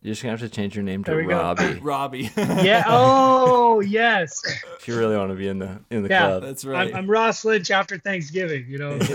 You're 0.00 0.12
just 0.12 0.22
gonna 0.24 0.32
have 0.32 0.40
to 0.40 0.48
change 0.48 0.74
your 0.74 0.82
name 0.82 1.04
to 1.04 1.12
There 1.12 1.18
we 1.20 1.26
go. 1.26 1.36
Robbie 1.38 1.74
Robbie. 1.80 2.30
yeah. 2.36 2.82
Oh 2.88 3.80
yes. 3.80 4.42
if 4.78 4.86
you 4.88 4.98
really 4.98 5.16
want 5.16 5.30
to 5.30 5.36
be 5.36 5.46
in 5.48 5.58
the 5.60 5.78
in 5.90 6.02
the 6.02 6.08
Yeah. 6.08 6.26
club. 6.26 6.42
That's 6.42 6.64
right. 6.64 6.88
I'm, 6.90 6.96
I'm 6.96 7.10
Ross 7.10 7.44
Lynch 7.44 7.70
after 7.70 7.96
Thanksgiving. 7.98 8.66
You 8.68 8.78
know. 8.78 8.98
What 8.98 9.10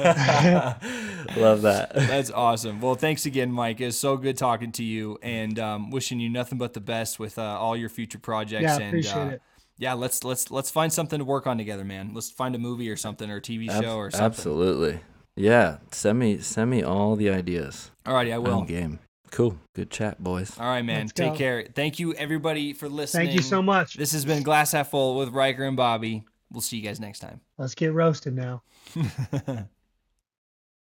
I'm? 0.00 1.36
Love 1.36 1.62
that. 1.62 1.92
That's 1.94 2.30
awesome. 2.30 2.80
Well, 2.80 2.94
thanks 2.96 3.24
again, 3.26 3.50
Mike. 3.50 3.80
It's 3.80 3.96
so 3.96 4.16
good 4.18 4.36
talking 4.36 4.72
to 4.72 4.84
you, 4.84 5.18
and 5.22 5.58
um, 5.58 5.90
wishing 5.90 6.20
you 6.20 6.28
nothing 6.28 6.58
but 6.58 6.74
the 6.74 6.80
best 6.80 7.18
with 7.18 7.38
uh, 7.38 7.42
all 7.42 7.76
your 7.76 7.88
future 7.88 8.18
projects. 8.18 8.62
Yeah, 8.64 8.76
and 8.78 8.88
appreciate 8.88 9.14
uh, 9.16 9.26
it. 9.30 9.42
yeah, 9.78 9.94
let's 9.94 10.22
let's 10.24 10.50
let's 10.50 10.70
find 10.70 10.92
something 10.92 11.18
to 11.18 11.24
work 11.24 11.46
on 11.46 11.56
together, 11.58 11.84
man. 11.84 12.12
Let's 12.12 12.30
find 12.30 12.54
a 12.54 12.58
movie 12.58 12.90
or 12.90 12.96
something 12.96 13.30
or 13.30 13.36
a 13.36 13.40
TV 13.40 13.70
show 13.80 13.96
or 13.96 14.10
something. 14.10 14.26
Absolutely. 14.26 15.00
Yeah. 15.36 15.78
Send 15.90 16.18
me 16.18 16.38
send 16.38 16.70
me 16.70 16.82
all 16.82 17.16
the 17.16 17.30
ideas. 17.30 17.90
Alrighty, 18.04 18.32
I 18.32 18.38
will. 18.38 18.60
I'm 18.60 18.66
game. 18.66 18.98
Cool. 19.30 19.58
Good 19.74 19.90
chat, 19.90 20.22
boys. 20.22 20.58
All 20.58 20.66
right, 20.66 20.82
man. 20.82 21.02
Let's 21.02 21.12
Take 21.14 21.32
go. 21.32 21.38
care. 21.38 21.66
Thank 21.74 21.98
you, 21.98 22.12
everybody, 22.14 22.74
for 22.74 22.88
listening. 22.88 23.28
Thank 23.28 23.36
you 23.36 23.42
so 23.42 23.62
much. 23.62 23.94
This 23.94 24.12
has 24.12 24.26
been 24.26 24.42
Glass 24.42 24.72
Half 24.72 24.90
Full 24.90 25.16
with 25.16 25.30
Riker 25.30 25.64
and 25.64 25.76
Bobby. 25.76 26.24
We'll 26.50 26.60
see 26.60 26.76
you 26.76 26.82
guys 26.82 27.00
next 27.00 27.20
time. 27.20 27.40
Let's 27.56 27.74
get 27.74 27.94
roasted 27.94 28.34
now. 28.34 28.62